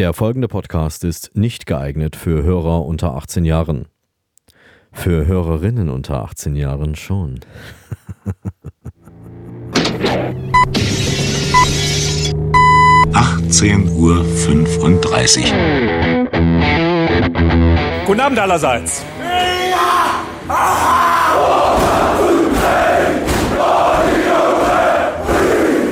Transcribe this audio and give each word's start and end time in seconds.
Der 0.00 0.14
folgende 0.14 0.48
Podcast 0.48 1.04
ist 1.04 1.36
nicht 1.36 1.66
geeignet 1.66 2.16
für 2.16 2.42
Hörer 2.42 2.86
unter 2.86 3.14
18 3.16 3.44
Jahren. 3.44 3.84
Für 4.92 5.26
Hörerinnen 5.26 5.90
unter 5.90 6.22
18 6.22 6.56
Jahren 6.56 6.96
schon. 6.96 7.40
Achtzehn 13.12 13.90
Uhr. 13.90 14.24
fünfunddreißig. 14.24 15.52
Guten 18.06 18.20
Abend 18.20 18.38
allerseits. 18.38 19.04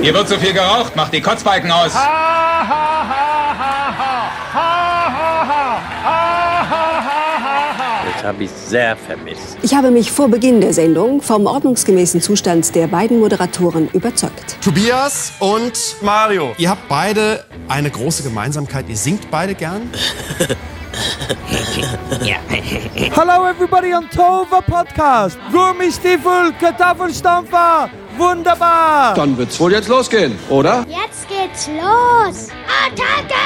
Hier 0.01 0.15
wird 0.15 0.29
zu 0.29 0.39
viel 0.39 0.55
geraucht, 0.55 0.97
macht 0.97 1.13
die 1.13 1.21
Kotzbalken 1.21 1.71
aus. 1.71 1.93
Das 8.05 8.17
habe 8.29 8.45
ich 8.45 8.51
sehr 8.51 8.95
vermisst. 8.97 9.57
Ich 9.63 9.75
habe 9.75 9.91
mich 9.91 10.13
vor 10.13 10.29
Beginn 10.29 10.61
der 10.61 10.73
Sendung 10.75 11.23
vom 11.23 11.47
ordnungsgemäßen 11.47 12.21
Zustand 12.21 12.75
der 12.75 12.87
beiden 12.87 13.21
Moderatoren 13.21 13.89
überzeugt. 13.93 14.59
Tobias 14.63 15.33
und 15.41 15.97
Mario. 16.03 16.55
ihr 16.59 16.69
habt 16.71 16.87
beide 16.89 17.45
eine 17.69 17.91
große 17.91 18.23
Gemeinsamkeit. 18.23 18.85
Ihr 18.89 18.97
singt 18.97 19.31
beide 19.31 19.55
gern. 19.55 19.91
Hello 23.15 23.47
everybody 23.49 23.95
on 23.95 24.09
Tova 24.11 24.61
Podcast. 24.61 25.39
Gummistiefel, 25.51 26.53
Kartoffelstampfer. 26.61 27.89
Wunderbar. 28.17 29.15
Dann 29.15 29.39
wird's 29.39 29.59
wohl 29.61 29.73
jetzt 29.73 29.89
losgehen, 29.89 30.37
oder? 30.51 30.85
Jetzt 30.89 31.27
geht's 31.29 31.69
los! 31.69 32.49
Attacke! 32.85 33.39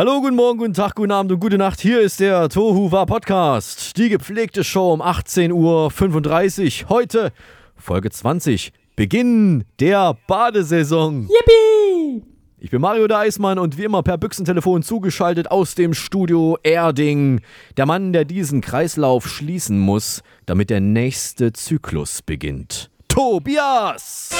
Hallo, 0.00 0.22
guten 0.22 0.34
Morgen, 0.36 0.58
guten 0.58 0.72
Tag, 0.72 0.94
guten 0.94 1.12
Abend 1.12 1.30
und 1.30 1.40
gute 1.40 1.58
Nacht. 1.58 1.78
Hier 1.78 2.00
ist 2.00 2.20
der 2.20 2.48
Tohu 2.48 2.90
War 2.90 3.04
Podcast. 3.04 3.98
Die 3.98 4.08
gepflegte 4.08 4.64
Show 4.64 4.94
um 4.94 5.02
18.35 5.02 6.84
Uhr. 6.84 6.88
Heute 6.88 7.32
Folge 7.76 8.08
20. 8.08 8.72
Beginn 8.96 9.64
der 9.78 10.16
Badesaison. 10.26 11.28
Yippie. 11.28 12.24
Ich 12.60 12.70
bin 12.70 12.80
Mario 12.80 13.08
der 13.08 13.18
Eismann 13.18 13.58
und 13.58 13.76
wie 13.76 13.84
immer 13.84 14.02
per 14.02 14.16
Büchsentelefon 14.16 14.82
zugeschaltet 14.82 15.50
aus 15.50 15.74
dem 15.74 15.92
Studio 15.92 16.56
Erding. 16.62 17.42
Der 17.76 17.84
Mann, 17.84 18.14
der 18.14 18.24
diesen 18.24 18.62
Kreislauf 18.62 19.28
schließen 19.28 19.78
muss, 19.78 20.22
damit 20.46 20.70
der 20.70 20.80
nächste 20.80 21.52
Zyklus 21.52 22.22
beginnt. 22.22 22.90
Tobias! 23.06 24.30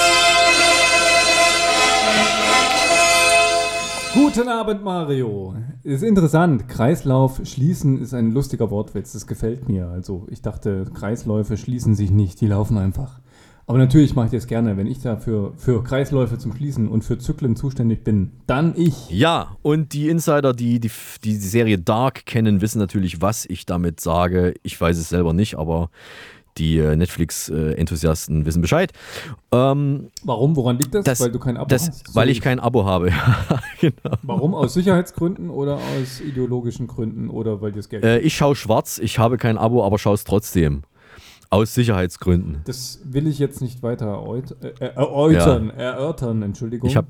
Guten 4.13 4.49
Abend, 4.49 4.83
Mario. 4.83 5.55
Ist 5.83 6.03
interessant. 6.03 6.67
Kreislauf 6.67 7.39
schließen 7.45 8.01
ist 8.01 8.13
ein 8.13 8.31
lustiger 8.31 8.69
Wortwitz. 8.69 9.13
Das 9.13 9.25
gefällt 9.25 9.69
mir. 9.69 9.87
Also, 9.87 10.27
ich 10.29 10.41
dachte, 10.41 10.85
Kreisläufe 10.93 11.55
schließen 11.55 11.95
sich 11.95 12.11
nicht, 12.11 12.41
die 12.41 12.47
laufen 12.47 12.77
einfach. 12.77 13.21
Aber 13.67 13.77
natürlich 13.77 14.13
mache 14.13 14.25
ich 14.25 14.31
das 14.33 14.47
gerne, 14.47 14.75
wenn 14.75 14.85
ich 14.85 14.99
dafür 14.99 15.53
für 15.55 15.81
Kreisläufe 15.81 16.37
zum 16.37 16.53
Schließen 16.53 16.89
und 16.89 17.05
für 17.05 17.19
Zyklen 17.19 17.55
zuständig 17.55 18.03
bin. 18.03 18.31
Dann 18.47 18.73
ich. 18.75 19.09
Ja, 19.09 19.55
und 19.61 19.93
die 19.93 20.09
Insider, 20.09 20.51
die 20.51 20.81
die, 20.81 20.91
die 21.23 21.35
Serie 21.37 21.77
Dark 21.77 22.25
kennen, 22.25 22.59
wissen 22.59 22.79
natürlich, 22.79 23.21
was 23.21 23.45
ich 23.45 23.65
damit 23.65 24.01
sage. 24.01 24.55
Ich 24.61 24.79
weiß 24.79 24.97
es 24.97 25.07
selber 25.07 25.31
nicht, 25.31 25.55
aber 25.55 25.89
die 26.57 26.77
äh, 26.79 26.95
Netflix-Enthusiasten 26.95 28.45
wissen 28.45 28.61
Bescheid. 28.61 28.91
Ähm, 29.51 30.09
Warum? 30.23 30.55
Woran 30.55 30.77
liegt 30.77 30.93
das? 30.95 31.03
das 31.03 31.19
weil 31.21 31.31
du 31.31 31.39
kein 31.39 31.57
Abo 31.57 31.67
das, 31.67 31.87
hast? 31.87 32.07
So 32.07 32.15
Weil 32.15 32.29
ich 32.29 32.41
kein 32.41 32.59
Abo 32.59 32.85
habe. 32.85 33.11
genau. 33.79 34.17
Warum? 34.23 34.53
Aus 34.55 34.73
Sicherheitsgründen 34.73 35.49
oder 35.49 35.75
aus 35.75 36.19
ideologischen 36.21 36.87
Gründen 36.87 37.29
oder 37.29 37.61
weil 37.61 37.71
das 37.71 37.89
Geld 37.89 38.03
Äh, 38.03 38.19
ich 38.19 38.35
schaue 38.35 38.55
schwarz, 38.55 38.99
ich 38.99 39.19
habe 39.19 39.37
kein 39.37 39.57
Abo, 39.57 39.83
aber 39.85 39.97
schaue 39.97 40.15
es 40.15 40.23
trotzdem. 40.23 40.83
Aus 41.49 41.73
Sicherheitsgründen. 41.73 42.61
Das 42.63 43.01
will 43.03 43.27
ich 43.27 43.37
jetzt 43.37 43.59
nicht 43.61 43.83
weiter 43.83 44.05
erläut 44.05 44.55
äh, 44.61 44.85
erläutern, 44.85 45.69
erörtern, 45.69 46.43
Entschuldigung. 46.43 46.89
Ich 46.89 46.95
habe 46.95 47.09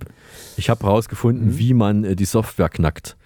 ich 0.57 0.67
hab 0.71 0.81
herausgefunden, 0.81 1.49
Mhm. 1.49 1.57
wie 1.59 1.73
man 1.75 2.03
äh, 2.03 2.15
die 2.15 2.25
Software 2.25 2.69
knackt. 2.69 3.17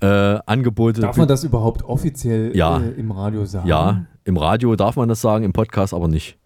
Äh, 0.00 0.38
Angebote. 0.46 1.00
Darf 1.00 1.16
man 1.16 1.28
das 1.28 1.44
überhaupt 1.44 1.82
offiziell 1.84 2.54
Ja. 2.56 2.78
äh, 2.80 2.90
im 3.00 3.10
Radio 3.10 3.44
sagen? 3.44 3.66
Ja, 3.68 4.04
im 4.24 4.36
Radio 4.36 4.76
darf 4.76 4.96
man 4.96 5.08
das 5.08 5.20
sagen, 5.20 5.44
im 5.44 5.52
Podcast 5.52 5.94
aber 5.94 6.08
nicht. 6.08 6.36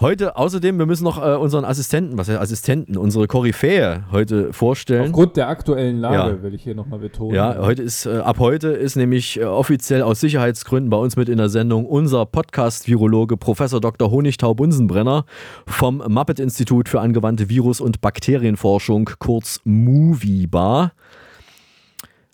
Heute 0.00 0.36
außerdem, 0.36 0.78
wir 0.78 0.84
müssen 0.84 1.04
noch 1.04 1.16
äh, 1.16 1.34
unseren 1.36 1.64
Assistenten, 1.64 2.18
was 2.18 2.28
heißt 2.28 2.38
Assistenten, 2.38 2.98
unsere 2.98 3.26
Koryphäe 3.26 4.04
heute 4.12 4.52
vorstellen. 4.52 5.06
Aufgrund 5.06 5.38
der 5.38 5.48
aktuellen 5.48 5.98
Lage 6.00 6.36
Ja. 6.36 6.42
will 6.42 6.52
ich 6.54 6.62
hier 6.62 6.74
nochmal 6.74 6.98
betonen. 6.98 7.34
Ja, 7.34 7.56
heute 7.58 7.82
ist, 7.82 8.04
äh, 8.04 8.18
ab 8.18 8.38
heute 8.40 8.68
ist 8.68 8.96
nämlich 8.96 9.40
äh, 9.40 9.44
offiziell 9.44 10.02
aus 10.02 10.20
Sicherheitsgründen 10.20 10.90
bei 10.90 10.98
uns 10.98 11.16
mit 11.16 11.30
in 11.30 11.38
der 11.38 11.48
Sendung 11.48 11.86
unser 11.86 12.26
Podcast-Virologe 12.26 13.38
Professor 13.38 13.80
Dr. 13.80 14.10
Honigtau 14.10 14.54
Bunsenbrenner 14.54 15.24
vom 15.66 16.02
Muppet-Institut 16.06 16.88
für 16.90 17.00
angewandte 17.00 17.48
Virus- 17.48 17.80
und 17.80 18.02
Bakterienforschung, 18.02 19.08
kurz 19.18 19.60
MovieBar. 19.64 20.92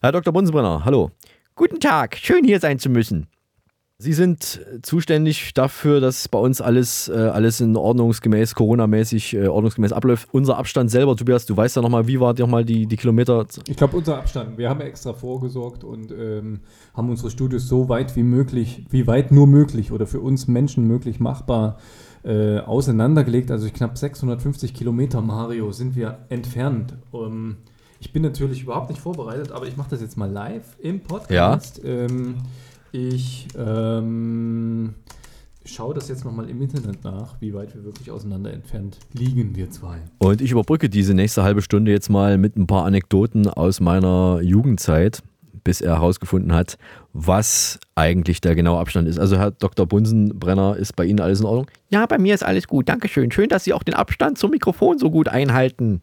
Herr 0.05 0.13
Dr. 0.13 0.35
Bunsenbrenner, 0.35 0.85
hallo. 0.85 1.13
Guten 1.55 1.81
Tag, 1.81 2.19
schön 2.19 2.45
hier 2.45 2.61
sein 2.61 2.79
zu 2.79 2.91
müssen. 2.91 3.27
Sie 3.97 4.13
sind 4.13 4.61
äh, 4.61 4.83
zuständig 4.83 5.55
dafür, 5.55 5.99
dass 5.99 6.29
bei 6.29 6.39
uns 6.39 6.61
alles, 6.61 7.09
äh, 7.09 7.15
alles 7.15 7.63
in 7.63 7.75
ordnungsgemäß, 7.75 8.55
Corona-mäßig 8.55 9.33
äh, 9.33 9.47
ordnungsgemäß 9.47 9.95
abläuft. 9.95 10.29
Unser 10.33 10.59
Abstand 10.59 10.91
selber, 10.91 11.17
Tobias, 11.17 11.47
du 11.47 11.57
weißt 11.57 11.77
ja 11.77 11.81
nochmal, 11.81 12.07
wie 12.07 12.21
war 12.21 12.39
nochmal 12.39 12.67
die, 12.67 12.85
die 12.87 12.99
Kilometer? 12.99 13.47
Ich 13.67 13.79
glaube, 13.79 13.97
unser 13.97 14.19
Abstand. 14.19 14.59
Wir 14.59 14.69
haben 14.69 14.83
extra 14.83 15.15
vorgesorgt 15.15 15.85
und 15.85 16.13
ähm, 16.13 16.61
haben 16.93 17.09
unsere 17.09 17.31
Studios 17.31 17.67
so 17.67 17.89
weit 17.89 18.15
wie 18.15 18.25
möglich, 18.25 18.85
wie 18.91 19.07
weit 19.07 19.33
nur 19.33 19.47
möglich 19.47 19.91
oder 19.91 20.07
für 20.07 20.21
uns 20.21 20.49
Menschen 20.49 20.87
möglich 20.87 21.19
machbar 21.19 21.79
äh, 22.25 22.59
auseinandergelegt. 22.59 23.51
Also 23.51 23.71
knapp 23.71 23.97
650 23.97 24.75
Kilometer, 24.75 25.23
Mario, 25.23 25.73
sind 25.73 25.97
wir 25.97 26.27
entfernt. 26.29 26.93
Ähm, 27.15 27.57
ich 28.05 28.13
bin 28.13 28.23
natürlich 28.23 28.63
überhaupt 28.63 28.91
nicht 28.91 29.01
vorbereitet, 29.01 29.51
aber 29.51 29.67
ich 29.67 29.79
mache 29.79 29.91
das 29.91 30.03
jetzt 30.03 30.19
mal 30.19 30.31
live 30.31 30.77
im 30.79 31.01
Podcast. 31.01 31.81
Ähm, 31.83 32.37
ich 32.93 33.49
ähm, 33.57 34.95
schaue 35.65 35.95
das 35.95 36.09
jetzt 36.09 36.23
nochmal 36.23 36.51
im 36.51 36.61
Internet 36.61 37.03
nach, 37.03 37.41
wie 37.41 37.55
weit 37.55 37.75
wir 37.75 37.83
wirklich 37.83 38.11
auseinander 38.11 38.53
entfernt 38.53 38.99
liegen, 39.15 39.57
wir 39.57 39.71
zwei. 39.71 39.97
Und 40.19 40.43
ich 40.43 40.53
überbrücke 40.53 40.91
diese 40.91 41.15
nächste 41.15 41.45
halbe 41.45 41.63
Stunde 41.63 41.93
jetzt 41.93 42.11
mal 42.11 42.37
mit 42.37 42.57
ein 42.57 42.67
paar 42.67 42.85
Anekdoten 42.85 43.49
aus 43.49 43.81
meiner 43.81 44.41
Jugendzeit, 44.43 45.23
bis 45.65 45.81
er 45.81 45.95
herausgefunden 45.95 46.53
hat, 46.53 46.77
was 47.15 47.81
eigentlich 47.95 48.43
der 48.43 48.55
genaue 48.55 48.81
Abstand 48.81 49.09
ist. 49.09 49.19
Also 49.19 49.39
Herr 49.39 49.53
Dr. 49.53 49.87
Bunsenbrenner, 49.87 50.77
ist 50.77 50.95
bei 50.95 51.07
Ihnen 51.07 51.21
alles 51.21 51.41
in 51.41 51.47
Ordnung? 51.47 51.71
Ja, 51.89 52.05
bei 52.05 52.19
mir 52.19 52.35
ist 52.35 52.45
alles 52.45 52.69
gut. 52.69 52.87
Dankeschön. 52.87 53.31
Schön, 53.31 53.49
dass 53.49 53.65
Sie 53.65 53.73
auch 53.73 53.83
den 53.83 53.95
Abstand 53.95 54.37
zum 54.37 54.51
Mikrofon 54.51 54.99
so 54.99 55.11
gut 55.11 55.29
einhalten. 55.29 56.03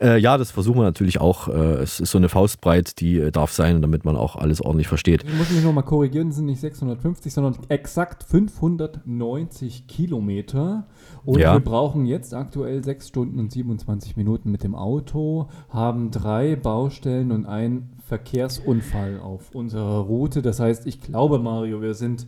Äh, 0.00 0.18
ja, 0.18 0.38
das 0.38 0.50
versuchen 0.50 0.78
wir 0.78 0.84
natürlich 0.84 1.20
auch. 1.20 1.48
Äh, 1.48 1.52
es 1.82 2.00
ist 2.00 2.10
so 2.10 2.18
eine 2.18 2.28
Faustbreit, 2.30 3.00
die 3.00 3.18
äh, 3.18 3.30
darf 3.30 3.52
sein, 3.52 3.82
damit 3.82 4.04
man 4.06 4.16
auch 4.16 4.34
alles 4.36 4.62
ordentlich 4.62 4.88
versteht. 4.88 5.24
Ich 5.24 5.34
muss 5.36 5.50
mich 5.50 5.62
nochmal 5.62 5.84
korrigieren, 5.84 6.28
es 6.28 6.36
sind 6.36 6.46
nicht 6.46 6.60
650, 6.60 7.32
sondern 7.34 7.56
exakt 7.68 8.22
590 8.24 9.86
Kilometer. 9.86 10.86
Und 11.24 11.38
Ja. 11.40 11.52
wir 11.52 11.60
brauchen 11.60 12.06
jetzt 12.06 12.32
aktuell 12.34 12.82
6 12.82 13.08
Stunden 13.08 13.38
und 13.38 13.52
27 13.52 14.16
Minuten 14.16 14.50
mit 14.50 14.62
dem 14.62 14.74
Auto, 14.74 15.48
haben 15.68 16.10
drei 16.10 16.56
Baustellen 16.56 17.30
und 17.30 17.44
einen 17.46 17.90
Verkehrsunfall 18.06 19.20
auf 19.20 19.54
unserer 19.54 20.00
Route. 20.00 20.42
Das 20.42 20.60
heißt, 20.60 20.86
ich 20.86 21.00
glaube, 21.00 21.38
Mario, 21.38 21.82
wir 21.82 21.94
sind 21.94 22.26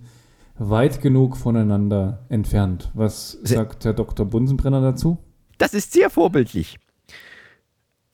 weit 0.59 1.01
genug 1.01 1.37
voneinander 1.37 2.21
entfernt. 2.29 2.91
Was 2.95 3.33
Se- 3.33 3.55
sagt 3.55 3.85
Herr 3.85 3.95
Dr. 3.95 4.27
Bunsenbrenner 4.27 4.81
dazu? 4.83 5.19
Das 5.59 5.75
ist 5.75 5.93
sehr 5.93 6.11
vorbildlich. 6.11 6.79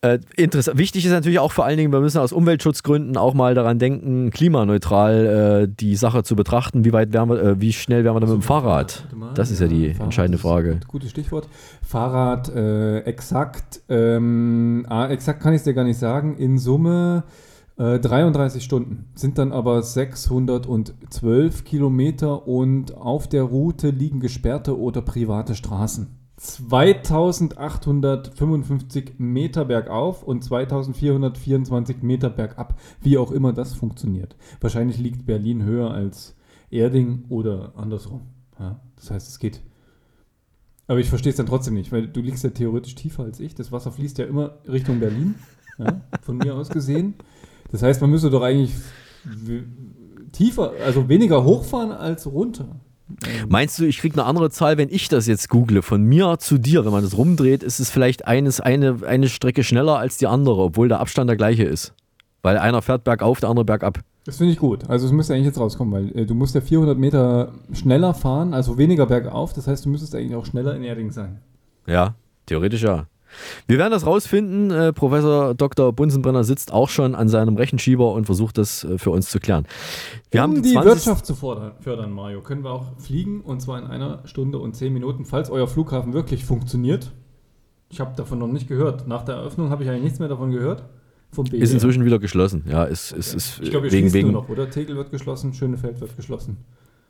Äh, 0.00 0.20
interessant. 0.36 0.78
Wichtig 0.78 1.04
ist 1.04 1.10
natürlich 1.10 1.40
auch 1.40 1.50
vor 1.50 1.64
allen 1.64 1.76
Dingen, 1.76 1.90
wir 1.90 1.98
müssen 2.00 2.18
aus 2.18 2.32
Umweltschutzgründen 2.32 3.16
auch 3.16 3.34
mal 3.34 3.54
daran 3.54 3.80
denken, 3.80 4.30
klimaneutral 4.30 5.64
äh, 5.64 5.68
die 5.68 5.96
Sache 5.96 6.22
zu 6.22 6.36
betrachten. 6.36 6.84
Wie 6.84 6.92
weit 6.92 7.12
wären 7.12 7.28
wir, 7.28 7.42
äh, 7.42 7.60
wie 7.60 7.72
schnell 7.72 8.04
wären 8.04 8.14
wir 8.14 8.20
denn 8.20 8.28
mit 8.28 8.38
dem 8.38 8.42
Fahrrad? 8.42 9.02
Warte 9.02 9.16
mal, 9.16 9.34
Das 9.34 9.50
ist 9.50 9.60
ja 9.60 9.66
die 9.66 9.88
Fahrrad 9.88 10.04
entscheidende 10.04 10.38
Frage. 10.38 10.78
Gutes 10.86 11.10
Stichwort. 11.10 11.48
Fahrrad, 11.82 12.48
äh, 12.48 13.00
exakt, 13.00 13.80
ähm, 13.88 14.86
ah, 14.88 15.08
exakt 15.08 15.42
kann 15.42 15.52
ich 15.52 15.58
es 15.58 15.64
dir 15.64 15.74
gar 15.74 15.82
nicht 15.84 15.98
sagen. 15.98 16.36
In 16.36 16.58
Summe 16.58 17.24
äh, 17.76 17.98
33 17.98 18.62
Stunden. 18.62 19.06
Sind 19.16 19.36
dann 19.38 19.50
aber 19.50 19.82
612 19.82 21.64
Kilometer 21.64 22.46
und 22.46 22.96
auf 22.96 23.28
der 23.28 23.42
Route 23.42 23.90
liegen 23.90 24.20
gesperrte 24.20 24.78
oder 24.78 25.02
private 25.02 25.56
Straßen. 25.56 26.17
2855 26.38 29.18
Meter 29.18 29.64
bergauf 29.64 30.22
und 30.22 30.44
2424 30.44 32.02
Meter 32.02 32.30
bergab, 32.30 32.78
wie 33.00 33.18
auch 33.18 33.32
immer 33.32 33.52
das 33.52 33.74
funktioniert. 33.74 34.36
Wahrscheinlich 34.60 34.98
liegt 34.98 35.26
Berlin 35.26 35.64
höher 35.64 35.90
als 35.90 36.36
Erding 36.70 37.24
oder 37.28 37.72
andersrum. 37.76 38.20
Ja, 38.58 38.80
das 38.96 39.10
heißt, 39.10 39.28
es 39.28 39.40
geht. 39.40 39.60
Aber 40.86 41.00
ich 41.00 41.08
verstehe 41.08 41.30
es 41.30 41.36
dann 41.36 41.46
trotzdem 41.46 41.74
nicht, 41.74 41.90
weil 41.92 42.06
du 42.06 42.20
liegst 42.20 42.44
ja 42.44 42.50
theoretisch 42.50 42.94
tiefer 42.94 43.24
als 43.24 43.40
ich. 43.40 43.54
Das 43.54 43.72
Wasser 43.72 43.90
fließt 43.92 44.18
ja 44.18 44.26
immer 44.26 44.58
Richtung 44.68 45.00
Berlin, 45.00 45.36
ja, 45.78 46.02
von 46.22 46.36
mir 46.38 46.54
aus 46.54 46.68
gesehen. 46.68 47.14
Das 47.70 47.82
heißt, 47.82 48.00
man 48.00 48.10
müsste 48.10 48.30
doch 48.30 48.42
eigentlich 48.42 48.74
tiefer, 50.32 50.72
also 50.84 51.08
weniger 51.08 51.44
hochfahren 51.44 51.92
als 51.92 52.26
runter. 52.26 52.80
Meinst 53.48 53.78
du, 53.78 53.84
ich 53.84 53.98
kriege 53.98 54.14
eine 54.14 54.24
andere 54.24 54.50
Zahl, 54.50 54.76
wenn 54.76 54.88
ich 54.90 55.08
das 55.08 55.26
jetzt 55.26 55.48
google? 55.48 55.82
Von 55.82 56.02
mir 56.04 56.38
zu 56.38 56.58
dir, 56.58 56.84
wenn 56.84 56.92
man 56.92 57.02
das 57.02 57.16
rumdreht, 57.16 57.62
ist 57.62 57.80
es 57.80 57.90
vielleicht 57.90 58.26
eines, 58.26 58.60
eine, 58.60 58.98
eine 59.06 59.28
Strecke 59.28 59.64
schneller 59.64 59.98
als 59.98 60.18
die 60.18 60.26
andere, 60.26 60.62
obwohl 60.62 60.88
der 60.88 61.00
Abstand 61.00 61.28
der 61.28 61.36
gleiche 61.36 61.64
ist. 61.64 61.94
Weil 62.42 62.58
einer 62.58 62.82
fährt 62.82 63.04
bergauf, 63.04 63.40
der 63.40 63.48
andere 63.48 63.64
bergab. 63.64 64.00
Das 64.24 64.36
finde 64.36 64.52
ich 64.52 64.58
gut. 64.58 64.88
Also 64.90 65.06
es 65.06 65.12
müsste 65.12 65.32
eigentlich 65.32 65.46
jetzt 65.46 65.58
rauskommen, 65.58 65.92
weil 65.92 66.18
äh, 66.18 66.26
du 66.26 66.34
musst 66.34 66.54
ja 66.54 66.60
400 66.60 66.98
Meter 66.98 67.52
schneller 67.72 68.12
fahren, 68.12 68.52
also 68.52 68.76
weniger 68.76 69.06
bergauf. 69.06 69.54
Das 69.54 69.66
heißt, 69.66 69.86
du 69.86 69.88
müsstest 69.88 70.14
eigentlich 70.14 70.34
auch 70.34 70.44
schneller 70.44 70.76
in 70.76 70.82
Erding 70.82 71.10
sein. 71.10 71.40
Ja, 71.86 72.14
theoretisch 72.44 72.82
ja. 72.82 73.06
Wir 73.66 73.78
werden 73.78 73.92
das 73.92 74.06
rausfinden. 74.06 74.70
Äh, 74.70 74.92
Professor 74.92 75.54
Dr. 75.54 75.92
Bunsenbrenner 75.92 76.44
sitzt 76.44 76.72
auch 76.72 76.88
schon 76.88 77.14
an 77.14 77.28
seinem 77.28 77.56
Rechenschieber 77.56 78.12
und 78.12 78.26
versucht 78.26 78.58
das 78.58 78.84
äh, 78.84 78.98
für 78.98 79.10
uns 79.10 79.30
zu 79.30 79.40
klären. 79.40 79.66
Wir 80.30 80.44
um 80.44 80.50
haben 80.50 80.62
die 80.62 80.72
20 80.72 80.84
Wirtschaft 80.84 81.26
zu 81.26 81.34
fordern, 81.34 81.72
fördern, 81.80 82.12
Mario, 82.12 82.40
können 82.40 82.64
wir 82.64 82.70
auch 82.70 82.98
fliegen 82.98 83.40
und 83.40 83.60
zwar 83.60 83.78
in 83.78 83.86
einer 83.86 84.26
Stunde 84.26 84.58
und 84.58 84.74
zehn 84.74 84.92
Minuten, 84.92 85.24
falls 85.24 85.50
euer 85.50 85.68
Flughafen 85.68 86.12
wirklich 86.12 86.44
funktioniert. 86.44 87.12
Ich 87.90 88.00
habe 88.00 88.14
davon 88.16 88.38
noch 88.38 88.48
nicht 88.48 88.68
gehört. 88.68 89.06
Nach 89.06 89.24
der 89.24 89.36
Eröffnung 89.36 89.70
habe 89.70 89.82
ich 89.82 89.90
eigentlich 89.90 90.04
nichts 90.04 90.18
mehr 90.18 90.28
davon 90.28 90.50
gehört. 90.50 90.84
Ist 91.52 91.72
inzwischen 91.72 92.04
wieder 92.04 92.18
geschlossen. 92.18 92.64
Ja, 92.68 92.84
ist, 92.84 93.12
ist, 93.12 93.34
ist 93.34 93.60
Ich 93.60 93.70
glaube, 93.70 93.92
wegen, 93.92 94.12
wegen, 94.12 94.32
nur 94.32 94.42
noch, 94.42 94.48
oder? 94.48 94.70
Tegel 94.70 94.96
wird 94.96 95.10
geschlossen, 95.10 95.52
Schönefeld 95.52 96.00
wird 96.00 96.16
geschlossen. 96.16 96.58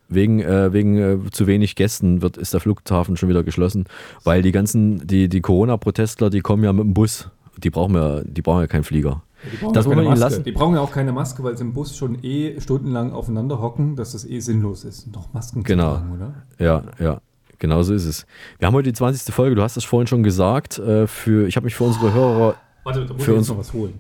Wegen, 0.09 0.41
äh, 0.41 0.73
wegen 0.73 0.97
äh, 0.97 1.19
zu 1.31 1.47
wenig 1.47 1.75
Gästen 1.77 2.23
wird, 2.23 2.37
ist 2.37 2.53
der 2.55 2.61
Flughafen 2.61 3.17
schon 3.17 3.29
wieder 3.29 3.43
geschlossen, 3.43 3.85
weil 4.25 4.43
die 4.43 4.53
ganzen, 4.53 5.07
die, 5.07 5.29
die 5.29 5.41
Corona-Protestler, 5.41 6.31
die 6.31 6.41
kommen 6.41 6.65
ja 6.65 6.73
mit 6.73 6.85
dem 6.85 6.95
Bus. 6.95 7.29
Die 7.59 7.71
brauchen 7.71 7.95
ja, 7.95 8.23
die 8.25 8.41
brauchen 8.43 8.61
ja 8.61 8.67
keinen 8.67 8.85
Flieger. 8.85 9.23
Die 9.53 9.57
brauchen, 9.57 9.75
Das 9.75 9.89
keine 9.89 10.03
Maske. 10.03 10.21
lassen. 10.21 10.45
die 10.45 10.53
brauchen 10.53 10.75
ja 10.75 10.81
auch 10.81 10.91
keine 10.93 11.13
Maske, 11.13 11.43
weil 11.45 11.57
sie 11.57 11.63
im 11.65 11.73
Bus 11.73 11.97
schon 11.97 12.23
eh 12.25 12.61
stundenlang 12.61 13.13
aufeinander 13.13 13.61
hocken, 13.61 13.97
dass 13.97 14.13
das 14.13 14.25
eh 14.25 14.41
sinnlos 14.41 14.85
ist, 14.85 15.13
noch 15.13 15.33
Masken 15.33 15.63
Genau. 15.65 15.95
zu 15.95 16.01
tragen, 16.01 16.13
oder? 16.15 16.35
Ja, 16.59 16.83
ja. 16.99 17.21
Genau 17.61 17.83
so 17.83 17.93
ist 17.93 18.05
es. 18.05 18.25
Wir 18.61 18.67
haben 18.69 18.75
heute 18.75 18.89
die 18.91 18.95
20. 18.97 19.35
Folge, 19.35 19.57
du 19.57 19.63
hast 19.63 19.77
es 19.77 19.85
vorhin 19.85 20.07
schon 20.07 20.23
gesagt. 20.23 20.79
Äh, 20.79 21.09
für, 21.09 21.49
ich 21.49 21.57
habe 21.57 21.65
mich 21.65 21.75
für 21.75 21.85
unsere 21.85 22.13
Hörer 22.13 22.55
Warte, 22.85 23.05
da 23.05 23.13
muss 23.13 23.25
Für 23.25 23.33
ich 23.33 23.39
uns- 23.39 23.49
noch 23.49 23.59
was 23.59 23.73
holen. 23.73 23.99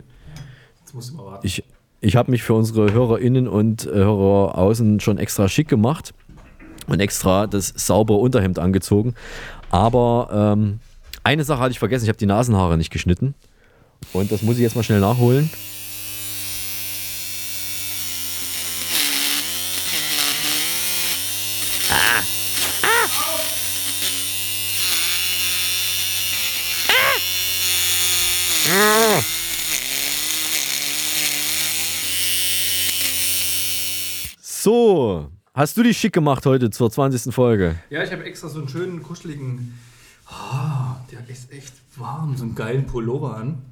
Jetzt 0.80 0.94
musst 0.94 1.10
du 1.10 1.16
mal 1.16 1.24
warten. 1.26 1.46
Ich, 1.46 1.62
ich 2.00 2.16
habe 2.16 2.30
mich 2.30 2.42
für 2.42 2.54
unsere 2.54 2.92
HörerInnen 2.92 3.48
und 3.48 3.86
äh, 3.86 3.90
Hörer 3.90 4.56
außen 4.56 5.00
schon 5.00 5.18
extra 5.18 5.48
schick 5.48 5.68
gemacht 5.68 6.14
und 6.86 7.00
extra 7.00 7.46
das 7.46 7.72
saubere 7.76 8.18
Unterhemd 8.18 8.58
angezogen. 8.58 9.14
Aber 9.70 10.54
ähm, 10.56 10.80
eine 11.24 11.44
Sache 11.44 11.60
hatte 11.60 11.72
ich 11.72 11.78
vergessen, 11.78 12.04
ich 12.04 12.08
habe 12.08 12.18
die 12.18 12.26
Nasenhaare 12.26 12.78
nicht 12.78 12.90
geschnitten. 12.90 13.34
Und 14.12 14.30
das 14.30 14.42
muss 14.42 14.56
ich 14.56 14.62
jetzt 14.62 14.76
mal 14.76 14.82
schnell 14.82 15.00
nachholen. 15.00 15.50
So, 34.68 35.30
hast 35.54 35.78
du 35.78 35.82
die 35.82 35.94
schick 35.94 36.12
gemacht 36.12 36.44
heute 36.44 36.68
zur 36.68 36.90
20. 36.90 37.32
Folge? 37.34 37.76
Ja, 37.88 38.02
ich 38.02 38.12
habe 38.12 38.22
extra 38.24 38.50
so 38.50 38.58
einen 38.58 38.68
schönen, 38.68 39.02
kuscheligen. 39.02 39.78
Ah, 40.26 40.96
der 41.10 41.26
ist 41.26 41.50
echt 41.50 41.72
warm, 41.96 42.36
so 42.36 42.44
einen 42.44 42.54
geilen 42.54 42.84
Pullover 42.84 43.34
an. 43.34 43.62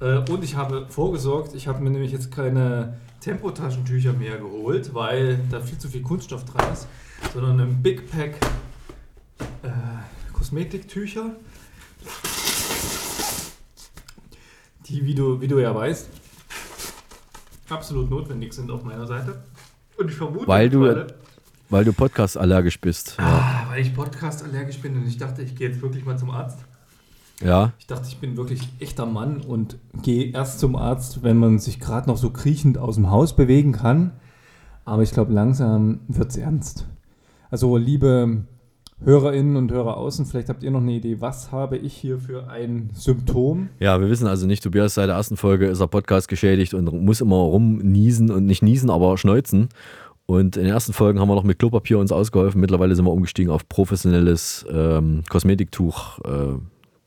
Äh, 0.00 0.30
und 0.30 0.44
ich 0.44 0.56
habe 0.56 0.84
vorgesorgt, 0.90 1.54
ich 1.54 1.68
habe 1.68 1.82
mir 1.82 1.88
nämlich 1.88 2.12
jetzt 2.12 2.30
keine 2.30 2.98
Tempotaschentücher 3.22 4.12
mehr 4.12 4.36
geholt, 4.36 4.92
weil 4.92 5.40
da 5.50 5.62
viel 5.62 5.78
zu 5.78 5.88
viel 5.88 6.02
Kunststoff 6.02 6.44
dran 6.44 6.70
ist, 6.70 6.86
sondern 7.32 7.58
ein 7.58 7.82
Big 7.82 8.10
Pack 8.10 8.38
äh, 9.62 9.70
Kosmetiktücher. 10.34 11.30
Die, 14.84 15.06
wie 15.06 15.14
du, 15.14 15.40
wie 15.40 15.48
du 15.48 15.58
ja 15.58 15.74
weißt, 15.74 16.10
absolut 17.70 18.10
notwendig 18.10 18.52
sind 18.52 18.70
auf 18.70 18.84
meiner 18.84 19.06
Seite. 19.06 19.42
Und 19.98 20.08
ich 20.10 20.14
vermute, 20.16 20.46
Weil 20.48 20.70
du- 20.70 20.80
mittlerweile- 20.80 21.14
Weil 21.70 21.84
du 21.84 21.92
Podcast 21.92 22.38
allergisch 22.38 22.80
bist. 22.80 23.16
Ah, 23.18 23.66
weil 23.68 23.82
ich 23.82 23.94
Podcast 23.94 24.42
allergisch 24.42 24.78
bin 24.78 24.96
und 24.96 25.06
ich 25.06 25.18
dachte, 25.18 25.42
ich 25.42 25.54
gehe 25.54 25.68
jetzt 25.68 25.82
wirklich 25.82 26.04
mal 26.06 26.16
zum 26.18 26.30
Arzt. 26.30 26.58
ja. 27.42 27.72
Ich 27.78 27.86
dachte, 27.86 28.06
ich 28.08 28.16
bin 28.18 28.36
wirklich 28.38 28.68
echter 28.80 29.04
Mann 29.04 29.42
und 29.42 29.76
gehe 30.02 30.32
erst 30.32 30.60
zum 30.60 30.76
Arzt, 30.76 31.22
wenn 31.22 31.36
man 31.36 31.58
sich 31.58 31.78
gerade 31.78 32.08
noch 32.08 32.16
so 32.16 32.30
kriechend 32.30 32.78
aus 32.78 32.94
dem 32.94 33.10
Haus 33.10 33.36
bewegen 33.36 33.72
kann. 33.72 34.12
Aber 34.86 35.02
ich 35.02 35.10
glaube, 35.10 35.32
langsam 35.34 36.00
wird 36.08 36.30
es 36.30 36.36
ernst. 36.38 36.86
Also, 37.50 37.76
liebe 37.76 38.44
Hörerinnen 39.04 39.56
und 39.56 39.70
Hörer 39.70 39.96
außen, 39.96 40.26
vielleicht 40.26 40.48
habt 40.48 40.62
ihr 40.62 40.70
noch 40.70 40.80
eine 40.80 40.92
Idee, 40.92 41.20
was 41.20 41.52
habe 41.52 41.76
ich 41.76 41.94
hier 41.94 42.18
für 42.18 42.48
ein 42.48 42.90
Symptom? 42.94 43.68
Ja, 43.78 44.00
wir 44.00 44.10
wissen 44.10 44.26
also 44.26 44.46
nicht, 44.46 44.62
Tobias 44.62 44.94
seit 44.94 45.08
der 45.08 45.14
ersten 45.16 45.36
Folge 45.36 45.66
ist 45.66 45.80
er 45.80 45.86
Podcast 45.86 46.28
geschädigt 46.28 46.74
und 46.74 46.92
muss 47.04 47.20
immer 47.20 47.36
rumniesen 47.36 48.30
und 48.30 48.46
nicht 48.46 48.62
niesen, 48.62 48.90
aber 48.90 49.16
schneuzen. 49.16 49.68
Und 50.26 50.56
in 50.56 50.64
den 50.64 50.72
ersten 50.72 50.92
Folgen 50.92 51.20
haben 51.20 51.28
wir 51.28 51.36
noch 51.36 51.44
mit 51.44 51.58
Klopapier 51.58 51.98
uns 51.98 52.12
ausgeholfen. 52.12 52.60
Mittlerweile 52.60 52.94
sind 52.94 53.06
wir 53.06 53.12
umgestiegen 53.12 53.50
auf 53.50 53.66
professionelles 53.68 54.66
ähm, 54.70 55.22
Kosmetiktuch. 55.30 56.18
Äh, 56.24 56.58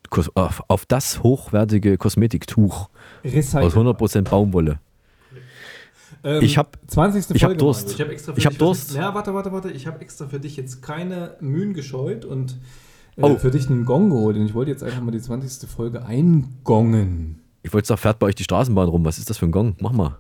Kos 0.10 0.30
auf, 0.36 0.64
auf 0.68 0.86
das 0.86 1.24
hochwertige 1.24 1.98
Kosmetiktuch 1.98 2.90
Recycle. 3.24 3.66
aus 3.66 3.76
100% 3.76 4.30
Baumwolle. 4.30 4.80
Ähm, 6.24 6.44
Ich 6.44 6.58
hab- 6.58 6.78
20. 6.88 7.36
ich 7.36 7.44
hab 7.44 7.50
Folge, 7.50 7.58
Durst. 7.60 7.92
Ich 7.94 8.02
habe 8.02 8.12
extra 8.12 8.34
für 8.34 8.38
Ich 8.40 8.46
hab 8.46 8.52
dich- 8.52 8.60
Durst. 8.60 8.94
Ja, 8.96 9.14
warte, 9.14 9.34
warte, 9.34 9.52
warte. 9.52 9.72
Ich 9.72 9.88
habe 9.88 10.02
extra 10.02 10.28
für 10.28 10.40
dich 10.40 10.56
jetzt 10.58 10.82
keine 10.82 11.36
Mühen 11.40 11.74
gescheut 11.74 12.26
und 12.26 12.58
äh, 13.18 13.24
Oh. 13.24 13.38
für 13.38 13.52
dich 13.52 13.70
einen 13.70 13.86
Gong 13.86 14.10
geholt. 14.10 14.38
Und 14.38 14.46
ich 14.46 14.54
wollte 14.54 14.72
jetzt 14.72 14.84
einfach 14.84 15.02
mal 15.02 15.12
die 15.12 15.22
20. 15.22 15.68
Folge 15.68 16.06
eingongen. 16.06 17.42
Ich 17.64 17.74
wollte 17.74 17.88
sagen, 17.88 18.00
fährt 18.02 18.20
bei 18.20 18.28
euch 18.28 18.36
die 18.36 18.44
Straßenbahn 18.44 18.88
rum. 18.90 19.04
Was 19.06 19.18
ist 19.18 19.30
das 19.30 19.38
für 19.38 19.46
ein 19.46 19.52
Gong? 19.52 19.76
Mach 19.80 19.92
mal. 19.92 20.18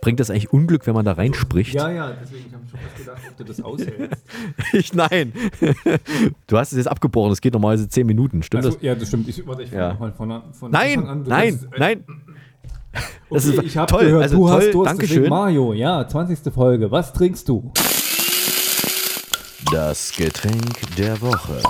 Bringt 0.00 0.18
das 0.18 0.30
eigentlich 0.30 0.50
Unglück, 0.52 0.86
wenn 0.86 0.94
man 0.94 1.04
da 1.04 1.12
reinspricht? 1.12 1.74
Ja, 1.74 1.90
ja, 1.90 2.12
deswegen 2.22 2.52
habe 2.54 2.62
ich 2.64 2.70
schon 2.70 2.80
fast 2.80 2.96
gedacht, 2.96 3.20
ob 3.30 3.36
du 3.36 3.44
das 3.44 3.60
aushältst. 3.62 4.22
Ich, 4.72 4.94
nein. 4.94 5.32
Du 6.46 6.56
hast 6.56 6.72
es 6.72 6.78
jetzt 6.78 6.86
abgebrochen. 6.86 7.32
Es 7.32 7.40
geht 7.40 7.52
normalerweise 7.52 7.88
10 7.88 8.06
Minuten. 8.06 8.42
Stimmt 8.42 8.64
Also, 8.64 8.76
das? 8.76 8.82
ja, 8.84 8.94
das 8.94 9.08
stimmt. 9.08 9.28
Ich, 9.28 9.46
warte, 9.46 9.62
ich 9.62 9.70
Ja. 9.70 9.92
nochmal 9.92 10.12
von, 10.12 10.42
von 10.52 10.70
Nein, 10.70 11.00
Anfang 11.00 11.08
an. 11.10 11.24
Du 11.24 11.30
nein, 11.30 11.48
kannst- 11.60 11.64
äh, 11.74 11.78
nein. 11.78 12.04
Das 13.30 13.46
Okay, 13.46 13.58
ist 13.58 13.62
ich 13.66 13.76
habe 13.76 13.86
toll, 13.92 14.04
gehört, 14.06 14.22
also 14.24 14.36
du 14.36 14.48
toll, 14.48 14.56
hast 14.60 14.74
Durst. 14.74 14.90
Dankeschön. 14.90 15.28
Mario, 15.28 15.72
ja, 15.74 16.08
20. 16.08 16.52
Folge. 16.52 16.90
Was 16.90 17.12
trinkst 17.12 17.48
du? 17.48 17.70
Das 19.70 20.10
Getränk 20.16 20.96
der 20.96 21.20
Woche. 21.20 21.62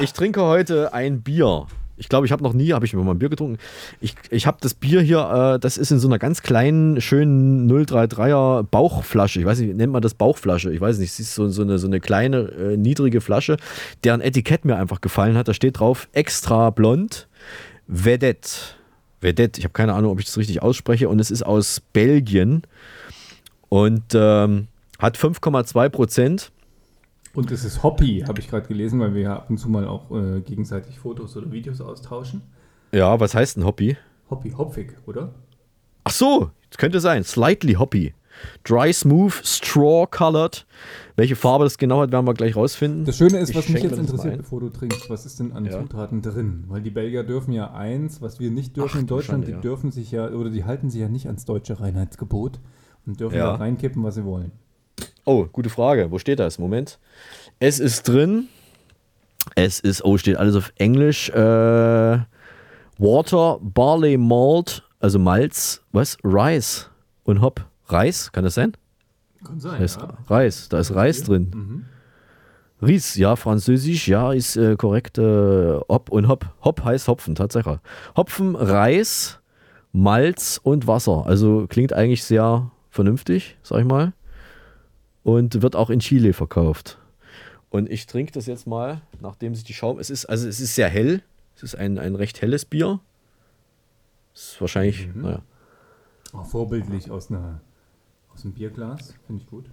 Ich 0.00 0.12
trinke 0.12 0.42
heute 0.42 0.92
ein 0.92 1.22
Bier. 1.22 1.66
Ich 1.96 2.08
glaube, 2.08 2.26
ich 2.26 2.32
habe 2.32 2.42
noch 2.42 2.52
nie, 2.52 2.72
habe 2.72 2.84
ich 2.84 2.92
mir 2.94 3.02
mal 3.02 3.12
ein 3.12 3.18
Bier 3.18 3.28
getrunken. 3.28 3.58
Ich, 4.00 4.14
ich 4.30 4.46
habe 4.46 4.58
das 4.60 4.74
Bier 4.74 5.00
hier, 5.00 5.54
äh, 5.54 5.58
das 5.58 5.78
ist 5.78 5.90
in 5.90 5.98
so 5.98 6.08
einer 6.08 6.18
ganz 6.18 6.42
kleinen, 6.42 7.00
schönen 7.00 7.70
033er 7.70 8.64
Bauchflasche. 8.64 9.40
Ich 9.40 9.46
weiß 9.46 9.60
nicht, 9.60 9.76
nennt 9.76 9.92
man 9.92 10.02
das 10.02 10.14
Bauchflasche? 10.14 10.72
Ich 10.72 10.80
weiß 10.80 10.98
nicht, 10.98 11.12
es 11.12 11.20
ist 11.20 11.34
so, 11.34 11.48
so, 11.48 11.62
eine, 11.62 11.78
so 11.78 11.86
eine 11.86 12.00
kleine, 12.00 12.50
äh, 12.50 12.76
niedrige 12.76 13.20
Flasche, 13.20 13.56
deren 14.04 14.20
Etikett 14.20 14.64
mir 14.64 14.76
einfach 14.76 15.00
gefallen 15.00 15.36
hat. 15.36 15.48
Da 15.48 15.54
steht 15.54 15.80
drauf, 15.80 16.08
extra 16.12 16.70
blond, 16.70 17.28
Vedette. 17.86 18.50
Vedette, 19.20 19.58
ich 19.58 19.64
habe 19.64 19.72
keine 19.72 19.94
Ahnung, 19.94 20.12
ob 20.12 20.20
ich 20.20 20.26
das 20.26 20.36
richtig 20.36 20.62
ausspreche. 20.62 21.08
Und 21.08 21.18
es 21.20 21.30
ist 21.30 21.44
aus 21.44 21.80
Belgien 21.92 22.62
und 23.68 24.14
ähm, 24.14 24.68
hat 24.98 25.16
5,2 25.16 25.88
Prozent. 25.88 26.52
Und 27.36 27.50
es 27.50 27.64
ist 27.64 27.82
Hoppy, 27.82 28.24
habe 28.26 28.40
ich 28.40 28.48
gerade 28.48 28.66
gelesen, 28.66 28.98
weil 28.98 29.14
wir 29.14 29.22
ja 29.22 29.36
ab 29.36 29.50
und 29.50 29.58
zu 29.58 29.68
mal 29.68 29.86
auch 29.86 30.10
äh, 30.10 30.40
gegenseitig 30.40 30.98
Fotos 30.98 31.36
oder 31.36 31.52
Videos 31.52 31.80
austauschen. 31.80 32.42
Ja, 32.92 33.20
was 33.20 33.34
heißt 33.34 33.58
ein 33.58 33.64
Hoppy? 33.64 33.96
Hoppy, 34.30 34.50
hopfig, 34.52 34.94
oder? 35.06 35.34
Ach 36.04 36.10
so, 36.12 36.50
könnte 36.78 37.00
sein. 37.00 37.24
Slightly 37.24 37.74
Hoppy. 37.74 38.14
Dry 38.64 38.92
Smooth, 38.92 39.32
Straw 39.44 40.06
Colored. 40.10 40.66
Welche 41.16 41.36
Farbe 41.36 41.64
das 41.64 41.78
genau 41.78 42.00
hat, 42.00 42.12
werden 42.12 42.26
wir 42.26 42.34
gleich 42.34 42.54
rausfinden. 42.54 43.04
Das 43.04 43.16
Schöne 43.16 43.38
ist, 43.38 43.50
Ich 43.50 43.56
was 43.56 43.68
mich 43.68 43.82
jetzt 43.82 43.98
interessiert, 43.98 44.38
bevor 44.38 44.60
du 44.60 44.68
trinkst, 44.68 45.08
was 45.08 45.24
ist 45.24 45.38
denn 45.40 45.52
an 45.52 45.64
Ja. 45.64 45.72
Zutaten 45.72 46.20
drin? 46.22 46.64
Weil 46.68 46.82
die 46.82 46.90
Belgier 46.90 47.22
dürfen 47.22 47.52
ja 47.52 47.72
eins, 47.72 48.20
was 48.20 48.38
wir 48.40 48.50
nicht 48.50 48.76
dürfen 48.76 48.96
Ach, 48.96 49.00
in 49.00 49.06
Deutschland, 49.06 49.44
Schande, 49.44 49.46
die 49.46 49.52
ja. 49.52 49.60
dürfen 49.60 49.90
sich 49.90 50.10
ja, 50.10 50.28
oder 50.30 50.50
die 50.50 50.64
halten 50.64 50.90
sich 50.90 51.00
ja 51.00 51.08
nicht 51.08 51.26
ans 51.26 51.44
deutsche 51.46 51.80
Reinheitsgebot 51.80 52.60
und 53.06 53.20
dürfen 53.20 53.36
Ja. 53.38 53.46
da 53.46 53.54
reinkippen, 53.56 54.02
was 54.02 54.16
sie 54.16 54.24
wollen. 54.24 54.52
Oh, 55.26 55.46
gute 55.52 55.70
Frage. 55.70 56.10
Wo 56.12 56.18
steht 56.18 56.38
das? 56.38 56.58
Moment. 56.58 56.98
Es 57.58 57.80
ist 57.80 58.08
drin. 58.08 58.48
Es 59.56 59.80
ist, 59.80 60.04
oh, 60.04 60.16
steht 60.16 60.36
alles 60.36 60.54
auf 60.54 60.72
Englisch. 60.76 61.30
Äh, 61.30 62.18
Water, 62.98 63.58
Barley 63.60 64.16
Malt, 64.16 64.84
also 65.00 65.18
Malz, 65.18 65.82
was? 65.92 66.16
Rice 66.24 66.90
und 67.24 67.40
Hop. 67.42 67.64
Reis, 67.86 68.30
kann 68.30 68.44
das 68.44 68.54
sein? 68.54 68.72
Kann 69.44 69.58
sein. 69.60 69.78
Da 69.78 69.84
ist 69.84 70.00
ja. 70.00 70.16
Reis, 70.28 70.68
da 70.68 70.78
ist 70.78 70.94
Reis 70.94 71.22
drin. 71.24 71.50
Mhm. 71.52 71.84
Ries, 72.86 73.16
ja, 73.16 73.34
französisch, 73.34 74.06
ja, 74.06 74.32
ist 74.32 74.56
äh, 74.56 74.76
korrekt. 74.76 75.18
Äh, 75.18 75.80
Hop 75.88 76.08
und 76.10 76.28
Hop. 76.28 76.46
Hop 76.62 76.84
heißt 76.84 77.08
Hopfen, 77.08 77.34
Tatsache. 77.34 77.80
Hopfen, 78.16 78.54
Reis, 78.54 79.40
Malz 79.92 80.60
und 80.62 80.86
Wasser. 80.86 81.24
Also 81.26 81.66
klingt 81.68 81.92
eigentlich 81.92 82.22
sehr 82.22 82.70
vernünftig, 82.90 83.58
sag 83.62 83.80
ich 83.80 83.86
mal. 83.86 84.12
Und 85.26 85.60
wird 85.62 85.74
auch 85.74 85.90
in 85.90 85.98
Chile 86.00 86.32
verkauft. 86.32 86.98
Und 87.70 87.90
ich 87.90 88.06
trinke 88.06 88.32
das 88.32 88.46
jetzt 88.46 88.66
mal, 88.66 89.00
nachdem 89.20 89.54
sich 89.54 89.64
die 89.64 89.74
Schaum. 89.74 89.98
Es 89.98 90.08
ist, 90.08 90.26
also 90.26 90.46
es 90.48 90.60
ist 90.60 90.74
sehr 90.76 90.88
hell. 90.88 91.22
Es 91.56 91.62
ist 91.64 91.74
ein, 91.74 91.98
ein 91.98 92.14
recht 92.14 92.40
helles 92.42 92.64
Bier. 92.64 93.00
Es 94.34 94.52
ist 94.52 94.60
wahrscheinlich, 94.60 95.08
Mhm. 95.08 95.22
naja. 95.22 95.42
Auch 96.32 96.46
vorbildlich 96.46 97.10
aus, 97.10 97.30
einer, 97.30 97.60
aus 98.34 98.44
einem 98.44 98.52
Bierglas. 98.54 99.14
Finde 99.26 99.42
ich 99.42 99.48
gut. 99.48 99.64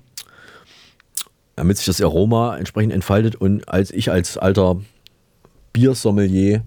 damit 1.55 1.77
sich 1.77 1.85
das 1.85 2.01
Aroma 2.01 2.57
entsprechend 2.57 2.93
entfaltet 2.93 3.35
und 3.35 3.69
als 3.69 3.91
ich 3.91 4.09
als 4.09 4.39
alter 4.39 4.81
Biersommelier 5.71 6.63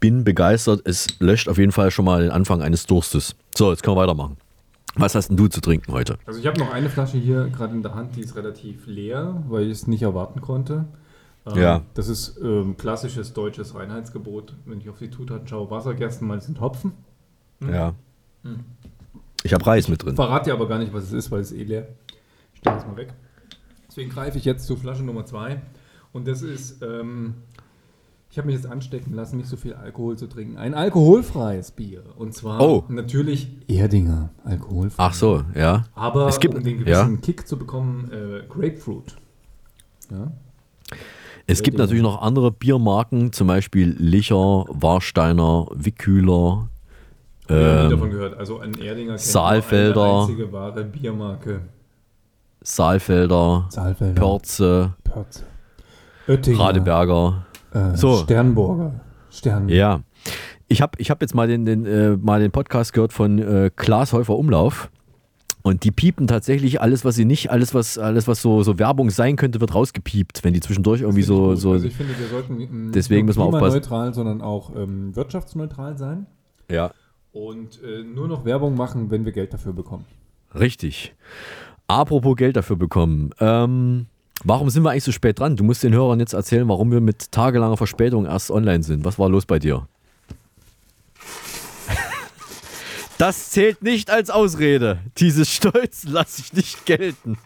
bin 0.00 0.24
begeistert, 0.24 0.80
es 0.86 1.08
löscht 1.20 1.48
auf 1.50 1.58
jeden 1.58 1.72
Fall 1.72 1.90
schon 1.90 2.06
mal 2.06 2.22
den 2.22 2.30
Anfang 2.30 2.62
eines 2.62 2.86
Durstes. 2.86 3.36
So, 3.54 3.70
jetzt 3.70 3.82
können 3.82 3.96
wir 3.96 4.00
weitermachen. 4.00 4.38
Was 4.94 5.14
hast 5.14 5.28
denn 5.28 5.36
du 5.36 5.48
zu 5.48 5.60
trinken 5.60 5.92
heute? 5.92 6.18
Also 6.26 6.40
ich 6.40 6.46
habe 6.46 6.58
noch 6.58 6.72
eine 6.72 6.88
Flasche 6.88 7.18
hier 7.18 7.48
gerade 7.48 7.74
in 7.74 7.82
der 7.82 7.94
Hand, 7.94 8.16
die 8.16 8.20
ist 8.20 8.34
relativ 8.36 8.86
leer, 8.86 9.42
weil 9.48 9.64
ich 9.64 9.72
es 9.72 9.86
nicht 9.86 10.02
erwarten 10.02 10.40
konnte. 10.40 10.86
Ähm, 11.46 11.58
Ja. 11.58 11.82
Das 11.94 12.08
ist 12.08 12.38
ähm, 12.42 12.76
klassisches 12.76 13.32
deutsches 13.32 13.74
Reinheitsgebot. 13.74 14.54
Wenn 14.64 14.80
ich 14.80 14.88
auf 14.88 14.98
die 14.98 15.10
Zutaten 15.10 15.46
schaue, 15.46 15.70
Wasser, 15.70 15.94
Gerstenmalz 15.94 16.48
und 16.48 16.60
Hopfen. 16.60 16.92
Ja. 17.60 17.94
Ich 19.42 19.52
habe 19.54 19.66
Reis 19.66 19.88
mit 19.88 20.02
drin. 20.04 20.16
Verrate 20.16 20.50
dir 20.50 20.54
aber 20.54 20.68
gar 20.68 20.78
nicht, 20.78 20.92
was 20.92 21.04
es 21.04 21.12
ist, 21.12 21.30
weil 21.30 21.40
es 21.40 21.52
ist 21.52 21.58
eh 21.58 21.64
leer. 21.64 21.88
Ich 22.54 22.60
stelle 22.60 22.76
das 22.76 22.86
mal 22.86 22.96
weg. 22.96 23.12
Deswegen 23.88 24.10
greife 24.10 24.38
ich 24.38 24.44
jetzt 24.44 24.66
zu 24.66 24.76
Flasche 24.76 25.02
Nummer 25.04 25.24
2. 25.26 25.60
Und 26.12 26.26
das 26.26 26.42
ist, 26.42 26.82
ähm, 26.82 27.34
ich 28.30 28.38
habe 28.38 28.46
mich 28.46 28.56
jetzt 28.56 28.66
anstecken 28.70 29.14
lassen, 29.14 29.36
nicht 29.38 29.48
so 29.48 29.56
viel 29.56 29.74
Alkohol 29.74 30.16
zu 30.18 30.26
trinken. 30.26 30.56
Ein 30.58 30.74
alkoholfreies 30.74 31.70
Bier. 31.72 32.02
Und 32.16 32.34
zwar 32.34 32.60
Oh. 32.60 32.84
natürlich 32.88 33.48
Erdinger 33.68 34.30
alkoholfrei. 34.44 35.02
Ach 35.02 35.14
so, 35.14 35.42
ja. 35.54 35.84
Aber 35.94 36.28
Es 36.28 36.38
gibt- 36.38 36.54
um 36.54 36.62
den 36.62 36.78
ja. 36.86 37.02
gewissen 37.04 37.20
Kick 37.20 37.46
zu 37.48 37.56
bekommen, 37.58 38.10
äh, 38.12 38.46
Grapefruit. 38.48 39.16
Ja. 40.10 40.30
Es 41.46 41.62
gibt 41.62 41.78
natürlich 41.78 42.02
noch 42.02 42.20
andere 42.20 42.50
Biermarken, 42.52 43.32
zum 43.32 43.46
Beispiel 43.46 43.96
Licher, 43.98 44.64
Warsteiner, 44.68 45.66
Wickhühler. 45.74 46.68
Wir 47.46 47.56
haben 47.56 47.78
nie 47.78 47.84
Ähm, 47.84 47.90
davon 47.90 48.10
gehört. 48.10 48.36
Also 48.38 48.58
ein 48.58 48.74
Erdinger 48.74 49.12
kennt 49.12 49.20
Saalfelder. 49.20 50.02
eine 50.04 50.20
einzige 50.20 50.52
wahre 50.52 50.84
Biermarke. 50.84 51.62
Saalfelder, 52.60 53.66
Saalfelder. 53.70 54.20
Pörze, 54.20 54.94
Pörze. 55.04 55.44
Oettinger. 56.26 56.58
Radeberger. 56.60 57.46
Äh, 57.72 57.96
So. 57.96 58.16
Sternburger. 58.18 59.00
Stern. 59.30 59.68
Ja. 59.68 60.00
Ich 60.68 60.80
habe 60.82 60.92
ich 60.98 61.10
hab 61.10 61.20
jetzt 61.22 61.34
mal 61.34 61.46
den, 61.48 61.64
den, 61.64 61.86
äh, 61.86 62.16
mal 62.16 62.40
den 62.40 62.50
Podcast 62.50 62.92
gehört 62.92 63.12
von 63.12 63.38
äh, 63.38 63.70
Klaas 63.74 64.12
Häufer 64.12 64.36
Umlauf. 64.36 64.90
Und 65.62 65.84
die 65.84 65.90
piepen 65.90 66.26
tatsächlich 66.26 66.80
alles, 66.80 67.04
was 67.04 67.14
sie 67.16 67.24
nicht, 67.24 67.50
alles, 67.50 67.74
was, 67.74 67.98
alles, 67.98 68.26
was 68.28 68.40
so, 68.40 68.62
so 68.62 68.78
Werbung 68.78 69.10
sein 69.10 69.36
könnte, 69.36 69.60
wird 69.60 69.74
rausgepiept, 69.74 70.44
wenn 70.44 70.54
die 70.54 70.60
zwischendurch 70.60 71.00
irgendwie 71.02 71.22
so. 71.22 71.48
gut. 71.48 71.58
so 71.58 71.72
also 71.72 71.86
ich 71.86 71.94
finde, 71.94 72.18
wir 72.18 72.28
sollten 72.28 72.60
ähm, 72.60 72.92
Deswegen 72.94 73.26
nicht 73.26 73.36
müssen 73.36 73.40
wir 73.40 73.50
nur 73.50 73.54
aufpassen. 73.56 73.80
klimaneutral, 73.82 74.14
sondern 74.14 74.40
auch 74.40 74.74
ähm, 74.76 75.14
wirtschaftsneutral 75.14 75.98
sein 75.98 76.26
ja, 76.70 76.92
und 77.32 77.82
äh, 77.82 78.02
nur 78.02 78.28
noch 78.28 78.44
Werbung 78.44 78.76
machen, 78.76 79.10
wenn 79.10 79.24
wir 79.24 79.32
Geld 79.32 79.52
dafür 79.52 79.72
bekommen. 79.72 80.04
richtig. 80.54 81.14
Apropos 81.86 82.36
Geld 82.36 82.56
dafür 82.56 82.76
bekommen. 82.76 83.30
Ähm, 83.40 84.06
warum 84.44 84.70
sind 84.70 84.82
wir 84.82 84.90
eigentlich 84.90 85.04
so 85.04 85.12
spät 85.12 85.38
dran? 85.38 85.56
Du 85.56 85.64
musst 85.64 85.82
den 85.82 85.92
Hörern 85.92 86.20
jetzt 86.20 86.32
erzählen, 86.32 86.68
warum 86.68 86.90
wir 86.90 87.00
mit 87.00 87.32
tagelanger 87.32 87.76
Verspätung 87.76 88.26
erst 88.26 88.50
online 88.50 88.82
sind. 88.82 89.04
Was 89.04 89.18
war 89.18 89.28
los 89.28 89.46
bei 89.46 89.58
dir? 89.58 89.86
Das 93.18 93.50
zählt 93.50 93.82
nicht 93.82 94.10
als 94.12 94.30
Ausrede. 94.30 95.00
Dieses 95.18 95.50
Stolz 95.52 96.04
lasse 96.04 96.40
ich 96.40 96.52
nicht 96.52 96.86
gelten. 96.86 97.36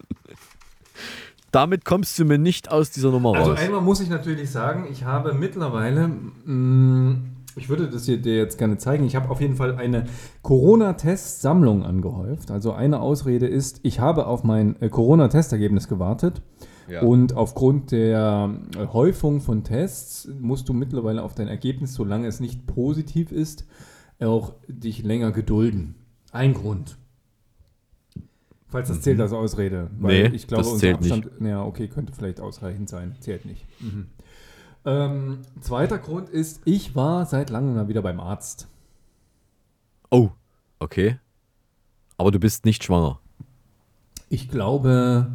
Damit 1.50 1.84
kommst 1.86 2.18
du 2.18 2.26
mir 2.26 2.36
nicht 2.38 2.70
aus 2.70 2.90
dieser 2.90 3.10
Nummer 3.10 3.34
Also 3.34 3.52
raus. 3.52 3.60
einmal 3.60 3.80
muss 3.80 4.00
ich 4.00 4.10
natürlich 4.10 4.50
sagen, 4.50 4.86
ich 4.90 5.04
habe 5.04 5.32
mittlerweile, 5.32 6.08
mh, 6.44 7.16
ich 7.56 7.68
würde 7.70 7.88
das 7.88 8.04
hier 8.04 8.18
dir 8.18 8.36
jetzt 8.36 8.58
gerne 8.58 8.76
zeigen, 8.78 9.04
ich 9.06 9.16
habe 9.16 9.30
auf 9.30 9.40
jeden 9.40 9.56
Fall 9.56 9.76
eine 9.76 10.04
Corona-Test-Sammlung 10.42 11.84
angehäuft. 11.84 12.50
Also 12.50 12.72
eine 12.72 13.00
Ausrede 13.00 13.46
ist, 13.46 13.80
ich 13.82 13.98
habe 14.00 14.26
auf 14.26 14.44
mein 14.44 14.80
äh, 14.82 14.90
Corona-Testergebnis 14.90 15.88
gewartet. 15.88 16.42
Ja. 16.92 17.00
Und 17.00 17.32
aufgrund 17.32 17.90
der 17.90 18.54
Häufung 18.76 19.40
von 19.40 19.64
Tests 19.64 20.28
musst 20.38 20.68
du 20.68 20.74
mittlerweile 20.74 21.22
auf 21.22 21.34
dein 21.34 21.48
Ergebnis, 21.48 21.94
solange 21.94 22.26
es 22.26 22.38
nicht 22.38 22.66
positiv 22.66 23.32
ist, 23.32 23.66
auch 24.20 24.52
dich 24.68 25.02
länger 25.02 25.32
gedulden. 25.32 25.94
Ein 26.32 26.52
Grund. 26.52 26.98
Falls 28.68 28.88
das 28.88 29.00
zählt 29.00 29.18
als 29.20 29.32
Ausrede. 29.32 29.90
Weil 29.98 30.28
Nee, 30.30 30.36
ich 30.36 30.46
glaube, 30.46 30.64
das 30.64 30.72
unser 30.72 30.80
zählt 30.80 31.00
nicht. 31.00 31.12
Abstand, 31.12 31.48
ja, 31.48 31.64
okay, 31.64 31.88
könnte 31.88 32.12
vielleicht 32.12 32.40
ausreichend 32.40 32.90
sein. 32.90 33.16
Zählt 33.20 33.46
nicht. 33.46 33.64
Mhm. 33.80 34.08
Ähm, 34.84 35.38
zweiter 35.60 35.96
Grund 35.96 36.28
ist, 36.28 36.60
ich 36.66 36.94
war 36.94 37.24
seit 37.24 37.48
langem 37.48 37.74
mal 37.74 37.88
wieder 37.88 38.02
beim 38.02 38.20
Arzt. 38.20 38.68
Oh, 40.10 40.28
okay. 40.78 41.18
Aber 42.18 42.30
du 42.30 42.38
bist 42.38 42.66
nicht 42.66 42.84
schwanger. 42.84 43.18
Ich 44.28 44.50
glaube 44.50 45.30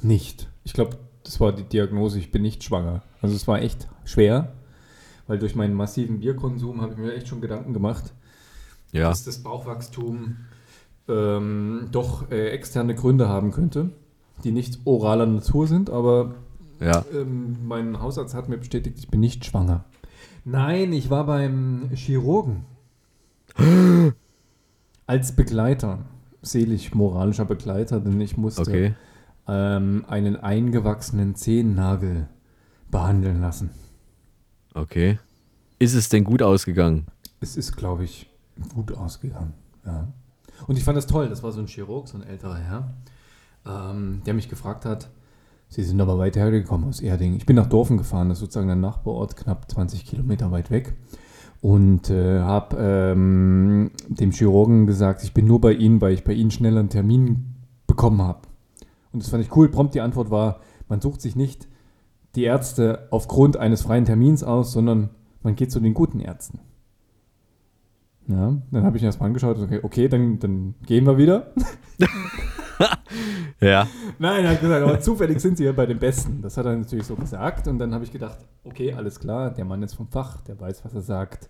nicht. 0.00 0.51
Ich 0.64 0.72
glaube, 0.72 0.96
das 1.24 1.40
war 1.40 1.52
die 1.52 1.64
Diagnose, 1.64 2.18
ich 2.18 2.30
bin 2.30 2.42
nicht 2.42 2.62
schwanger. 2.64 3.02
Also 3.20 3.34
es 3.36 3.46
war 3.48 3.60
echt 3.62 3.88
schwer, 4.04 4.52
weil 5.26 5.38
durch 5.38 5.54
meinen 5.54 5.74
massiven 5.74 6.20
Bierkonsum 6.20 6.80
habe 6.80 6.92
ich 6.92 6.98
mir 6.98 7.14
echt 7.14 7.28
schon 7.28 7.40
Gedanken 7.40 7.72
gemacht, 7.72 8.12
Ja. 8.92 9.08
dass 9.08 9.24
das 9.24 9.38
Bauchwachstum 9.42 10.36
ähm, 11.08 11.88
doch 11.90 12.30
äh, 12.30 12.48
externe 12.50 12.94
Gründe 12.94 13.28
haben 13.28 13.50
könnte, 13.50 13.90
die 14.44 14.52
nicht 14.52 14.80
oraler 14.84 15.26
Natur 15.26 15.66
sind, 15.66 15.90
aber 15.90 16.34
Ja. 16.80 17.04
ähm, 17.12 17.56
mein 17.66 18.00
Hausarzt 18.00 18.34
hat 18.34 18.48
mir 18.48 18.58
bestätigt, 18.58 18.98
ich 18.98 19.08
bin 19.08 19.20
nicht 19.20 19.44
schwanger. 19.44 19.84
Nein, 20.44 20.92
ich 20.92 21.10
war 21.10 21.26
beim 21.26 21.90
Chirurgen. 21.94 22.64
Als 25.06 25.32
Begleiter, 25.32 25.98
seelisch-moralischer 26.42 27.44
Begleiter, 27.44 28.00
denn 28.00 28.20
ich 28.20 28.36
musste 28.36 28.62
Okay. 28.62 28.94
Ähm, 29.48 30.04
einen 30.08 30.36
eingewachsenen 30.36 31.34
Zehennagel 31.34 32.28
behandeln 32.90 33.40
lassen. 33.40 33.70
Okay. 34.74 35.18
Ist 35.78 35.94
es 35.94 36.08
denn 36.08 36.24
gut 36.24 36.42
ausgegangen? 36.42 37.06
Es 37.40 37.56
ist, 37.56 37.76
glaube 37.76 38.04
ich, 38.04 38.30
gut 38.74 38.92
ausgegangen. 38.92 39.54
Ja. 39.84 40.12
Und 40.66 40.78
ich 40.78 40.84
fand 40.84 40.96
das 40.96 41.06
toll. 41.06 41.28
Das 41.28 41.42
war 41.42 41.52
so 41.52 41.60
ein 41.60 41.66
Chirurg, 41.66 42.08
so 42.08 42.18
ein 42.18 42.22
älterer 42.22 42.56
Herr, 42.58 42.94
ähm, 43.66 44.22
der 44.24 44.34
mich 44.34 44.48
gefragt 44.48 44.84
hat, 44.84 45.10
Sie 45.72 45.84
sind 45.84 46.02
aber 46.02 46.18
weit 46.18 46.36
hergekommen 46.36 46.86
aus 46.86 47.00
Erding. 47.00 47.34
Ich 47.34 47.46
bin 47.46 47.56
nach 47.56 47.66
Dorfen 47.66 47.96
gefahren, 47.96 48.28
das 48.28 48.36
ist 48.36 48.40
sozusagen 48.40 48.68
ein 48.68 48.82
Nachbarort, 48.82 49.38
knapp 49.38 49.70
20 49.70 50.04
Kilometer 50.04 50.50
weit 50.50 50.70
weg. 50.70 50.92
Und 51.62 52.10
äh, 52.10 52.40
habe 52.40 52.76
ähm, 52.78 53.90
dem 54.06 54.32
Chirurgen 54.32 54.86
gesagt, 54.86 55.24
ich 55.24 55.32
bin 55.32 55.46
nur 55.46 55.62
bei 55.62 55.72
Ihnen, 55.72 56.02
weil 56.02 56.12
ich 56.12 56.24
bei 56.24 56.34
Ihnen 56.34 56.50
schneller 56.50 56.80
einen 56.80 56.90
Termin 56.90 57.54
bekommen 57.86 58.20
habe. 58.20 58.40
Und 59.12 59.22
das 59.22 59.30
fand 59.30 59.44
ich 59.44 59.54
cool. 59.56 59.70
Prompt 59.70 59.94
die 59.94 60.00
Antwort 60.00 60.30
war, 60.30 60.60
man 60.88 61.00
sucht 61.00 61.20
sich 61.20 61.36
nicht 61.36 61.68
die 62.34 62.44
Ärzte 62.44 63.08
aufgrund 63.10 63.56
eines 63.56 63.82
freien 63.82 64.04
Termins 64.04 64.42
aus, 64.42 64.72
sondern 64.72 65.10
man 65.42 65.54
geht 65.54 65.70
zu 65.70 65.80
den 65.80 65.94
guten 65.94 66.20
Ärzten. 66.20 66.60
Ja, 68.28 68.56
dann 68.70 68.84
habe 68.84 68.96
ich 68.96 69.02
ihn 69.02 69.06
erstmal 69.06 69.26
angeschaut 69.26 69.58
und 69.58 69.64
okay, 69.64 69.80
okay 69.82 70.08
dann, 70.08 70.38
dann 70.38 70.74
gehen 70.86 71.04
wir 71.06 71.18
wieder. 71.18 71.52
Ja. 73.60 73.86
Nein, 74.18 74.44
er 74.44 74.52
hat 74.52 74.60
gesagt, 74.60 74.82
aber 74.82 74.98
zufällig 74.98 75.38
sind 75.40 75.56
sie 75.56 75.64
ja 75.64 75.72
bei 75.72 75.86
den 75.86 75.98
Besten. 75.98 76.42
Das 76.42 76.56
hat 76.56 76.66
er 76.66 76.76
natürlich 76.76 77.06
so 77.06 77.14
gesagt. 77.14 77.68
Und 77.68 77.78
dann 77.78 77.94
habe 77.94 78.02
ich 78.02 78.10
gedacht, 78.10 78.38
okay, 78.64 78.92
alles 78.92 79.20
klar, 79.20 79.50
der 79.50 79.64
Mann 79.64 79.82
ist 79.84 79.94
vom 79.94 80.08
Fach, 80.08 80.40
der 80.40 80.58
weiß, 80.58 80.84
was 80.84 80.92
er 80.92 81.02
sagt. 81.02 81.48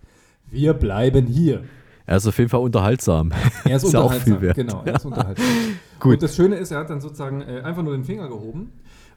Wir 0.50 0.74
bleiben 0.74 1.26
hier. 1.26 1.64
Er 2.04 2.16
ist 2.18 2.26
auf 2.26 2.36
jeden 2.36 2.50
Fall 2.50 2.60
unterhaltsam. 2.60 3.32
Er 3.64 3.76
ist, 3.76 3.84
Ist 3.84 3.94
unterhaltsam. 3.94 4.20
viel 4.20 4.40
wert. 4.42 4.56
Genau, 4.56 4.82
er 4.84 4.96
ist 4.96 5.06
unterhaltsam. 5.06 5.46
Gut. 6.02 6.14
Und 6.14 6.22
das 6.24 6.34
Schöne 6.34 6.56
ist, 6.56 6.72
er 6.72 6.80
hat 6.80 6.90
dann 6.90 7.00
sozusagen 7.00 7.42
äh, 7.42 7.60
einfach 7.62 7.84
nur 7.84 7.92
den 7.92 8.04
Finger 8.04 8.28
gehoben 8.28 8.72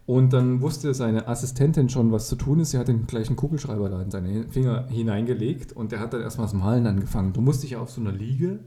und 0.06 0.34
dann 0.34 0.62
wusste 0.62 0.94
seine 0.94 1.28
Assistentin 1.28 1.90
schon, 1.90 2.12
was 2.12 2.28
zu 2.28 2.36
tun 2.36 2.60
ist. 2.60 2.72
Sie 2.72 2.78
hat 2.78 2.88
den 2.88 3.08
gleichen 3.08 3.36
Kugelschreiber 3.36 3.90
da 3.90 4.00
in 4.04 4.12
seine 4.12 4.48
Finger 4.50 4.86
hineingelegt 4.88 5.74
und 5.74 5.92
der 5.92 6.00
hat 6.00 6.14
dann 6.14 6.22
erstmal 6.22 6.46
das 6.46 6.54
Malen 6.54 6.86
angefangen. 6.86 7.34
Du 7.34 7.42
musst 7.42 7.64
dich 7.64 7.72
ja 7.72 7.80
auf 7.80 7.90
so 7.90 8.02
einer 8.02 8.12
Liege 8.12 8.60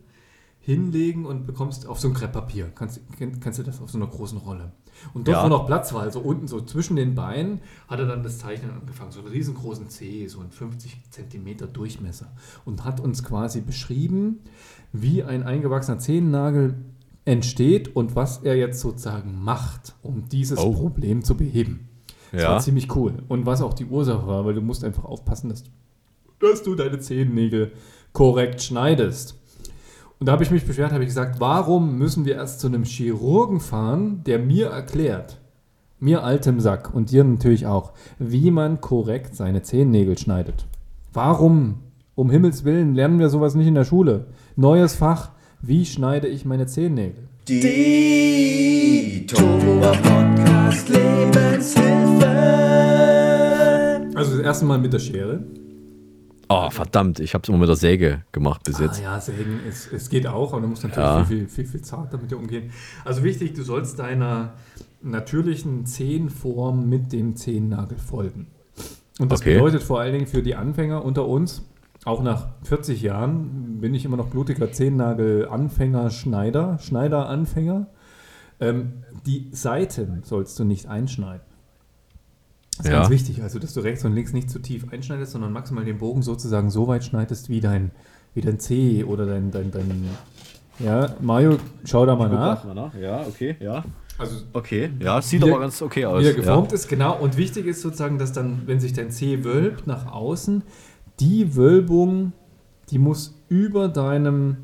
hinlegen 0.58 1.26
und 1.26 1.46
bekommst 1.46 1.86
auf 1.86 2.00
so 2.00 2.08
ein 2.08 2.14
Krepppapier. 2.14 2.72
Kannst, 2.74 3.00
kannst 3.40 3.60
du 3.60 3.62
das 3.62 3.80
auf 3.80 3.88
so 3.88 3.98
einer 3.98 4.08
großen 4.08 4.36
Rolle. 4.38 4.72
Und 5.14 5.28
dort, 5.28 5.36
Ja. 5.36 5.44
wo 5.44 5.48
noch 5.48 5.66
Platz 5.66 5.94
war, 5.94 6.02
also 6.02 6.18
unten 6.18 6.48
so 6.48 6.60
zwischen 6.60 6.96
den 6.96 7.14
Beinen, 7.14 7.60
hat 7.86 8.00
er 8.00 8.06
dann 8.06 8.24
das 8.24 8.38
Zeichnen 8.38 8.72
angefangen. 8.72 9.12
So 9.12 9.20
einen 9.20 9.28
riesengroßen 9.28 9.88
C, 9.88 10.26
so 10.26 10.40
einen 10.40 10.50
50 10.50 11.10
Zentimeter 11.10 11.68
Durchmesser. 11.68 12.32
Und 12.64 12.84
hat 12.84 12.98
uns 12.98 13.22
quasi 13.22 13.60
beschrieben, 13.60 14.40
wie 14.92 15.22
ein 15.22 15.44
eingewachsener 15.44 16.00
Zehennagel 16.00 16.74
entsteht 17.28 17.94
und 17.94 18.16
was 18.16 18.38
er 18.42 18.56
jetzt 18.56 18.80
sozusagen 18.80 19.42
macht, 19.42 19.94
um 20.02 20.28
dieses 20.28 20.58
Oh. 20.58 20.72
Problem 20.72 21.22
zu 21.22 21.36
beheben. 21.36 21.88
Das 22.32 22.42
Ja. 22.42 22.48
war 22.52 22.60
ziemlich 22.60 22.94
cool. 22.96 23.14
Und 23.28 23.46
was 23.46 23.62
auch 23.62 23.74
die 23.74 23.86
Ursache 23.86 24.26
war, 24.26 24.44
weil 24.44 24.54
du 24.54 24.60
musst 24.62 24.82
einfach 24.84 25.04
aufpassen, 25.04 25.50
dass, 25.50 25.64
dass 26.40 26.62
du 26.62 26.74
deine 26.74 26.98
Zehennägel 26.98 27.72
korrekt 28.12 28.62
schneidest. 28.62 29.36
Und 30.18 30.26
da 30.26 30.32
habe 30.32 30.42
ich 30.42 30.50
mich 30.50 30.66
beschwert, 30.66 30.90
habe 30.92 31.04
ich 31.04 31.08
gesagt, 31.08 31.38
warum 31.40 31.96
müssen 31.96 32.24
wir 32.24 32.34
erst 32.34 32.60
zu 32.60 32.66
einem 32.66 32.82
Chirurgen 32.84 33.60
fahren, 33.60 34.22
der 34.24 34.38
mir 34.40 34.66
erklärt, 34.68 35.38
mir 36.00 36.24
altem 36.24 36.60
Sack 36.60 36.92
und 36.94 37.10
dir 37.12 37.22
natürlich 37.24 37.66
auch, 37.66 37.92
wie 38.18 38.50
man 38.50 38.80
korrekt 38.80 39.34
seine 39.36 39.62
Zehennägel 39.62 40.18
schneidet. 40.18 40.66
Warum, 41.12 41.76
um 42.14 42.30
Himmels 42.30 42.64
Willen, 42.64 42.94
lernen 42.94 43.18
wir 43.20 43.28
sowas 43.30 43.54
nicht 43.54 43.66
in 43.68 43.74
der 43.74 43.84
Schule? 43.84 44.26
Neues 44.56 44.94
Fach, 44.96 45.30
wie 45.62 45.84
schneide 45.84 46.28
ich 46.28 46.44
meine 46.44 46.66
Zehennägel? 46.66 47.24
Die 47.48 49.24
Tohuwa 49.26 49.92
Podcast 49.92 50.88
Lebenshilfe. 50.88 52.26
Also 54.14 54.36
das 54.36 54.40
erste 54.40 54.64
Mal 54.64 54.78
mit 54.78 54.92
der 54.92 54.98
Schere. 54.98 55.42
Oh, 56.50 56.70
verdammt, 56.70 57.20
ich 57.20 57.34
habe 57.34 57.42
es 57.42 57.48
immer 57.50 57.58
mit 57.58 57.68
der 57.68 57.76
Säge 57.76 58.22
gemacht 58.32 58.62
bis 58.64 58.78
jetzt. 58.78 59.00
Ah 59.00 59.14
ja, 59.16 59.20
Sägen, 59.20 59.60
es, 59.68 59.86
es 59.92 60.08
geht 60.08 60.26
auch, 60.26 60.52
aber 60.52 60.62
du 60.62 60.68
musst 60.68 60.82
natürlich 60.82 61.04
Ja. 61.06 61.24
viel, 61.24 61.40
viel, 61.40 61.48
viel, 61.48 61.66
viel 61.66 61.82
zarter 61.82 62.16
mit 62.16 62.30
dir 62.30 62.38
umgehen. 62.38 62.70
Also 63.04 63.22
wichtig, 63.22 63.52
du 63.54 63.62
sollst 63.62 63.98
deiner 63.98 64.54
natürlichen 65.02 65.84
Zehenform 65.84 66.88
mit 66.88 67.12
dem 67.12 67.36
Zehennagel 67.36 67.98
folgen. 67.98 68.46
Und 69.18 69.30
das 69.30 69.40
Okay. 69.42 69.54
bedeutet 69.54 69.82
vor 69.82 70.00
allen 70.00 70.14
Dingen 70.14 70.26
für 70.26 70.42
die 70.42 70.54
Anfänger 70.54 71.04
unter 71.04 71.26
uns, 71.28 71.64
auch 72.04 72.22
nach 72.22 72.48
40 72.64 73.02
Jahren 73.02 73.80
bin 73.80 73.94
ich 73.94 74.04
immer 74.04 74.16
noch 74.16 74.28
blutiger 74.28 74.70
Zehennagel-Anfänger, 74.72 76.10
Schneider, 76.10 76.78
Schneider-Anfänger. 76.80 77.86
Ähm, 78.60 78.92
die 79.26 79.48
Seiten 79.52 80.22
sollst 80.24 80.58
du 80.58 80.64
nicht 80.64 80.86
einschneiden. 80.86 81.42
Das 82.78 82.86
ist 82.86 82.92
Ja. 82.92 82.98
ganz 82.98 83.10
wichtig, 83.10 83.42
also 83.42 83.58
dass 83.58 83.74
du 83.74 83.80
rechts 83.80 84.04
und 84.04 84.12
links 84.14 84.32
nicht 84.32 84.48
zu 84.50 84.58
tief 84.60 84.86
einschneidest, 84.92 85.32
sondern 85.32 85.52
maximal 85.52 85.84
den 85.84 85.98
Bogen 85.98 86.22
sozusagen 86.22 86.70
so 86.70 86.86
weit 86.86 87.04
schneidest 87.04 87.48
wie 87.48 87.60
dein, 87.60 87.90
wie 88.34 88.40
dein 88.40 88.58
C 88.60 89.02
oder 89.04 89.26
dein, 89.26 89.50
dein, 89.50 89.70
dein 89.70 90.08
ja, 90.78 91.14
Mario, 91.20 91.56
schau 91.84 92.06
da 92.06 92.14
mal 92.14 92.28
nach. 92.28 92.94
Ja, 93.00 93.22
okay, 93.26 93.56
ja. 93.60 93.84
Also 94.16 94.36
Okay, 94.52 94.90
ja, 95.00 95.20
sieht 95.22 95.42
aber 95.42 95.52
er- 95.52 95.58
ganz 95.60 95.82
okay 95.82 96.04
aus. 96.04 96.22
wie 96.22 96.26
er 96.28 96.34
geformt 96.34 96.70
ja. 96.70 96.74
ist, 96.76 96.88
genau. 96.88 97.16
Und 97.18 97.36
wichtig 97.36 97.66
ist 97.66 97.82
sozusagen, 97.82 98.18
dass 98.18 98.32
dann, 98.32 98.62
wenn 98.66 98.78
sich 98.80 98.92
dein 98.92 99.10
C 99.10 99.44
wölbt 99.44 99.86
nach 99.88 100.12
außen, 100.12 100.62
die 101.20 101.56
Wölbung, 101.56 102.32
die 102.90 102.98
muss 102.98 103.34
über 103.48 103.88
deinem, 103.88 104.56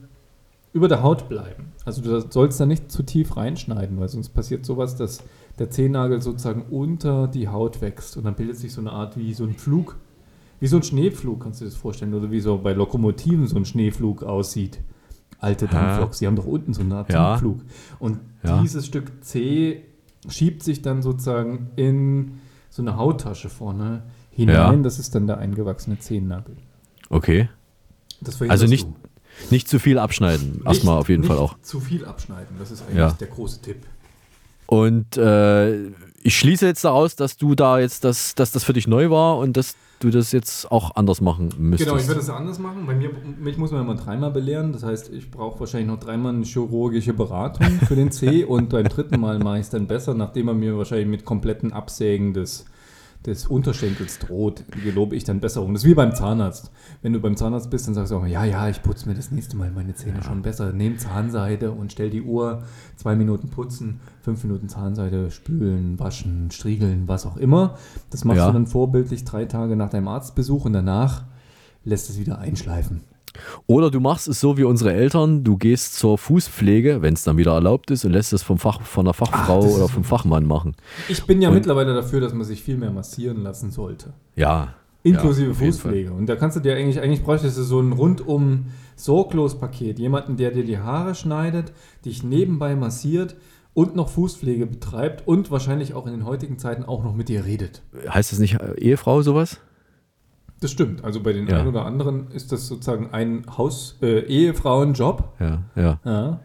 über 0.73 0.89
der 0.89 1.03
Haut 1.03 1.29
bleiben. 1.29 1.73
Also 1.85 2.03
du 2.03 2.21
sollst 2.31 2.59
da 2.61 2.67
nicht 2.67 2.91
zu 2.91 3.03
tief 3.03 3.37
reinschneiden, 3.37 3.99
weil 4.01 4.09
sonst 4.09 4.31
passiert 4.31 4.65
sowas, 4.65 4.97
dass 4.97 5.23
der 5.59 5.71
Zehennagel 5.71 6.21
sozusagen 6.23 6.63
unter 6.71 7.29
die 7.29 7.49
Haut 7.49 7.81
wächst 7.81 8.17
und 8.17 8.25
dann 8.25 8.35
bildet 8.35 8.57
sich 8.57 8.73
so 8.73 8.81
eine 8.81 8.93
Art 8.93 9.17
wie 9.17 9.35
so 9.35 9.45
ein 9.45 9.55
Flug, 9.55 9.97
wie 10.61 10.67
so 10.67 10.77
ein 10.77 10.83
Schneeflug, 10.83 11.41
kannst 11.43 11.61
du 11.61 11.65
dir 11.65 11.71
das 11.71 11.79
vorstellen, 11.79 12.15
oder 12.15 12.31
wie 12.31 12.41
so 12.41 12.59
bei 12.59 12.73
Lokomotiven 12.73 13.47
so 13.47 13.57
ein 13.57 13.65
Schneeflug 13.65 14.23
aussieht. 14.23 14.81
Alte 15.39 15.67
Dampfloks, 15.67 16.19
die 16.19 16.27
haben 16.27 16.37
doch 16.37 16.47
unten 16.47 16.73
so 16.73 16.81
eine 16.81 16.97
Art 16.97 17.13
Ja. 17.13 17.37
Flug. 17.37 17.61
Und 17.99 18.19
Ja. 18.43 18.63
dieses 18.63 18.87
Stück 18.87 19.13
C 19.23 19.83
schiebt 20.29 20.63
sich 20.63 20.81
dann 20.81 21.03
sozusagen 21.03 21.71
in 21.77 22.39
so 22.71 22.81
eine 22.83 22.97
Hauttasche 22.97 23.51
vorne 23.51 24.05
hinein. 24.35 24.55
Ja. 24.57 24.73
Das 24.83 24.99
ist 24.99 25.15
dann 25.15 25.27
der 25.27 25.39
eingewachsene 25.39 25.99
Zehennagel. 25.99 26.57
Okay. 27.11 27.49
Das 28.21 28.41
Also 28.43 28.67
nicht, 28.67 28.87
du. 28.87 28.95
nicht 29.51 29.69
zu 29.69 29.79
viel 29.79 29.99
abschneiden. 29.99 30.63
Erstmal 30.65 30.95
Nicht- 30.95 31.01
auf 31.01 31.09
jeden 31.09 31.25
Fall 31.25 31.39
auch. 31.39 31.57
Zu 31.63 31.81
viel 31.81 32.05
abschneiden, 32.05 32.57
das 32.59 32.71
ist 32.71 32.83
eigentlich 32.83 32.97
Ja. 32.99 33.11
der 33.13 33.29
große 33.29 33.61
Tipp. 33.63 33.79
Und 34.67 35.17
äh, 35.19 35.89
ich 36.23 36.39
schließe 36.39 36.67
jetzt 36.67 36.85
daraus, 36.85 37.17
dass 37.17 37.37
du 37.37 37.55
da 37.55 37.79
jetzt 37.79 38.05
das, 38.05 38.35
dass 38.35 38.51
das 38.53 38.65
für 38.65 38.73
dich 38.73 38.87
neu 38.87 39.11
war 39.11 39.37
und 39.39 39.57
dass 39.59 39.77
du 40.01 40.11
das 40.11 40.33
jetzt 40.33 40.71
auch 40.73 40.97
anders 40.97 41.21
machen 41.21 41.51
müsstest. 41.59 41.89
Genau, 41.91 42.01
ich 42.01 42.09
werde 42.09 42.21
das 42.21 42.31
anders 42.31 42.59
machen. 42.59 42.87
Bei 42.87 42.95
mir, 42.95 43.11
mich 43.39 43.59
muss 43.59 43.71
man 43.73 43.83
immer 43.83 43.95
dreimal 43.95 44.31
belehren. 44.31 44.73
Das 44.73 44.83
heißt, 44.83 45.11
ich 45.13 45.31
brauche 45.31 45.61
wahrscheinlich 45.61 45.89
noch 45.89 46.01
dreimal 46.01 46.35
eine 46.35 46.45
chirurgische 46.45 47.13
Beratung 47.13 47.67
für 47.87 47.95
den 47.95 48.11
C 48.11 48.45
und 48.47 48.71
beim 48.71 48.89
dritten 48.89 49.21
Mal 49.21 49.39
mache 49.39 49.57
ich 49.59 49.63
es 49.65 49.71
dann 49.71 49.87
besser, 49.87 50.15
nachdem 50.15 50.49
er 50.49 50.55
mir 50.55 50.77
wahrscheinlich 50.79 51.09
mit 51.09 51.25
kompletten 51.27 51.73
Absägen 51.73 52.33
des, 52.33 52.65
des 53.27 53.47
Unterschenkels 53.47 54.19
droht, 54.19 54.65
gelobe 54.83 55.17
ich 55.17 55.25
dann 55.25 55.41
Besserung. 55.41 55.73
Das 55.73 55.83
ist 55.83 55.89
wie 55.89 55.95
beim 55.95 56.15
Zahnarzt. 56.15 56.71
Wenn 57.03 57.13
du 57.13 57.21
beim 57.21 57.37
Zahnarzt 57.37 57.71
bist, 57.71 57.87
dann 57.87 57.95
sagst 57.95 58.13
du 58.13 58.17
auch, 58.17 58.27
ja, 58.27 58.45
ja, 58.45 58.69
ich 58.69 58.83
putze 58.83 59.09
mir 59.09 59.15
das 59.15 59.31
nächste 59.31 59.57
Mal 59.57 59.71
meine 59.71 59.95
Zähne 59.95 60.23
schon 60.23 60.43
besser. 60.43 60.73
Nehm 60.73 60.99
Zahnseide 60.99 61.71
und 61.73 61.91
stell 61.93 62.11
die 62.11 62.23
Uhr, 62.23 62.63
zwei 62.97 63.17
Minuten 63.17 63.49
putzen, 63.49 64.01
fünf 64.21 64.45
Minuten 64.45 64.69
Zahnseide, 64.69 65.31
spülen, 65.31 65.99
waschen, 65.99 66.51
striegeln, 66.51 67.09
was 67.09 67.25
auch 67.27 67.37
immer. 67.37 67.79
Das 68.11 68.25
machst 68.25 68.39
Ja. 68.39 68.47
du 68.49 68.53
dann 68.53 68.67
vorbildlich 68.67 69.25
drei 69.25 69.47
Tage 69.47 69.77
nach 69.77 69.91
deinem 69.91 70.09
Arztbesuch 70.09 70.65
und 70.67 70.75
danach 70.75 71.25
lässt 71.85 72.11
es 72.11 72.19
wieder 72.19 72.39
einschleifen. 72.39 73.03
Oder 73.67 73.91
du 73.91 74.01
machst 74.01 74.29
es 74.29 74.41
so 74.41 74.57
wie 74.57 74.65
unsere 74.65 74.93
Eltern, 74.93 75.45
du 75.45 75.57
gehst 75.57 75.99
zur 75.99 76.19
Fußpflege, 76.19 77.03
wenn 77.03 77.15
es 77.15 77.23
dann 77.23 77.37
wieder 77.37 77.53
erlaubt 77.53 77.91
ist, 77.91 78.05
und 78.05 78.13
lässt 78.13 78.33
es 78.33 78.43
vom 78.43 78.59
Fach, 78.59 78.81
von 78.83 79.05
der 79.05 79.15
Fachfrau 79.15 79.65
ist 79.65 79.77
oder 79.77 79.89
vom 79.89 80.05
Fachmann 80.05 80.47
machen. 80.47 80.75
Ich 81.09 81.25
bin 81.27 81.41
ja 81.43 81.49
Und- 81.49 81.55
mittlerweile 81.55 81.95
dafür, 81.95 82.21
dass 82.21 82.35
man 82.35 82.45
sich 82.45 82.63
viel 82.63 82.77
mehr 82.77 82.91
massieren 82.91 83.43
lassen 83.43 83.71
sollte. 83.71 84.13
Ja. 84.37 84.75
Inklusive 85.03 85.49
ja, 85.49 85.55
Fußpflege. 85.55 86.13
Und 86.13 86.27
da 86.27 86.37
kannst 86.37 86.57
du 86.57 86.61
dir 86.61 86.75
eigentlich, 86.77 87.01
eigentlich 87.01 87.23
bräuchtest 87.23 87.59
du 87.59 87.63
so 87.63 87.79
ein 87.81 87.93
rundum 87.93 88.67
sorglos 88.97 89.59
Paket. 89.59 89.99
Jemanden, 89.99 90.37
der 90.39 90.51
dir 90.51 90.65
die 90.65 90.79
Haare 90.79 91.15
schneidet, 91.15 91.73
dich 92.07 92.23
nebenbei 92.23 92.75
massiert 92.75 93.37
und 93.75 93.97
noch 93.97 94.09
Fußpflege 94.09 94.67
betreibt 94.67 95.27
und 95.29 95.51
wahrscheinlich 95.51 95.93
auch 95.93 96.07
in 96.07 96.13
den 96.13 96.25
heutigen 96.25 96.59
Zeiten 96.59 96.85
auch 96.85 97.05
noch 97.05 97.15
mit 97.15 97.29
dir 97.29 97.45
redet. 97.45 97.83
Heißt 98.09 98.33
das 98.33 98.39
nicht 98.39 98.55
äh, 98.61 98.75
Ehefrau 98.79 99.21
sowas? 99.21 99.61
Das 100.65 100.71
stimmt. 100.71 101.05
Also 101.05 101.21
bei 101.23 101.35
den 101.35 101.47
Ja. 101.47 101.59
einen 101.59 101.69
oder 101.69 101.85
anderen 101.85 102.31
ist 102.31 102.51
das 102.51 102.67
sozusagen 102.69 103.11
ein 103.13 103.45
Haus, 103.59 103.99
äh, 104.01 104.21
Ehefrauenjob. 104.21 105.35
Ja, 105.39 105.63
ja. 105.77 106.01
Ja. 106.07 106.41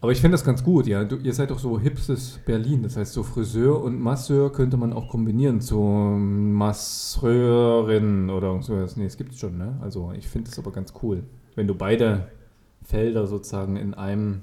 Aber 0.00 0.10
ich 0.10 0.20
finde 0.20 0.34
das 0.34 0.44
ganz 0.44 0.64
gut, 0.64 0.88
ja. 0.88 1.04
Du, 1.04 1.14
ihr 1.18 1.32
seid 1.32 1.52
doch 1.52 1.60
so 1.60 1.78
hipses 1.78 2.40
Berlin. 2.44 2.82
Das 2.82 2.96
heißt, 2.96 3.12
so 3.12 3.22
Friseur 3.22 3.80
und 3.80 4.00
Masseur 4.00 4.50
könnte 4.52 4.76
man 4.76 4.92
auch 4.92 5.08
kombinieren 5.08 5.60
zu 5.60 5.78
Masseurin 5.78 8.28
oder 8.28 8.60
so. 8.60 8.74
Nee, 8.96 9.04
es 9.04 9.16
gibt 9.16 9.34
es 9.34 9.38
schon, 9.38 9.56
ne? 9.56 9.78
Also 9.80 10.10
ich 10.18 10.26
finde 10.26 10.50
das 10.50 10.58
aber 10.58 10.72
ganz 10.72 10.92
cool, 11.04 11.22
wenn 11.54 11.68
du 11.68 11.76
beide 11.76 12.26
Felder 12.82 13.28
sozusagen 13.28 13.76
in 13.76 13.94
einem, 13.94 14.42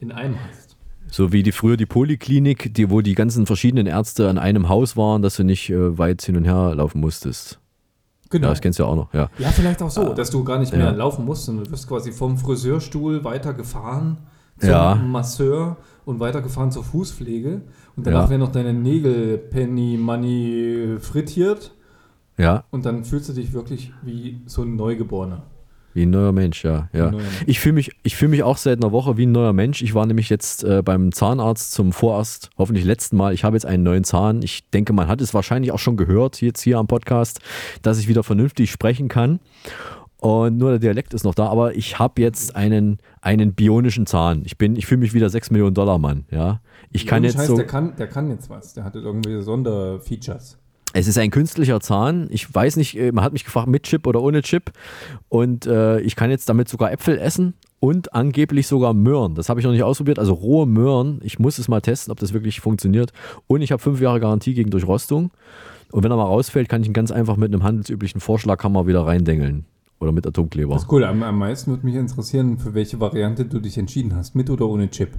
in 0.00 0.10
einem 0.10 0.34
hast. 0.48 0.65
So 1.10 1.32
wie 1.32 1.42
die 1.42 1.52
früher 1.52 1.76
die 1.76 1.86
Poliklinik, 1.86 2.74
die, 2.74 2.90
wo 2.90 3.00
die 3.00 3.14
ganzen 3.14 3.46
verschiedenen 3.46 3.86
Ärzte 3.86 4.28
an 4.28 4.38
einem 4.38 4.68
Haus 4.68 4.96
waren, 4.96 5.22
dass 5.22 5.36
du 5.36 5.44
nicht 5.44 5.70
äh, 5.70 5.96
weit 5.98 6.22
hin 6.22 6.36
und 6.36 6.44
her 6.44 6.74
laufen 6.74 7.00
musstest. 7.00 7.58
Genau. 8.28 8.48
Ja, 8.48 8.52
das 8.52 8.60
kennst 8.60 8.78
du 8.78 8.82
ja 8.82 8.88
auch 8.88 8.96
noch, 8.96 9.14
ja. 9.14 9.30
Ja, 9.38 9.50
vielleicht 9.50 9.80
auch 9.82 9.90
so, 9.90 10.12
dass 10.12 10.30
du 10.30 10.42
gar 10.42 10.58
nicht 10.58 10.72
mehr 10.72 10.86
Ja. 10.86 10.90
laufen 10.90 11.24
musst, 11.24 11.44
sondern 11.44 11.64
du 11.66 11.70
wirst 11.70 11.86
quasi 11.88 12.10
vom 12.10 12.36
Friseurstuhl 12.36 13.22
weitergefahren 13.24 14.18
zum 14.58 14.68
Ja. 14.68 14.94
Masseur 14.96 15.76
und 16.04 16.18
weitergefahren 16.18 16.72
zur 16.72 16.82
Fußpflege. 16.82 17.60
Und 17.96 18.06
danach 18.06 18.24
Ja. 18.24 18.30
werden 18.30 18.40
noch 18.40 18.52
deine 18.52 18.72
Nägel 18.74 19.38
Penny 19.38 19.96
Money 19.96 20.96
frittiert. 20.98 21.72
Ja, 22.38 22.64
Und 22.70 22.84
dann 22.84 23.04
fühlst 23.04 23.28
du 23.30 23.32
dich 23.32 23.52
wirklich 23.54 23.92
wie 24.02 24.40
so 24.46 24.62
ein 24.62 24.76
Neugeborener. 24.76 25.44
Wie 25.96 26.04
ein 26.04 26.10
neuer 26.10 26.32
Mensch, 26.32 26.62
ja. 26.62 26.88
ja. 26.92 27.10
Mensch. 27.10 27.24
Ich 27.46 27.58
fühle 27.58 27.74
mich, 27.74 27.90
ich 28.02 28.14
fühl 28.16 28.28
mich 28.28 28.42
auch 28.42 28.58
seit 28.58 28.82
einer 28.82 28.92
Woche 28.92 29.16
wie 29.16 29.26
ein 29.26 29.32
neuer 29.32 29.52
Mensch. 29.52 29.82
Ich 29.82 29.94
war 29.94 30.06
nämlich 30.06 30.28
jetzt 30.28 30.62
äh, 30.62 30.82
beim 30.82 31.10
Zahnarzt 31.10 31.72
zum 31.72 31.92
vorerst, 31.92 32.50
hoffentlich 32.58 32.84
letzten 32.84 33.16
Mal. 33.16 33.32
Ich 33.32 33.42
habe 33.42 33.56
jetzt 33.56 33.64
einen 33.66 33.82
neuen 33.82 34.04
Zahn. 34.04 34.42
Ich 34.42 34.70
denke, 34.70 34.92
man 34.92 35.08
hat 35.08 35.20
es 35.20 35.34
wahrscheinlich 35.34 35.72
auch 35.72 35.78
schon 35.78 35.96
gehört, 35.96 36.40
jetzt 36.42 36.60
hier 36.60 36.78
am 36.78 36.86
Podcast, 36.86 37.40
dass 37.82 37.98
ich 37.98 38.08
wieder 38.08 38.22
vernünftig 38.22 38.70
sprechen 38.70 39.08
kann. 39.08 39.40
Und 40.18 40.58
nur 40.58 40.70
der 40.70 40.78
Dialekt 40.78 41.14
ist 41.14 41.24
noch 41.24 41.34
da, 41.34 41.46
aber 41.48 41.74
ich 41.74 41.98
habe 41.98 42.22
jetzt 42.22 42.56
einen, 42.56 42.98
einen 43.20 43.54
bionischen 43.54 44.06
Zahn. 44.06 44.42
Ich 44.44 44.56
bin, 44.56 44.76
ich 44.76 44.86
fühle 44.86 45.00
mich 45.00 45.14
wieder 45.14 45.28
6 45.28 45.50
Millionen 45.50 45.74
Dollar 45.74 45.98
Mann, 45.98 46.24
ja. 46.30 46.60
Ich 46.90 47.06
kann 47.06 47.24
jetzt 47.24 47.36
Scheiß, 47.36 47.46
so. 47.48 47.56
der, 47.56 47.66
kann, 47.66 47.96
der 47.96 48.06
kann 48.06 48.30
jetzt 48.30 48.48
was. 48.48 48.74
Der 48.74 48.84
hat 48.84 48.94
irgendwelche 48.94 49.42
Sonderfeatures. 49.42 50.58
Es 50.98 51.06
ist 51.06 51.18
ein 51.18 51.30
künstlicher 51.30 51.78
Zahn. 51.80 52.26
Ich 52.30 52.54
weiß 52.54 52.76
nicht, 52.76 52.96
äh, 52.96 53.12
man 53.12 53.22
hat 53.22 53.34
mich 53.34 53.44
gefragt, 53.44 53.68
mit 53.68 53.82
Chip 53.82 54.06
oder 54.06 54.22
ohne 54.22 54.40
Chip. 54.40 54.72
Und 55.28 55.66
äh, 55.66 56.00
ich 56.00 56.16
kann 56.16 56.30
jetzt 56.30 56.48
damit 56.48 56.70
sogar 56.70 56.90
Äpfel 56.90 57.18
essen 57.18 57.52
und 57.80 58.14
angeblich 58.14 58.66
sogar 58.66 58.94
Möhren. 58.94 59.34
Das 59.34 59.50
habe 59.50 59.60
ich 59.60 59.66
noch 59.66 59.72
nicht 59.72 59.82
ausprobiert. 59.82 60.18
Also 60.18 60.32
rohe 60.32 60.66
Möhren. 60.66 61.20
Ich 61.22 61.38
muss 61.38 61.58
es 61.58 61.68
mal 61.68 61.82
testen, 61.82 62.12
ob 62.12 62.18
das 62.18 62.32
wirklich 62.32 62.60
funktioniert. 62.60 63.12
Und 63.46 63.60
ich 63.60 63.72
habe 63.72 63.82
fünf 63.82 64.00
Jahre 64.00 64.20
Garantie 64.20 64.54
gegen 64.54 64.70
Durchrostung. 64.70 65.32
Und 65.92 66.02
wenn 66.02 66.10
er 66.10 66.16
mal 66.16 66.24
rausfällt, 66.24 66.70
kann 66.70 66.80
ich 66.80 66.88
ihn 66.88 66.94
ganz 66.94 67.10
einfach 67.10 67.36
mit 67.36 67.52
einem 67.52 67.62
handelsüblichen 67.62 68.22
Vorschlaghammer 68.22 68.86
wieder 68.86 69.06
reindengeln. 69.06 69.66
oder 70.00 70.12
mit 70.12 70.26
Atomkleber. 70.26 70.72
Das 70.72 70.84
ist 70.84 70.92
cool. 70.92 71.04
Am, 71.04 71.22
am 71.22 71.38
meisten 71.38 71.72
würde 71.72 71.84
mich 71.84 71.96
interessieren, 71.96 72.56
für 72.58 72.72
welche 72.72 73.00
Variante 73.00 73.44
du 73.44 73.60
dich 73.60 73.76
entschieden 73.76 74.16
hast. 74.16 74.34
Mit 74.34 74.48
oder 74.48 74.66
ohne 74.66 74.88
Chip? 74.88 75.10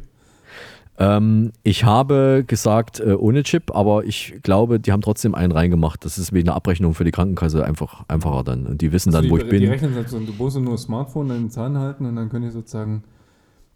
Ähm, 1.00 1.52
ich 1.64 1.84
habe 1.84 2.44
gesagt 2.48 3.00
äh, 3.00 3.14
ohne 3.14 3.44
Chip, 3.44 3.76
aber 3.76 4.04
ich 4.06 4.40
glaube, 4.42 4.80
die 4.80 4.92
haben 4.92 5.02
trotzdem 5.02 5.36
einen 5.36 5.52
reingemacht. 5.52 6.04
Das 6.04 6.18
ist 6.18 6.34
wegen 6.34 6.46
der 6.46 6.56
Abrechnung 6.56 6.94
für 6.96 7.04
die 7.04 7.12
Krankenkasse 7.12 7.64
einfach 7.64 8.04
einfacher 8.08 8.44
dann. 8.44 8.66
Und 8.66 8.82
die 8.82 8.92
wissen 8.92 9.10
Also 9.10 9.22
dann, 9.22 9.30
wo 9.32 9.38
die, 9.38 9.44
ich 9.44 9.50
bin. 9.50 9.60
Die 9.62 9.68
rechnen 9.68 9.94
so, 10.08 10.20
du 10.20 10.34
musst 10.34 10.58
nur 10.60 10.78
Smartphone 10.78 11.30
in 11.30 11.36
den 11.44 11.50
Zahn 11.52 11.78
halten 11.78 12.06
und 12.06 12.16
dann 12.16 12.30
können 12.30 12.46
die 12.46 12.52
sozusagen 12.52 13.04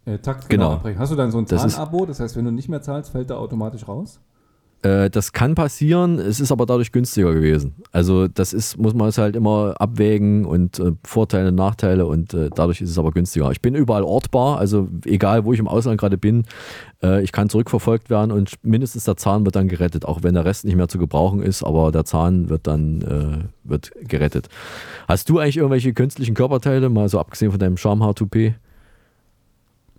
äh, 0.06 0.18
taktgenau 0.18 0.64
Genau. 0.66 0.76
abrechnen. 0.78 1.00
Hast 1.00 1.12
du 1.12 1.16
dann 1.16 1.30
so 1.32 1.38
ein 1.38 1.46
Das 1.46 1.62
Zahnabo? 1.76 2.06
Das 2.08 2.20
heißt, 2.20 2.36
wenn 2.36 2.46
du 2.46 2.52
nicht 2.52 2.70
mehr 2.70 2.82
zahlst, 2.82 3.12
fällt 3.12 3.30
der 3.30 3.38
automatisch 3.38 3.88
raus? 3.88 4.20
Äh, 4.84 5.10
das 5.10 5.32
kann 5.32 5.56
passieren, 5.56 6.18
es 6.18 6.40
ist 6.40 6.52
aber 6.52 6.66
dadurch 6.66 6.92
günstiger 6.92 7.34
gewesen. 7.34 7.76
Also 7.92 8.28
das 8.28 8.54
ist, 8.54 8.78
muss 8.78 8.94
man 8.94 9.10
es 9.10 9.18
halt 9.18 9.36
immer 9.36 9.76
abwägen 9.80 10.46
und 10.46 10.80
äh, 10.80 10.94
Vorteile, 11.04 11.52
Nachteile 11.52 12.06
und 12.08 12.34
äh, 12.34 12.50
dadurch 12.54 12.82
ist 12.82 12.90
es 12.90 12.98
aber 12.98 13.12
günstiger. 13.12 13.52
Ich 13.52 13.62
bin 13.62 13.76
überall 13.76 14.04
ortbar, 14.04 14.58
also 14.58 14.88
egal 15.06 15.46
wo 15.46 15.54
ich 15.54 15.60
im 15.60 15.68
Ausland 15.68 16.00
gerade 16.00 16.18
bin, 16.18 16.46
äh, 17.04 17.22
ich 17.22 17.32
kann 17.32 17.50
zurückverfolgt 17.50 18.10
werden 18.10 18.32
und 18.32 18.56
mindestens 18.64 19.04
der 19.04 19.18
Zahn 19.18 19.46
wird 19.46 19.56
dann 19.56 19.68
gerettet, 19.68 20.06
auch 20.06 20.24
wenn 20.24 20.34
der 20.34 20.46
Rest 20.46 20.66
nicht 20.66 20.76
mehr 20.76 20.88
zu 20.88 20.98
gebrauchen 20.98 21.44
ist, 21.44 21.64
aber 21.64 21.92
der 21.92 22.06
Zahn 22.06 22.50
wird 22.50 22.66
dann 22.66 23.02
äh, 23.02 23.70
wird 23.70 23.92
gerettet. 24.08 24.50
Hast 25.08 25.30
du 25.30 25.38
eigentlich 25.38 25.58
irgendwelche 25.58 25.94
künstlichen 25.94 26.34
Körperteile, 26.34 26.90
mal 26.90 27.08
so 27.08 27.20
abgesehen 27.20 27.52
von 27.52 27.60
deinem 27.60 27.78
Schamhaar-Toupet? 27.78 28.56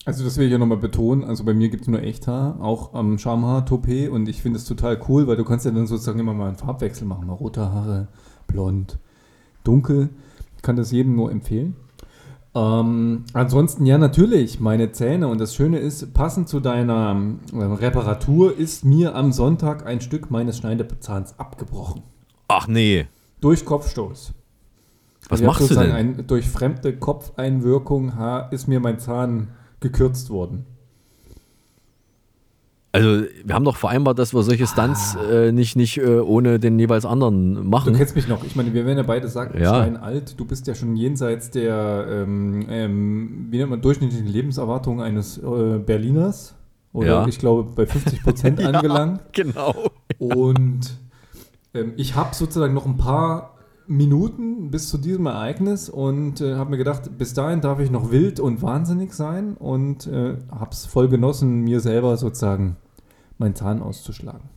Also 0.05 0.25
das 0.25 0.37
will 0.37 0.47
ich 0.47 0.53
ja 0.53 0.59
nochmal 0.59 0.79
betonen. 0.79 1.25
Also 1.25 1.45
bei 1.45 1.55
mir 1.55 1.69
gibt 1.69 1.83
es 1.83 1.89
nur 1.89 2.03
Echthaar, 2.03 2.61
auch 2.61 2.95
am 2.95 3.19
Schamhaar, 3.19 3.65
Toupet 3.65 4.09
und 4.11 4.29
ich 4.29 4.43
finde 4.43 4.59
es 4.59 4.65
total 4.65 5.01
cool, 5.09 5.27
weil 5.29 5.37
du 5.37 5.45
kannst 5.45 5.65
ja 5.65 5.71
dann 5.71 5.87
sozusagen 5.87 6.19
immer 6.19 6.35
mal 6.35 6.49
einen 6.49 6.57
Farbwechsel 6.57 7.07
machen. 7.07 7.27
Mal 7.27 7.35
rote 7.35 7.73
Haare, 7.73 8.09
blond, 8.49 8.99
dunkel. 9.63 10.11
Ich 10.57 10.63
kann 10.63 10.77
das 10.77 10.91
jedem 10.91 11.15
nur 11.15 11.31
empfehlen. 11.31 11.77
Ähm, 12.55 13.25
ansonsten 13.33 13.87
ja 13.87 13.97
natürlich 13.97 14.61
meine 14.61 14.93
Zähne 14.93 15.29
und 15.29 15.41
das 15.41 15.55
Schöne 15.55 15.79
ist, 15.79 16.13
passend 16.13 16.49
zu 16.49 16.61
deiner 16.61 17.17
äh, 17.53 17.63
Reparatur 17.63 18.57
ist 18.57 18.85
mir 18.85 19.15
am 19.15 19.33
Sonntag 19.33 19.87
ein 19.87 20.01
Stück 20.01 20.31
meines 20.31 20.59
Schneidezahns 20.59 21.39
abgebrochen. 21.39 22.03
Ach 22.49 22.67
nee. 22.67 23.07
Durch 23.41 23.65
Kopfstoß. 23.65 24.35
Was 25.29 25.41
Ich 25.41 25.47
machst 25.47 25.71
du 25.71 25.75
denn? 25.75 25.93
Ein, 25.93 26.27
durch 26.27 26.49
fremde 26.49 26.95
Kopfeinwirkung 26.95 28.17
ha, 28.17 28.41
ist 28.51 28.69
mir 28.69 28.81
mein 28.81 28.99
Zahn 28.99 29.49
gekürzt 29.83 30.31
worden. 30.31 30.65
Also 32.95 33.25
wir 33.45 33.55
haben 33.55 33.65
doch 33.65 33.77
vereinbart, 33.77 34.19
dass 34.19 34.35
wir 34.35 34.43
solche 34.43 34.67
Stunts 34.67 35.17
äh, 35.31 35.51
nicht, 35.51 35.77
nicht 35.77 35.97
äh, 35.97 36.19
ohne 36.19 36.59
den 36.59 36.79
jeweils 36.79 37.07
anderen 37.07 37.67
machen. 37.67 37.95
Du 37.95 37.99
kennst 37.99 38.15
mich 38.15 38.29
noch. 38.29 38.45
Ich 38.45 38.55
meine, 38.55 38.75
wir 38.75 38.85
werden 38.85 38.99
ja 38.99 39.03
beide 39.05 39.29
sagen, 39.29 39.59
Ja. 39.59 39.71
Stein 39.77 39.97
alt. 39.97 40.39
Du 40.39 40.45
bist 40.45 40.67
ja 40.67 40.75
schon 40.75 40.95
jenseits 40.97 41.51
der, 41.51 42.07
ähm, 42.11 42.67
ähm, 42.69 43.47
wie 43.51 43.57
nennt 43.57 43.71
man, 43.71 43.81
durchschnittlichen 43.81 44.27
Lebenserwartung 44.27 45.01
eines 45.01 45.39
äh, 45.39 45.79
Berliners. 45.79 46.55
Oder 46.93 47.07
Ja. 47.07 47.27
ich 47.27 47.39
glaube 47.39 47.63
bei 47.75 47.87
50 47.87 48.23
Prozent 48.23 48.61
Ja, 48.61 48.69
angelangt. 48.69 49.23
Genau. 49.33 49.75
Und 50.19 50.91
ähm, 51.73 51.95
ich 51.97 52.15
habe 52.15 52.35
sozusagen 52.35 52.75
noch 52.75 52.85
ein 52.85 52.99
paar 52.99 53.55
Minuten 53.97 54.71
bis 54.71 54.89
zu 54.89 54.99
diesem 54.99 55.27
Ereignis 55.27 55.89
und 55.89 56.41
äh, 56.41 56.55
habe 56.55 56.71
mir 56.71 56.79
gedacht, 56.79 57.19
bis 57.19 57.35
dahin 57.35 57.61
darf 57.61 57.79
ich 57.81 57.91
noch 57.91 58.11
wild 58.11 58.41
und 58.41 58.63
wahnsinnig 58.63 59.13
sein 59.13 59.55
und 59.55 60.07
äh, 60.07 60.37
habe 60.51 60.71
es 60.73 60.87
voll 60.87 61.09
genossen, 61.09 61.61
mir 61.61 61.81
selber 61.81 62.17
sozusagen 62.17 62.77
meinen 63.39 63.55
Zahn 63.55 63.83
auszuschlagen. 63.83 64.49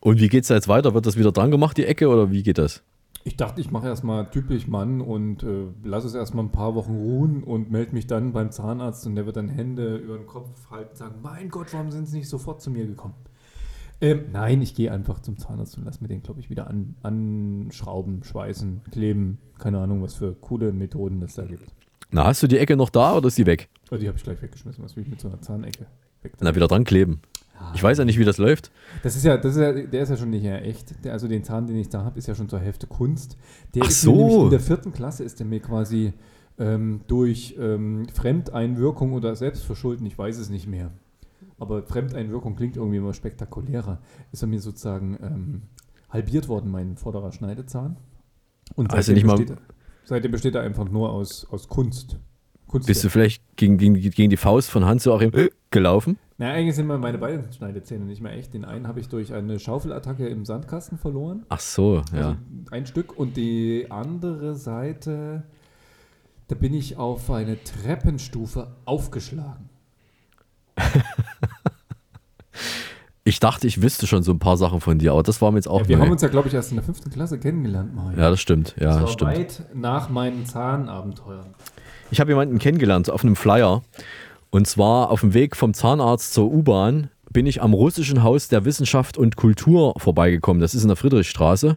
Und 0.00 0.20
wie 0.20 0.28
geht's 0.28 0.48
da 0.48 0.54
jetzt 0.54 0.68
weiter? 0.68 0.94
Wird 0.94 1.06
das 1.06 1.18
wieder 1.18 1.32
dran 1.32 1.50
gemacht, 1.50 1.76
die 1.76 1.84
Ecke, 1.84 2.08
oder 2.08 2.30
wie 2.30 2.42
geht 2.42 2.58
das? 2.58 2.82
Ich 3.22 3.36
dachte, 3.36 3.60
ich 3.60 3.70
mache 3.70 3.86
erstmal 3.86 4.30
typisch 4.30 4.66
Mann 4.66 5.02
und 5.02 5.42
äh, 5.42 5.66
lasse 5.84 6.06
es 6.06 6.14
erstmal 6.14 6.44
ein 6.44 6.52
paar 6.52 6.74
Wochen 6.74 6.94
ruhen 6.94 7.42
und 7.42 7.70
melde 7.70 7.92
mich 7.92 8.06
dann 8.06 8.32
beim 8.32 8.50
Zahnarzt 8.50 9.06
und 9.06 9.14
der 9.14 9.26
wird 9.26 9.36
dann 9.36 9.48
Hände 9.48 9.96
über 9.96 10.16
den 10.16 10.26
Kopf 10.26 10.48
halten 10.70 10.90
und 10.92 10.96
sagen, 10.96 11.14
mein 11.22 11.50
Gott, 11.50 11.66
warum 11.72 11.90
sind 11.90 12.08
sie 12.08 12.18
nicht 12.18 12.30
sofort 12.30 12.62
zu 12.62 12.70
mir 12.70 12.86
gekommen? 12.86 13.14
Ähm, 14.00 14.24
nein, 14.32 14.62
ich 14.62 14.74
gehe 14.74 14.90
einfach 14.90 15.20
zum 15.20 15.36
Zahnarzt 15.36 15.76
und 15.76 15.84
lasse 15.84 16.00
mir 16.00 16.08
den, 16.08 16.22
glaube 16.22 16.40
ich, 16.40 16.48
wieder 16.48 16.68
an, 16.68 16.94
anschrauben, 17.02 18.24
schweißen, 18.24 18.82
kleben. 18.90 19.38
Keine 19.58 19.78
Ahnung, 19.78 20.02
was 20.02 20.14
für 20.14 20.34
coole 20.34 20.72
Methoden 20.72 21.20
es 21.22 21.34
da 21.34 21.44
gibt. 21.44 21.70
Na, 22.10 22.24
hast 22.24 22.42
du 22.42 22.46
die 22.46 22.58
Ecke 22.58 22.76
noch 22.76 22.90
da 22.90 23.16
oder 23.16 23.28
ist 23.28 23.38
die 23.38 23.46
weg? 23.46 23.68
Also 23.90 24.00
die 24.00 24.08
habe 24.08 24.16
ich 24.16 24.24
gleich 24.24 24.40
weggeschmissen, 24.40 24.82
was 24.82 24.96
will 24.96 25.02
ich 25.02 25.10
mit 25.10 25.20
so 25.20 25.28
einer 25.28 25.40
Zahnecke? 25.40 25.86
Weg 26.22 26.32
Na, 26.40 26.54
wieder 26.54 26.66
dran 26.66 26.84
kleben. 26.84 27.20
Ich 27.74 27.82
weiß 27.82 27.98
ja 27.98 28.06
nicht, 28.06 28.18
wie 28.18 28.24
das 28.24 28.38
läuft. 28.38 28.70
Das 29.02 29.16
ist 29.16 29.24
ja, 29.24 29.36
das 29.36 29.54
ist 29.54 29.60
ja, 29.60 29.72
der 29.72 30.02
ist 30.02 30.08
ja 30.08 30.16
schon 30.16 30.30
nicht 30.30 30.42
mehr 30.42 30.64
echt. 30.64 31.04
Der, 31.04 31.12
also 31.12 31.28
den 31.28 31.44
Zahn, 31.44 31.66
den 31.66 31.76
ich 31.76 31.90
da 31.90 32.04
habe, 32.04 32.18
ist 32.18 32.26
ja 32.26 32.34
schon 32.34 32.48
zur 32.48 32.58
Hälfte 32.58 32.86
Kunst. 32.86 33.36
Der 33.74 33.82
Ach 33.84 33.90
so. 33.90 34.44
in 34.44 34.50
der 34.50 34.60
vierten 34.60 34.92
Klasse 34.92 35.24
ist 35.24 35.40
der 35.40 35.46
mir 35.46 35.60
quasi 35.60 36.14
ähm, 36.58 37.02
durch 37.06 37.56
ähm, 37.58 38.08
Fremdeinwirkung 38.12 39.12
oder 39.12 39.36
Selbstverschulden, 39.36 40.06
ich 40.06 40.16
weiß 40.16 40.38
es 40.38 40.48
nicht 40.48 40.66
mehr. 40.66 40.90
Aber 41.60 41.82
Fremdeinwirkung 41.84 42.56
klingt 42.56 42.76
irgendwie 42.76 42.96
immer 42.96 43.14
spektakulärer. 43.14 44.00
Ist 44.32 44.42
er 44.42 44.48
mir 44.48 44.60
sozusagen 44.60 45.16
ähm, 45.22 45.62
halbiert 46.08 46.48
worden, 46.48 46.70
mein 46.72 46.96
vorderer 46.96 47.30
Schneidezahn. 47.30 47.96
Und 48.74 48.90
Also 48.92 49.08
seitdem 49.12 49.14
nicht 49.14 49.26
mal- 49.26 49.36
besteht, 49.36 49.56
er- 49.56 49.74
seitdem 50.04 50.30
besteht 50.32 50.54
er 50.56 50.62
einfach 50.62 50.88
nur 50.88 51.12
aus, 51.12 51.46
aus 51.50 51.68
Kunst. 51.68 52.18
Kunst 52.66 52.86
Bist 52.86 53.02
du 53.04 53.08
vielleicht 53.10 53.42
gegen, 53.56 53.78
gegen, 53.78 53.94
gegen 53.94 54.30
die 54.30 54.36
Faust 54.36 54.70
von 54.70 54.84
Hans-Joachim 54.84 55.32
gelaufen? 55.70 56.18
Na, 56.38 56.52
eigentlich 56.52 56.76
sind 56.76 56.86
meine 56.86 57.18
beiden 57.18 57.52
Schneidezähne 57.52 58.04
nicht 58.06 58.22
mehr 58.22 58.32
echt. 58.32 58.54
Den 58.54 58.64
einen 58.64 58.86
habe 58.88 58.98
ich 59.00 59.08
durch 59.08 59.34
eine 59.34 59.58
Schaufelattacke 59.58 60.26
im 60.28 60.46
Sandkasten 60.46 60.96
verloren. 60.96 61.44
Ach 61.50 61.60
so, 61.60 62.02
ja. 62.14 62.28
Also 62.28 62.36
ein 62.70 62.86
Stück 62.86 63.18
und 63.18 63.36
die 63.36 63.86
andere 63.90 64.54
Seite, 64.54 65.42
da 66.48 66.54
bin 66.54 66.72
ich 66.72 66.96
auf 66.96 67.30
eine 67.30 67.62
Treppenstufe 67.62 68.68
aufgeschlagen. 68.86 69.68
Ich 73.22 73.38
dachte, 73.38 73.66
ich 73.66 73.82
wüsste 73.82 74.06
schon 74.06 74.22
so 74.22 74.32
ein 74.32 74.38
paar 74.38 74.56
Sachen 74.56 74.80
von 74.80 74.98
dir, 74.98 75.12
aber 75.12 75.22
das 75.22 75.42
war 75.42 75.50
mir 75.52 75.58
jetzt 75.58 75.68
auch 75.68 75.82
Ja, 75.82 75.88
wir 75.88 75.96
neu. 75.98 76.04
haben 76.04 76.12
uns 76.12 76.22
ja, 76.22 76.28
glaube 76.28 76.48
ich, 76.48 76.54
erst 76.54 76.70
in 76.70 76.76
der 76.76 76.84
fünften 76.84 77.10
Klasse 77.10 77.38
kennengelernt, 77.38 77.94
Mario. 77.94 78.18
Ja, 78.18 78.30
das 78.30 78.40
stimmt. 78.40 78.74
Ja, 78.80 78.92
das 78.94 79.00
war 79.02 79.08
stimmt. 79.08 79.30
weit 79.30 79.62
nach 79.74 80.08
meinen 80.08 80.46
Zahnabenteuern. 80.46 81.54
Ich 82.10 82.18
habe 82.20 82.30
jemanden 82.30 82.58
kennengelernt 82.58 83.10
auf 83.10 83.22
einem 83.22 83.36
Flyer. 83.36 83.82
Und 84.50 84.66
zwar 84.66 85.10
auf 85.10 85.20
dem 85.20 85.34
Weg 85.34 85.54
vom 85.54 85.74
Zahnarzt 85.74 86.32
zur 86.32 86.50
U-Bahn 86.50 87.10
bin 87.30 87.46
ich 87.46 87.62
am 87.62 87.74
Russischen 87.74 88.24
Haus 88.24 88.48
der 88.48 88.64
Wissenschaft 88.64 89.16
und 89.16 89.36
Kultur 89.36 89.94
vorbeigekommen. 89.98 90.60
Das 90.60 90.74
ist 90.74 90.82
in 90.82 90.88
der 90.88 90.96
Friedrichstraße. 90.96 91.76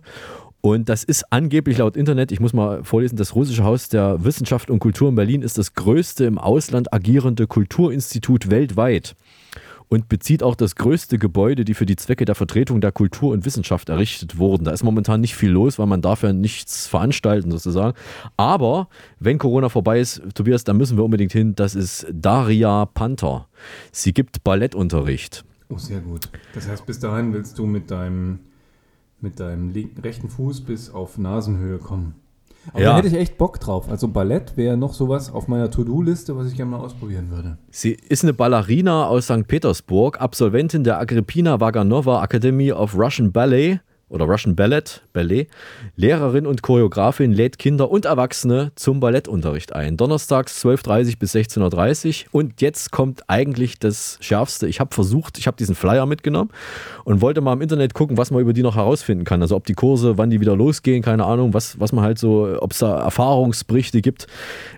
Und 0.61 0.87
das 0.87 1.03
ist 1.03 1.25
angeblich 1.31 1.77
laut 1.79 1.97
Internet, 1.97 2.31
ich 2.31 2.39
muss 2.39 2.53
mal 2.53 2.85
vorlesen, 2.85 3.17
das 3.17 3.35
Russische 3.35 3.65
Haus 3.65 3.89
der 3.89 4.23
Wissenschaft 4.23 4.69
und 4.71 4.79
Kultur 4.79 5.09
in 5.09 5.15
Berlin 5.15 5.41
ist 5.41 5.57
das 5.57 5.73
größte 5.73 6.23
im 6.23 6.37
Ausland 6.37 6.93
agierende 6.93 7.47
Kulturinstitut 7.47 8.49
weltweit 8.49 9.15
und 9.93 10.09
bezieht 10.09 10.41
auch 10.41 10.55
das 10.55 10.75
größte 10.75 11.19
Gebäude, 11.19 11.65
die 11.65 11.75
für 11.75 11.85
die 11.85 11.95
Zwecke 11.95 12.25
der 12.25 12.33
Vertretung 12.33 12.81
der 12.81 12.91
Kultur 12.91 13.31
und 13.31 13.45
Wissenschaft 13.45 13.89
errichtet 13.89 14.39
wurden. 14.39 14.63
Da 14.63 14.71
ist 14.71 14.81
momentan 14.81 15.21
nicht 15.21 15.35
viel 15.35 15.51
los, 15.51 15.77
weil 15.77 15.85
man 15.85 16.01
darf 16.01 16.23
ja 16.23 16.33
nichts 16.33 16.87
veranstalten 16.87 17.51
sozusagen. 17.51 17.95
Aber 18.35 18.87
wenn 19.19 19.37
Corona 19.37 19.69
vorbei 19.69 19.99
ist, 19.99 20.23
Tobias, 20.33 20.63
dann 20.63 20.77
müssen 20.77 20.97
wir 20.97 21.03
unbedingt 21.03 21.31
hin. 21.31 21.53
Das 21.55 21.75
ist 21.75 22.07
Daria 22.11 22.85
Panther. 22.87 23.47
Sie 23.91 24.13
gibt 24.13 24.43
Ballettunterricht. 24.43 25.45
Oh, 25.69 25.77
sehr 25.77 25.99
gut. 25.99 26.27
Das 26.55 26.67
heißt, 26.67 26.87
bis 26.87 26.99
dahin 26.99 27.31
willst 27.31 27.59
du 27.59 27.67
mit 27.67 27.91
deinem, 27.91 28.39
mit 29.21 29.39
deinem 29.39 29.71
rechten 30.01 30.27
Fuß 30.27 30.61
bis 30.61 30.89
auf 30.89 31.19
Nasenhöhe 31.19 31.77
kommen. 31.77 32.15
Aber 32.71 32.81
Ja. 32.81 32.91
da 32.91 32.97
hätte 32.97 33.07
ich 33.09 33.15
echt 33.15 33.37
Bock 33.37 33.59
drauf. 33.59 33.89
Also 33.89 34.07
Ballett 34.07 34.55
wäre 34.55 34.77
noch 34.77 34.93
sowas 34.93 35.31
auf 35.33 35.47
meiner 35.47 35.69
To-Do-Liste, 35.69 36.35
was 36.37 36.47
ich 36.47 36.55
gerne 36.55 36.71
mal 36.71 36.77
ausprobieren 36.79 37.29
würde. 37.29 37.57
Sie 37.71 37.91
ist 37.91 38.23
eine 38.23 38.33
Ballerina 38.33 39.05
aus 39.07 39.25
St. 39.25 39.47
Petersburg, 39.47 40.21
Absolventin 40.21 40.83
der 40.83 40.99
Agrippina 40.99 41.59
Vaganova 41.59 42.23
Academy 42.23 42.71
of 42.71 42.97
Russian 42.97 43.31
Ballet 43.31 43.79
oder 44.09 44.25
Russian 44.25 44.55
Ballet, 44.55 45.01
Ballet, 45.11 45.47
Lehrerin 45.95 46.45
und 46.45 46.61
Choreografin, 46.61 47.31
lädt 47.31 47.57
Kinder 47.57 47.89
und 47.89 48.05
Erwachsene 48.05 48.71
zum 48.75 48.99
Ballettunterricht 48.99 49.73
ein. 49.73 49.97
Donnerstags 49.97 50.63
12.30 50.63 51.17
bis 51.17 51.33
16.30 51.33 52.25
Uhr. 52.25 52.29
Und 52.31 52.61
jetzt 52.61 52.91
kommt 52.91 53.27
eigentlich 53.27 53.79
das 53.79 54.17
Schärfste. 54.21 54.67
Ich 54.67 54.79
habe 54.79 54.93
versucht, 54.93 55.39
ich 55.39 55.47
habe 55.47 55.57
diesen 55.57 55.73
Flyer 55.73 56.05
mitgenommen 56.05 56.51
und 57.05 57.21
wollte 57.21 57.41
mal 57.41 57.53
im 57.53 57.61
Internet 57.61 57.93
gucken, 57.93 58.17
was 58.17 58.29
man 58.29 58.41
über 58.41 58.53
die 58.53 58.61
noch 58.61 58.75
herausfinden 58.75 59.23
kann. 59.23 59.41
Also 59.41 59.55
ob 59.55 59.65
die 59.65 59.73
Kurse, 59.73 60.17
wann 60.17 60.29
die 60.29 60.39
wieder 60.39 60.55
losgehen, 60.55 61.01
keine 61.01 61.25
Ahnung, 61.25 61.53
was, 61.53 61.79
was 61.79 61.91
man 61.91 62.03
halt 62.03 62.19
so, 62.19 62.55
ob 62.59 62.71
es 62.71 62.79
da 62.79 63.01
Erfahrungsberichte 63.01 64.01
gibt. 64.01 64.27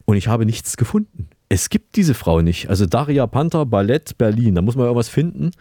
Und 0.05 0.15
ich 0.15 0.27
habe 0.27 0.45
nichts 0.45 0.77
gefunden. 0.77 1.27
Es 1.49 1.69
gibt 1.69 1.95
diese 1.95 2.13
Frau 2.13 2.41
nicht. 2.41 2.69
Also 2.69 2.85
Daria 2.85 3.27
Panther, 3.27 3.65
Ballett 3.65 4.17
Berlin. 4.17 4.55
Da 4.55 4.61
muss 4.61 4.75
man 4.75 4.85
irgendwas 4.85 5.09
finden. 5.09 5.51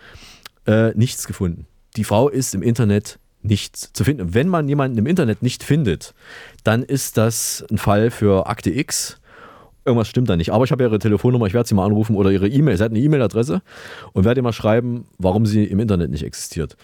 Äh, 0.66 0.90
nichts 0.94 1.26
gefunden. 1.26 1.66
Die 1.96 2.04
Frau 2.04 2.28
ist 2.28 2.54
im 2.54 2.62
Internet 2.62 3.18
nichts 3.44 3.92
zu 3.92 4.04
finden. 4.04 4.34
Wenn 4.34 4.48
man 4.48 4.68
jemanden 4.68 4.98
im 4.98 5.06
Internet 5.06 5.42
nicht 5.42 5.62
findet, 5.62 6.14
dann 6.64 6.82
ist 6.82 7.16
das 7.16 7.64
ein 7.70 7.78
Fall 7.78 8.10
für 8.10 8.46
Akte 8.46 8.70
X. 8.70 9.20
Irgendwas 9.84 10.08
stimmt 10.08 10.30
da 10.30 10.36
nicht. 10.36 10.50
Aber 10.50 10.64
ich 10.64 10.72
habe 10.72 10.82
ihre 10.82 10.98
Telefonnummer, 10.98 11.46
ich 11.46 11.54
werde 11.54 11.68
sie 11.68 11.74
mal 11.74 11.84
anrufen 11.84 12.16
oder 12.16 12.30
ihre 12.30 12.48
E-Mail. 12.48 12.76
Sie 12.76 12.82
hat 12.82 12.90
eine 12.90 13.00
E-Mail-Adresse 13.00 13.62
und 14.12 14.24
werde 14.24 14.40
ihr 14.40 14.42
mal 14.42 14.52
schreiben, 14.52 15.06
warum 15.18 15.44
sie 15.44 15.64
im 15.64 15.78
Internet 15.78 16.10
nicht 16.10 16.24
existiert. 16.24 16.76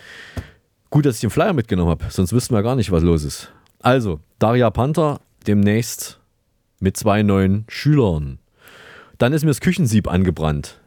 Gut, 0.90 1.06
dass 1.06 1.14
ich 1.14 1.20
den 1.22 1.30
Flyer 1.30 1.52
mitgenommen 1.52 1.90
habe, 1.90 2.04
sonst 2.10 2.32
wüssten 2.32 2.54
wir 2.54 2.62
gar 2.62 2.76
nicht, 2.76 2.90
was 2.92 3.02
los 3.02 3.24
ist. 3.24 3.52
Also, 3.80 4.20
Daria 4.38 4.70
Panther, 4.70 5.20
demnächst 5.46 6.20
mit 6.80 6.96
zwei 6.96 7.22
neuen 7.22 7.64
Schülern. 7.68 8.38
Dann 9.16 9.32
ist 9.32 9.44
mir 9.44 9.50
das 9.50 9.60
Küchensieb 9.60 10.08
angebrannt. 10.08 10.79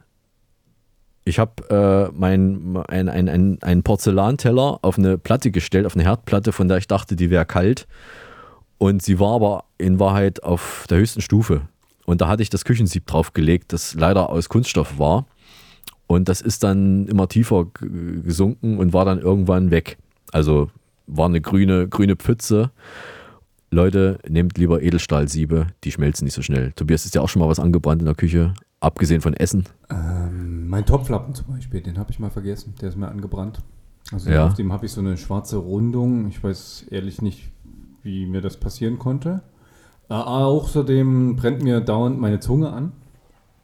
Ich 1.25 1.39
habe 1.39 2.09
äh, 2.12 2.13
mein, 2.17 2.77
ein, 2.88 3.07
ein, 3.09 3.29
ein, 3.29 3.57
einen 3.62 3.83
Porzellanteller 3.83 4.79
auf 4.81 4.97
eine 4.97 5.17
Platte 5.17 5.51
gestellt, 5.51 5.86
auf 5.86 5.95
eine 5.95 6.03
Herdplatte, 6.03 6.51
von 6.51 6.67
der 6.67 6.77
ich 6.77 6.88
dachte, 6.88 7.15
die 7.15 7.29
wäre 7.29 7.45
kalt. 7.45 7.88
Und 8.77 9.01
sie 9.01 9.19
war 9.19 9.36
aber 9.36 9.63
in 9.77 9.99
Wahrheit 9.99 10.43
auf 10.43 10.86
der 10.89 10.97
höchsten 10.97 11.21
Stufe. 11.21 11.62
Und 12.05 12.19
da 12.19 12.27
hatte 12.27 12.43
ich 12.43 12.49
das 12.49 12.65
Küchensieb 12.65 13.07
draufgelegt, 13.07 13.71
das 13.71 13.93
leider 13.93 14.29
aus 14.29 14.49
Kunststoff 14.49 14.99
war. 14.99 15.25
Und 16.07 16.27
das 16.27 16.41
ist 16.41 16.63
dann 16.63 17.07
immer 17.07 17.29
tiefer 17.29 17.67
gesunken 17.73 18.77
und 18.77 18.91
war 18.91 19.05
dann 19.05 19.19
irgendwann 19.19 19.71
weg. 19.71 19.97
Also 20.31 20.69
war 21.07 21.27
eine 21.27 21.39
grüne, 21.39 21.88
grüne 21.88 22.17
Pfütze. 22.17 22.71
Leute, 23.71 24.19
nehmt 24.27 24.57
lieber 24.57 24.81
Edelstahlsiebe, 24.81 25.67
die 25.83 25.91
schmelzen 25.91 26.25
nicht 26.25 26.33
so 26.33 26.41
schnell. 26.41 26.73
Tobias, 26.73 27.05
ist 27.05 27.15
ja 27.15 27.21
auch 27.21 27.29
schon 27.29 27.39
mal 27.39 27.49
was 27.49 27.59
angebrannt 27.59 28.01
in 28.01 28.05
der 28.05 28.15
Küche, 28.15 28.53
abgesehen 28.84 29.22
von 29.22 29.34
Essen? 29.34 29.65
Ähm, 29.89 30.67
mein 30.67 30.86
Topflappen 30.86 31.34
zum 31.34 31.48
Beispiel, 31.48 31.82
den 31.82 31.98
habe 31.98 32.12
ich 32.12 32.19
mal 32.19 32.30
vergessen, 32.30 32.76
der 32.82 32.89
ist 32.89 32.98
mir 32.98 33.08
angebrannt. 33.08 33.62
Also 34.12 34.30
ja. 34.30 34.46
auf 34.46 34.54
dem 34.54 34.74
habe 34.74 34.86
ich 34.86 34.91
so 34.91 35.02
eine 35.02 35.17
schwarze 35.17 35.58
Rundung. 35.58 36.28
Ich 36.28 36.43
weiß 36.43 36.86
ehrlich 36.89 37.22
nicht, 37.22 37.52
wie 38.04 38.26
mir 38.26 38.41
das 38.41 38.58
passieren 38.58 39.00
konnte. 39.00 39.41
Äh, 40.10 40.13
außerdem 40.13 41.36
brennt 41.36 41.63
mir 41.63 41.80
dauernd 41.80 42.19
meine 42.19 42.39
Zunge 42.39 42.72
an, 42.72 42.91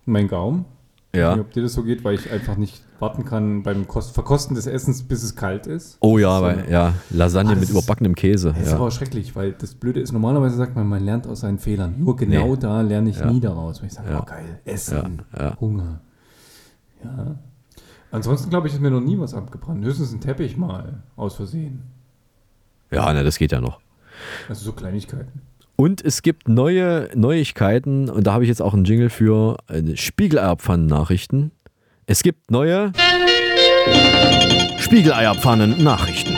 mein 0.06 0.28
Gaumen. 0.28 0.66
Ja. 1.14 1.20
Ich 1.20 1.26
weiß 1.26 1.38
nicht, 1.38 1.46
ob 1.46 1.54
dir 1.54 1.64
das 1.64 1.74
so 1.74 1.84
geht, 1.84 2.04
weil 2.04 2.16
ich 2.16 2.32
einfach 2.32 2.56
nicht 2.56 2.84
warten 3.02 3.26
kann 3.26 3.64
beim 3.64 3.88
Kost 3.88 4.14
Verkosten 4.14 4.56
des 4.56 4.68
Essens, 4.68 5.04
bis 5.04 5.24
es 5.24 5.36
kalt 5.36 5.68
ist. 5.68 5.98
Oh 6.02 6.18
ja, 6.18 6.42
weil, 6.42 6.70
ja 6.70 6.94
Lasagne 7.10 7.54
ah, 7.54 7.56
mit 7.56 7.70
überbackenem 7.70 8.16
Käse. 8.16 8.50
Das 8.50 8.58
ja. 8.58 8.64
ist 8.64 8.74
aber 8.74 8.92
schrecklich, 8.92 9.36
weil 9.36 9.54
das 9.54 9.76
Blöde 9.76 10.00
ist, 10.00 10.12
normalerweise 10.12 10.56
sagt 10.56 10.76
man, 10.76 10.88
man 10.88 11.04
lernt 11.04 11.28
aus 11.28 11.42
seinen 11.42 11.60
Fehlern. 11.60 11.96
Nur 11.98 12.16
genau 12.16 12.54
nee. 12.54 12.60
da 12.60 12.82
lerne 12.82 13.10
ich 13.10 13.20
ja. 13.20 13.32
nie 13.32 13.40
daraus, 13.40 13.82
weil 13.82 13.88
ich 13.88 13.94
sage, 13.94 14.12
ja. 14.12 14.22
oh 14.22 14.26
geil, 14.26 14.60
Essen, 14.66 15.22
Hunger. 15.60 16.02
Ja. 17.04 17.36
Ansonsten 18.12 18.50
glaube 18.50 18.68
ich, 18.68 18.74
ist 18.74 18.82
mir 18.82 18.92
noch 18.92 19.02
nie 19.02 19.20
was 19.20 19.34
abgebrannt. 19.34 19.86
Höchstens 19.86 20.12
ein 20.12 20.20
Teppich 20.20 20.58
mal 20.58 21.04
aus 21.16 21.36
Versehen. 21.36 21.84
Ja, 22.92 23.14
ne, 23.14 23.24
das 23.24 23.38
geht 23.38 23.52
ja 23.52 23.62
noch. 23.62 23.80
Also 24.48 24.66
so 24.66 24.72
Kleinigkeiten. 24.74 25.42
Und 25.76 26.04
es 26.04 26.24
gibt 26.24 26.50
neue 26.50 27.10
Neuigkeiten 27.16 28.10
und 28.10 28.28
da 28.28 28.34
habe 28.34 28.44
ich 28.44 28.50
jetzt 28.50 28.62
auch 28.62 28.74
einen 28.74 28.84
Jingle 28.84 29.10
für 29.10 29.58
äh, 29.68 29.96
Spiegeleierpfannen-Nachrichten. 29.96 31.52
Es 32.12 32.24
gibt 32.24 32.50
neue 32.50 32.92
Spiegeleierpfannen-Nachrichten. 34.80 36.34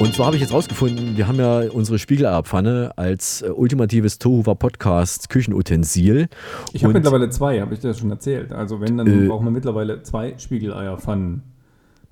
Und 0.00 0.14
zwar 0.14 0.24
habe 0.24 0.36
ich 0.36 0.40
jetzt 0.40 0.54
rausgefunden, 0.54 1.18
wir 1.18 1.28
haben 1.28 1.36
ja 1.38 1.70
unsere 1.70 1.98
Spiegeleierpfanne 1.98 2.92
als 2.96 3.42
äh, 3.42 3.50
ultimatives 3.50 4.18
Tohuwa 4.18 4.54
Podcast 4.54 5.28
Küchenutensil. 5.28 6.28
Ich 6.72 6.82
habe 6.82 6.94
mittlerweile 6.94 7.28
zwei, 7.28 7.60
habe 7.60 7.74
ich 7.74 7.80
dir 7.80 7.92
schon 7.92 8.10
erzählt. 8.10 8.52
Also 8.52 8.80
wenn, 8.80 8.96
dann 8.96 9.06
äh, 9.06 9.28
brauchen 9.28 9.44
wir 9.44 9.50
mittlerweile 9.50 10.02
zwei 10.02 10.38
Spiegeleierpfannen. 10.38 11.42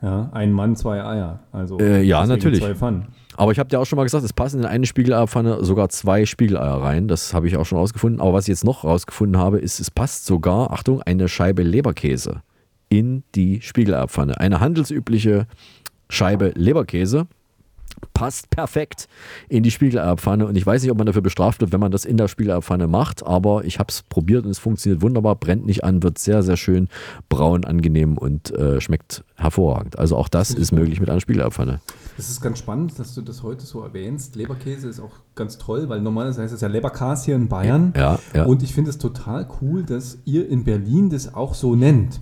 Ja, 0.03 0.29
ein 0.33 0.53
Mann, 0.53 0.77
zwei 0.77 1.03
Eier. 1.03 1.39
Also 1.53 1.79
äh, 1.79 2.03
ja, 2.03 2.27
natürlich. 2.27 2.61
Zwei 2.61 2.75
Pfannen. 2.75 3.07
Aber 3.39 3.53
ich 3.53 3.61
habe 3.61 3.69
dir 3.69 3.79
auch 3.79 3.85
schon 3.85 3.99
mal 3.99 4.03
gesagt, 4.03 4.25
es 4.25 4.33
passen 4.33 4.59
in 4.59 4.67
eine 4.67 4.85
Spiegeleierpfanne 4.85 5.65
sogar 5.65 5.91
zwei 5.91 6.27
Spiegeleier 6.27 6.83
rein. 6.83 7.07
Das 7.07 7.35
habe 7.35 7.47
ich 7.47 7.57
auch 7.57 7.65
schon 7.65 7.79
rausgefunden. 7.79 8.21
Aber 8.21 8.33
was 8.33 8.47
ich 8.47 8.49
jetzt 8.49 8.65
noch 8.65 8.83
rausgefunden 8.83 9.41
habe, 9.41 9.61
ist, 9.61 9.79
es 9.79 9.93
passt 9.93 10.27
sogar, 10.27 10.73
Achtung, 10.73 11.03
eine 11.03 11.29
Scheibe 11.29 11.63
Leberkäse 11.63 12.43
in 12.89 13.23
die 13.37 13.61
Spiegeleierpfanne. 13.61 14.41
Eine 14.41 14.59
handelsübliche 14.59 15.47
Scheibe 16.09 16.51
Leberkäse 16.57 17.29
passt 18.15 18.51
perfekt 18.51 19.09
in 19.49 19.63
die 19.63 19.71
Spiegeleierpfanne 19.71 20.47
und 20.47 20.57
ich 20.57 20.67
weiß 20.67 20.83
nicht, 20.83 20.91
ob 20.91 20.99
man 20.99 21.07
dafür 21.07 21.23
bestraft 21.23 21.61
wird, 21.61 21.73
wenn 21.73 21.81
man 21.81 21.93
das 21.93 22.05
in 22.05 22.17
der 22.17 22.29
Spiegeleierpfanne 22.29 22.87
macht, 22.87 23.25
aber 23.25 23.65
ich 23.65 23.79
habe 23.79 23.91
es 23.91 24.03
probiert 24.03 24.45
und 24.45 24.51
es 24.51 24.59
funktioniert 24.59 25.03
wunderbar, 25.03 25.37
brennt 25.37 25.67
nicht 25.67 25.85
an, 25.85 26.03
wird 26.03 26.19
sehr, 26.19 26.43
sehr 26.43 26.57
schön 26.57 26.89
braun, 27.29 27.65
angenehm 27.65 28.19
und 28.19 28.51
äh, 28.51 28.81
schmeckt 28.81 29.25
hervorragend. 29.37 29.99
Also 29.99 30.17
auch 30.17 30.29
das 30.29 30.51
ist 30.51 30.73
möglich 30.73 31.01
mit 31.01 31.09
einer 31.09 31.21
Spiegeleierpfanne. 31.21 31.81
Das 32.17 32.29
ist 32.29 32.41
ganz 32.41 32.59
spannend, 32.59 32.99
dass 32.99 33.15
du 33.15 33.23
das 33.23 33.43
heute 33.45 33.65
so 33.65 33.81
erwähnst. 33.83 34.35
Leberkäse 34.35 34.89
ist 34.89 34.99
auch 34.99 35.13
ganz 35.37 35.59
toll, 35.59 35.89
weil 35.89 36.01
normalerweise 36.01 36.43
heißt 36.43 36.53
es 36.53 36.61
ja 36.61 36.69
Leberkas 36.69 37.25
hier 37.25 37.37
in 37.37 37.49
Bayern. 37.49 37.93
Ja, 37.97 38.19
ja. 38.35 38.45
Und 38.45 38.63
ich 38.65 38.75
finde 38.75 38.91
es 38.91 38.99
total 38.99 39.49
cool, 39.61 39.85
dass 39.85 40.19
ihr 40.25 40.49
in 40.49 40.65
Berlin 40.65 41.11
das 41.11 41.33
auch 41.35 41.55
so 41.55 41.77
nennt. 41.77 42.21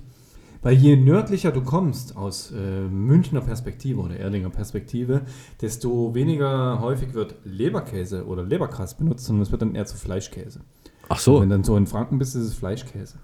Weil 0.66 0.78
je 0.78 0.96
nördlicher 0.96 1.52
du 1.52 1.62
kommst 1.62 2.16
aus 2.16 2.50
äh, 2.50 2.80
Münchner 2.88 3.40
Perspektive 3.40 4.00
oder 4.00 4.16
Erdinger 4.16 4.50
Perspektive, 4.50 5.20
desto 5.60 6.12
weniger 6.12 6.80
häufig 6.80 7.14
wird 7.14 7.36
Leberkäse 7.44 8.26
oder 8.26 8.42
Leberkas 8.42 8.96
benutzt, 8.96 9.26
sondern 9.26 9.44
es 9.44 9.52
wird 9.52 9.62
dann 9.62 9.76
eher 9.76 9.86
zu 9.86 9.96
Fleischkäse. 9.96 10.62
Ach 11.08 11.20
so. 11.20 11.36
Und 11.36 11.42
wenn 11.42 11.50
dann 11.50 11.62
so 11.62 11.76
in 11.76 11.86
Franken 11.86 12.18
bist, 12.18 12.34
ist 12.34 12.42
es 12.42 12.54
Fleischkäse. 12.54 13.20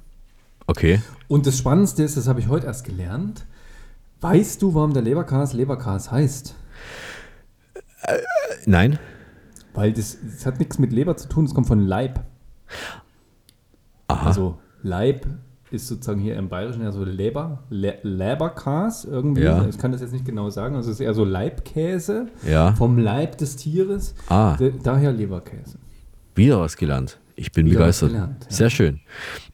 Okay. 0.69 1.03
Und 1.27 1.49
das 1.49 1.59
Spannendste 1.59 2.05
ist, 2.05 2.17
das 2.17 2.29
habe 2.29 2.39
ich 2.39 2.47
heute 2.47 2.67
erst 2.67 2.85
gelernt. 2.85 3.45
Weißt 4.21 4.63
du, 4.63 4.75
warum 4.75 4.93
der 4.93 5.03
Leberkas 5.03 5.53
Leberkas 5.53 6.13
heißt? 6.13 6.55
Äh, 8.03 8.19
nein. 8.67 9.01
Weil 9.75 9.93
das, 9.93 10.17
das 10.23 10.47
hat 10.47 10.61
nichts 10.61 10.79
mit 10.79 10.93
Leber 10.93 11.17
zu 11.17 11.29
tun, 11.29 11.47
es 11.47 11.55
kommt 11.55 11.67
von 11.67 11.81
Leib. 11.81 12.25
Aha. 14.07 14.27
Also 14.29 14.61
Leib 14.85 15.27
ist 15.73 15.89
sozusagen 15.89 16.21
hier 16.21 16.37
im 16.37 16.49
Bayerischen 16.49 16.83
eher 16.83 16.93
so 16.93 17.05
Leber, 17.05 17.65
Le 17.71 17.99
Leberkas 18.03 19.05
irgendwie. 19.05 19.43
Ja. 19.43 19.67
Ich 19.67 19.79
kann 19.79 19.93
das 19.93 20.01
jetzt 20.01 20.13
nicht 20.13 20.25
genau 20.25 20.51
sagen. 20.51 20.77
Also 20.77 20.91
es 20.91 20.97
ist 20.97 21.01
eher 21.01 21.15
so 21.15 21.25
Leibkäse 21.25 22.27
ja. 22.49 22.73
vom 22.75 22.99
Leib 22.99 23.39
des 23.39 23.57
Tieres. 23.57 24.15
Ah. 24.29 24.57
daher 24.83 25.13
Leberkäse. 25.13 25.79
Wieder 26.35 26.61
was 26.61 26.77
gelernt. 26.77 27.19
Ich 27.37 27.53
bin 27.53 27.67
Wieder 27.67 27.81
begeistert. 27.81 28.11
Gelernt, 28.11 28.45
ja. 28.45 28.57
Sehr 28.57 28.71
schön. 28.71 29.01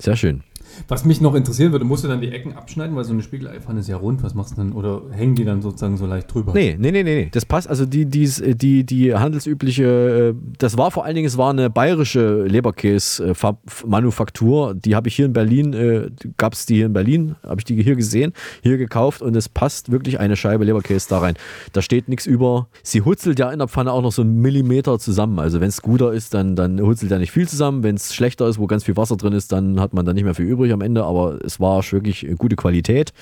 Sehr 0.00 0.16
schön. 0.16 0.42
Was 0.86 1.04
mich 1.04 1.20
noch 1.20 1.34
interessieren 1.34 1.72
würde, 1.72 1.84
musst 1.84 2.04
du 2.04 2.08
dann 2.08 2.20
die 2.20 2.30
Ecken 2.30 2.52
abschneiden, 2.54 2.94
weil 2.94 3.02
so 3.04 3.12
eine 3.12 3.22
Spiegeleifanne 3.22 3.80
ist 3.80 3.88
ja 3.88 3.96
rund. 3.96 4.22
Was 4.22 4.34
machst 4.34 4.52
du 4.52 4.56
dann? 4.56 4.70
Oder 4.72 5.02
hängen 5.10 5.34
die 5.34 5.44
dann 5.44 5.62
sozusagen 5.62 5.96
so 5.96 6.06
leicht 6.06 6.32
drüber? 6.32 6.52
Nee, 6.54 6.76
nee, 6.78 6.92
nee, 6.92 7.02
nee. 7.02 7.28
Das 7.32 7.44
passt. 7.44 7.68
Also 7.68 7.86
die, 7.86 8.06
die, 8.06 8.30
die, 8.54 8.84
die 8.84 9.12
handelsübliche, 9.14 9.84
äh, 9.84 10.34
das 10.58 10.78
war 10.78 10.90
vor 10.90 11.04
allen 11.04 11.16
Dingen, 11.16 11.26
es 11.26 11.36
war 11.38 11.50
eine 11.50 11.70
bayerische 11.70 12.44
Leberkäse-Manufaktur. 12.44 14.74
Die 14.74 14.94
habe 14.94 15.08
ich 15.08 15.16
hier 15.16 15.26
in 15.26 15.32
Berlin, 15.32 15.72
äh, 15.72 16.10
gab 16.36 16.52
es 16.52 16.66
die 16.66 16.76
hier 16.76 16.86
in 16.86 16.92
Berlin, 16.92 17.34
habe 17.42 17.60
ich 17.60 17.64
die 17.64 17.82
hier 17.82 17.96
gesehen, 17.96 18.32
hier 18.62 18.78
gekauft 18.78 19.22
und 19.22 19.34
es 19.36 19.48
passt 19.48 19.90
wirklich 19.90 20.20
eine 20.20 20.36
Scheibe 20.36 20.64
Leberkäse 20.64 21.08
da 21.08 21.18
rein. 21.18 21.34
Da 21.72 21.82
steht 21.82 22.08
nichts 22.08 22.26
über. 22.26 22.68
Sie 22.82 23.02
hutzelt 23.02 23.38
ja 23.38 23.50
in 23.50 23.58
der 23.58 23.68
Pfanne 23.68 23.92
auch 23.92 24.02
noch 24.02 24.12
so 24.12 24.22
einen 24.22 24.40
Millimeter 24.40 24.98
zusammen. 24.98 25.38
Also 25.38 25.60
wenn 25.60 25.68
es 25.68 25.82
guter 25.82 26.12
ist, 26.12 26.34
dann, 26.34 26.56
dann 26.56 26.80
hutzelt 26.80 27.12
er 27.12 27.18
nicht 27.18 27.32
viel 27.32 27.48
zusammen. 27.48 27.82
Wenn 27.82 27.96
es 27.96 28.14
schlechter 28.14 28.48
ist, 28.48 28.58
wo 28.58 28.66
ganz 28.66 28.84
viel 28.84 28.96
Wasser 28.96 29.16
drin 29.16 29.32
ist, 29.32 29.52
dann 29.52 29.80
hat 29.80 29.94
man 29.94 30.06
da 30.06 30.12
nicht 30.12 30.24
mehr 30.24 30.34
viel 30.34 30.46
übrig 30.46 30.67
übrig 30.68 30.72
am 30.72 30.80
Ende, 30.80 31.04
aber 31.04 31.38
es 31.44 31.60
war 31.60 31.82
wirklich 31.90 32.26
gute 32.36 32.56
Qualität 32.56 33.12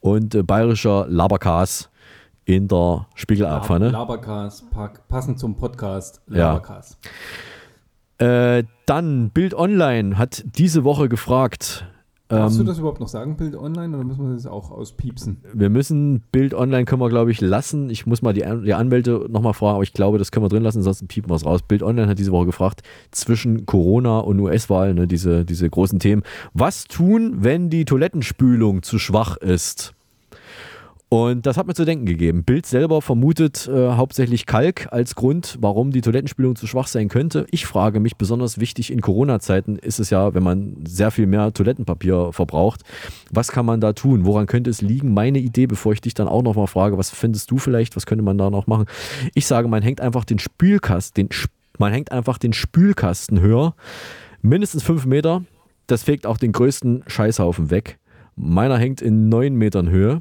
und 0.00 0.34
äh, 0.34 0.42
bayerischer 0.42 1.06
Laberkas 1.08 1.90
in 2.44 2.68
der 2.68 3.06
Spiegeleierpfanne. 3.14 3.90
Laberkas, 3.90 4.64
passend 5.08 5.38
zum 5.38 5.56
Podcast 5.56 6.20
Laberkas. 6.26 6.98
Ja. 8.20 8.58
Äh, 8.58 8.64
dann 8.86 9.30
Bild 9.30 9.54
Online 9.54 10.18
hat 10.18 10.44
diese 10.44 10.84
Woche 10.84 11.08
gefragt, 11.08 11.86
Darfst 12.28 12.58
ähm, 12.58 12.64
du 12.64 12.70
das 12.70 12.78
überhaupt 12.78 13.00
noch 13.00 13.08
sagen, 13.08 13.36
Bild 13.36 13.54
Online, 13.54 13.94
oder 13.94 14.04
müssen 14.04 14.26
wir 14.26 14.34
das 14.34 14.46
auch 14.46 14.70
auspiepsen? 14.70 15.42
Wir 15.52 15.68
müssen 15.68 16.22
Bild 16.32 16.54
Online 16.54 16.86
können 16.86 17.02
wir, 17.02 17.10
glaube 17.10 17.30
ich, 17.30 17.42
lassen. 17.42 17.90
Ich 17.90 18.06
muss 18.06 18.22
mal 18.22 18.32
die, 18.32 18.44
die 18.64 18.72
Anwälte 18.72 19.26
nochmal 19.28 19.52
fragen, 19.52 19.74
aber 19.74 19.82
ich 19.82 19.92
glaube, 19.92 20.16
das 20.16 20.30
können 20.30 20.44
wir 20.44 20.48
drin 20.48 20.62
lassen, 20.62 20.82
sonst 20.82 21.06
piepen 21.06 21.30
wir 21.30 21.34
es 21.34 21.44
raus. 21.44 21.60
Bild 21.62 21.82
Online 21.82 22.08
hat 22.08 22.18
diese 22.18 22.32
Woche 22.32 22.46
gefragt, 22.46 22.82
zwischen 23.10 23.66
Corona 23.66 24.20
und 24.20 24.40
US-Wahl, 24.40 24.94
ne, 24.94 25.06
diese, 25.06 25.44
diese 25.44 25.68
großen 25.68 25.98
Themen. 25.98 26.22
Was 26.54 26.84
tun, 26.84 27.38
wenn 27.40 27.68
die 27.68 27.84
Toilettenspülung 27.84 28.82
zu 28.82 28.98
schwach 28.98 29.36
ist? 29.36 29.94
Und 31.10 31.46
das 31.46 31.56
hat 31.56 31.66
mir 31.66 31.74
zu 31.74 31.84
denken 31.84 32.06
gegeben. 32.06 32.42
Bild 32.42 32.66
selber 32.66 33.00
vermutet 33.00 33.68
äh, 33.68 33.90
hauptsächlich 33.90 34.46
Kalk 34.46 34.88
als 34.90 35.14
Grund, 35.14 35.58
warum 35.60 35.92
die 35.92 36.00
Toilettenspülung 36.00 36.56
zu 36.56 36.66
schwach 36.66 36.88
sein 36.88 37.08
könnte. 37.08 37.46
Ich 37.52 37.66
frage 37.66 38.00
mich, 38.00 38.16
besonders 38.16 38.58
wichtig 38.58 38.90
in 38.90 39.00
Corona-Zeiten 39.00 39.76
ist 39.76 40.00
es 40.00 40.10
ja, 40.10 40.34
wenn 40.34 40.42
man 40.42 40.76
sehr 40.84 41.12
viel 41.12 41.26
mehr 41.26 41.52
Toilettenpapier 41.52 42.32
verbraucht, 42.32 42.82
was 43.30 43.52
kann 43.52 43.64
man 43.64 43.80
da 43.80 43.92
tun? 43.92 44.24
Woran 44.24 44.46
könnte 44.46 44.70
es 44.70 44.82
liegen? 44.82 45.14
Meine 45.14 45.38
Idee, 45.38 45.66
bevor 45.66 45.92
ich 45.92 46.00
dich 46.00 46.14
dann 46.14 46.26
auch 46.26 46.42
nochmal 46.42 46.66
frage, 46.66 46.98
was 46.98 47.10
findest 47.10 47.48
du 47.50 47.58
vielleicht, 47.58 47.94
was 47.94 48.06
könnte 48.06 48.24
man 48.24 48.36
da 48.36 48.50
noch 48.50 48.66
machen? 48.66 48.86
Ich 49.34 49.46
sage, 49.46 49.68
man 49.68 49.82
hängt 49.82 50.00
einfach 50.00 50.24
den 50.24 50.40
Spülkasten, 50.40 51.28
den, 51.28 51.36
man 51.78 51.92
hängt 51.92 52.10
einfach 52.10 52.38
den 52.38 52.52
Spülkasten 52.52 53.40
höher, 53.40 53.76
mindestens 54.42 54.82
fünf 54.82 55.06
Meter. 55.06 55.44
Das 55.86 56.02
fegt 56.02 56.26
auch 56.26 56.38
den 56.38 56.50
größten 56.52 57.04
Scheißhaufen 57.06 57.70
weg. 57.70 57.98
Meiner 58.36 58.78
hängt 58.78 59.00
in 59.00 59.28
neun 59.28 59.54
Metern 59.54 59.90
Höhe. 59.90 60.18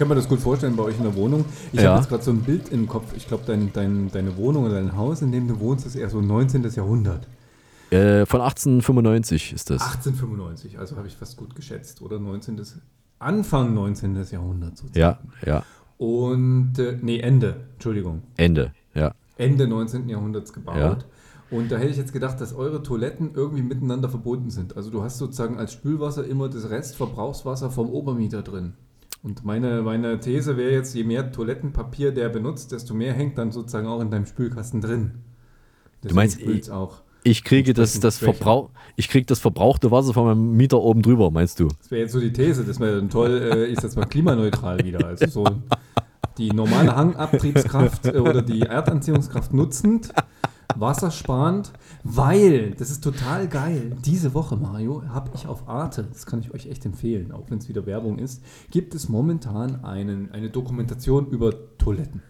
Kann 0.00 0.08
mir 0.08 0.14
das 0.14 0.30
gut 0.30 0.40
vorstellen 0.40 0.76
bei 0.76 0.82
euch 0.82 0.96
in 0.96 1.02
der 1.02 1.14
Wohnung. 1.14 1.44
Ich 1.72 1.82
ja. 1.82 1.90
habe 1.90 2.00
jetzt 2.00 2.08
gerade 2.08 2.22
so 2.22 2.30
ein 2.30 2.40
Bild 2.40 2.70
im 2.70 2.88
Kopf. 2.88 3.12
Ich 3.14 3.28
glaube, 3.28 3.44
dein, 3.46 3.70
dein, 3.74 4.10
deine 4.10 4.34
Wohnung 4.38 4.64
oder 4.64 4.76
dein 4.76 4.96
Haus, 4.96 5.20
in 5.20 5.30
dem 5.30 5.46
du 5.46 5.60
wohnst, 5.60 5.84
ist 5.84 5.94
eher 5.94 6.08
so 6.08 6.22
19. 6.22 6.62
Jahrhundert. 6.74 7.28
Äh, 7.90 8.24
von 8.24 8.40
1895 8.40 9.52
ist 9.52 9.68
das. 9.68 9.82
1895, 9.82 10.78
also 10.78 10.96
habe 10.96 11.06
ich 11.06 11.14
fast 11.14 11.36
gut 11.36 11.54
geschätzt, 11.54 12.00
oder 12.00 12.18
19. 12.18 12.58
Anfang 13.18 13.74
19. 13.74 14.24
Jahrhundert 14.30 14.78
sozusagen. 14.78 15.28
Ja, 15.44 15.46
ja. 15.46 15.64
Und, 15.98 16.78
äh, 16.78 16.96
nee, 17.02 17.18
Ende, 17.18 17.66
Entschuldigung. 17.74 18.22
Ende, 18.38 18.72
ja. 18.94 19.12
Ende 19.36 19.68
19. 19.68 20.08
Jahrhunderts 20.08 20.54
gebaut. 20.54 20.76
Ja. 20.76 20.98
Und 21.50 21.70
da 21.70 21.76
hätte 21.76 21.90
ich 21.90 21.98
jetzt 21.98 22.14
gedacht, 22.14 22.40
dass 22.40 22.54
eure 22.54 22.82
Toiletten 22.82 23.32
irgendwie 23.34 23.62
miteinander 23.62 24.08
verbunden 24.08 24.48
sind. 24.48 24.78
Also 24.78 24.88
du 24.88 25.02
hast 25.02 25.18
sozusagen 25.18 25.58
als 25.58 25.74
Spülwasser 25.74 26.24
immer 26.24 26.48
das 26.48 26.70
Restverbrauchswasser 26.70 27.70
vom 27.70 27.90
Obermieter 27.90 28.40
drin. 28.40 28.72
Und 29.22 29.44
meine, 29.44 29.82
meine 29.82 30.18
These 30.18 30.56
wäre 30.56 30.72
jetzt, 30.72 30.94
je 30.94 31.04
mehr 31.04 31.30
Toilettenpapier 31.30 32.12
der 32.12 32.30
benutzt, 32.30 32.72
desto 32.72 32.94
mehr 32.94 33.12
hängt 33.12 33.36
dann 33.36 33.52
sozusagen 33.52 33.86
auch 33.86 34.00
in 34.00 34.10
deinem 34.10 34.26
Spülkasten 34.26 34.80
drin. 34.80 35.22
Du 36.02 36.14
meinst, 36.14 36.38
ich, 36.38 36.44
spült's 36.44 36.70
auch. 36.70 37.02
ich 37.22 37.44
kriege 37.44 37.74
das, 37.74 38.00
das 38.00 38.16
Verbrauch, 38.16 38.70
ich 38.96 39.08
kriege 39.08 39.26
das 39.26 39.38
verbrauchte 39.38 39.90
Wasser 39.90 40.14
von 40.14 40.24
meinem 40.24 40.56
Mieter 40.56 40.80
oben 40.80 41.02
drüber, 41.02 41.30
meinst 41.30 41.60
du? 41.60 41.68
Das 41.68 41.90
wäre 41.90 42.02
jetzt 42.02 42.12
so 42.12 42.20
die 42.20 42.32
These, 42.32 42.64
das 42.64 42.80
wäre 42.80 42.96
dann 42.96 43.10
toll, 43.10 43.30
äh, 43.30 43.66
ich 43.66 43.78
sag 43.80 43.94
mal 43.96 44.06
klimaneutral 44.06 44.82
wieder. 44.82 45.06
Also 45.06 45.26
so 45.26 45.44
die 46.38 46.50
normale 46.50 46.96
Hangabtriebskraft 46.96 48.06
äh, 48.06 48.18
oder 48.18 48.40
die 48.40 48.62
Erdanziehungskraft 48.62 49.52
nutzend, 49.52 50.14
wassersparend, 50.76 51.72
weil, 52.04 52.72
das 52.72 52.90
ist 52.90 53.02
total 53.02 53.48
geil, 53.48 53.96
diese 54.04 54.34
Woche, 54.34 54.56
Mario, 54.56 55.02
habe 55.08 55.30
ich 55.34 55.46
auf 55.46 55.68
Arte, 55.68 56.06
das 56.10 56.26
kann 56.26 56.40
ich 56.40 56.52
euch 56.54 56.66
echt 56.66 56.84
empfehlen, 56.86 57.32
auch 57.32 57.50
wenn 57.50 57.58
es 57.58 57.68
wieder 57.68 57.86
Werbung 57.86 58.18
ist, 58.18 58.42
gibt 58.70 58.94
es 58.94 59.08
momentan 59.08 59.84
einen, 59.84 60.30
eine 60.32 60.50
Dokumentation 60.50 61.28
über 61.28 61.52
Toiletten. 61.78 62.22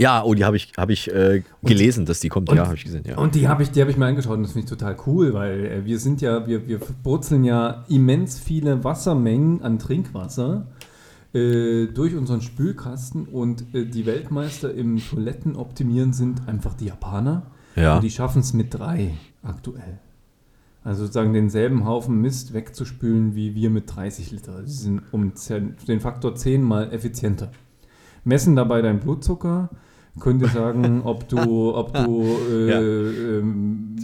Ja, 0.00 0.22
oh, 0.22 0.32
die 0.34 0.44
habe 0.44 0.56
ich, 0.56 0.72
hab 0.76 0.90
ich 0.90 1.12
äh, 1.12 1.42
gelesen, 1.64 2.06
dass 2.06 2.20
die 2.20 2.28
kommt. 2.28 2.48
Und, 2.48 2.56
ja, 2.56 2.66
habe 2.66 2.76
ich 2.76 2.84
gesehen. 2.84 3.02
Ja. 3.04 3.18
Und 3.18 3.34
die 3.34 3.48
habe 3.48 3.64
ich, 3.64 3.72
die 3.72 3.82
hab 3.82 3.88
ich 3.88 3.96
mir 3.96 4.06
angeschaut 4.06 4.36
und 4.36 4.44
das 4.44 4.52
finde 4.52 4.66
ich 4.66 4.70
total 4.70 4.96
cool, 5.06 5.34
weil 5.34 5.66
äh, 5.66 5.84
wir 5.84 5.98
sind 5.98 6.20
ja, 6.20 6.46
wir, 6.46 6.68
wir 6.68 6.78
brutzeln 7.02 7.42
ja 7.42 7.84
immens 7.88 8.38
viele 8.38 8.84
Wassermengen 8.84 9.60
an 9.60 9.80
Trinkwasser 9.80 10.68
äh, 11.34 11.86
durch 11.86 12.14
unseren 12.14 12.40
Spülkasten 12.40 13.26
und 13.26 13.74
äh, 13.74 13.84
die 13.84 14.06
Weltmeister 14.06 14.72
im 14.72 14.98
Toilettenoptimieren 14.98 16.12
sind 16.12 16.48
einfach 16.48 16.74
die 16.74 16.86
Japaner. 16.86 17.42
Ja. 17.76 17.96
Und 17.96 18.04
die 18.04 18.10
schaffen 18.10 18.40
es 18.40 18.54
mit 18.54 18.74
drei 18.74 19.14
aktuell. 19.42 20.00
Also 20.84 21.02
sozusagen 21.02 21.34
denselben 21.34 21.84
Haufen 21.84 22.20
Mist 22.20 22.54
wegzuspülen 22.54 23.34
wie 23.34 23.54
wir 23.54 23.68
mit 23.68 23.94
30 23.94 24.30
Liter. 24.30 24.66
Sie 24.66 24.84
sind 24.84 25.02
um 25.12 25.32
den 25.86 26.00
Faktor 26.00 26.34
10 26.34 26.62
mal 26.62 26.92
effizienter. 26.92 27.50
Messen 28.24 28.56
dabei 28.56 28.80
deinen 28.80 29.00
Blutzucker, 29.00 29.70
könnte 30.18 30.48
sagen, 30.48 31.02
ob 31.04 31.28
du, 31.28 31.74
ob 31.74 31.92
du 31.94 32.24
äh, 32.52 32.70
Ja. 32.70 32.80
ähm, 32.80 33.96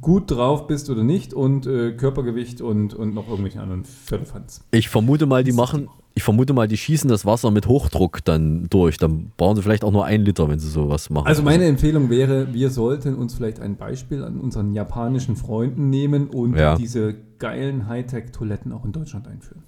gut 0.00 0.30
drauf 0.30 0.66
bist 0.66 0.88
oder 0.90 1.02
nicht 1.04 1.34
und 1.34 1.66
äh, 1.66 1.92
Körpergewicht 1.92 2.60
und, 2.60 2.94
und 2.94 3.14
noch 3.14 3.28
irgendwelche 3.28 3.60
anderen 3.60 3.84
Firlefanz. 3.84 4.62
Ich 4.70 4.88
vermute 4.88 5.26
mal, 5.26 5.44
die 5.44 5.52
machen, 5.52 5.88
ich 6.14 6.22
vermute 6.22 6.52
mal, 6.54 6.68
die 6.68 6.76
schießen 6.76 7.08
das 7.10 7.26
Wasser 7.26 7.50
mit 7.50 7.66
Hochdruck 7.66 8.24
dann 8.24 8.66
durch. 8.70 8.96
Dann 8.98 9.32
brauchen 9.36 9.56
sie 9.56 9.62
vielleicht 9.62 9.84
auch 9.84 9.92
nur 9.92 10.04
einen 10.04 10.24
Liter, 10.24 10.48
wenn 10.48 10.58
sie 10.58 10.68
sowas 10.70 11.10
machen. 11.10 11.26
Also 11.26 11.42
meine 11.42 11.64
Empfehlung 11.66 12.08
wäre, 12.10 12.52
wir 12.54 12.70
sollten 12.70 13.14
uns 13.14 13.34
vielleicht 13.34 13.60
ein 13.60 13.76
Beispiel 13.76 14.24
an 14.24 14.40
unseren 14.40 14.72
japanischen 14.72 15.36
Freunden 15.36 15.90
nehmen 15.90 16.28
und 16.28 16.56
Ja. 16.56 16.76
diese 16.76 17.14
geilen 17.38 17.86
Hightech-Toiletten 17.88 18.72
auch 18.72 18.84
in 18.84 18.92
Deutschland 18.92 19.26
einführen. 19.28 19.62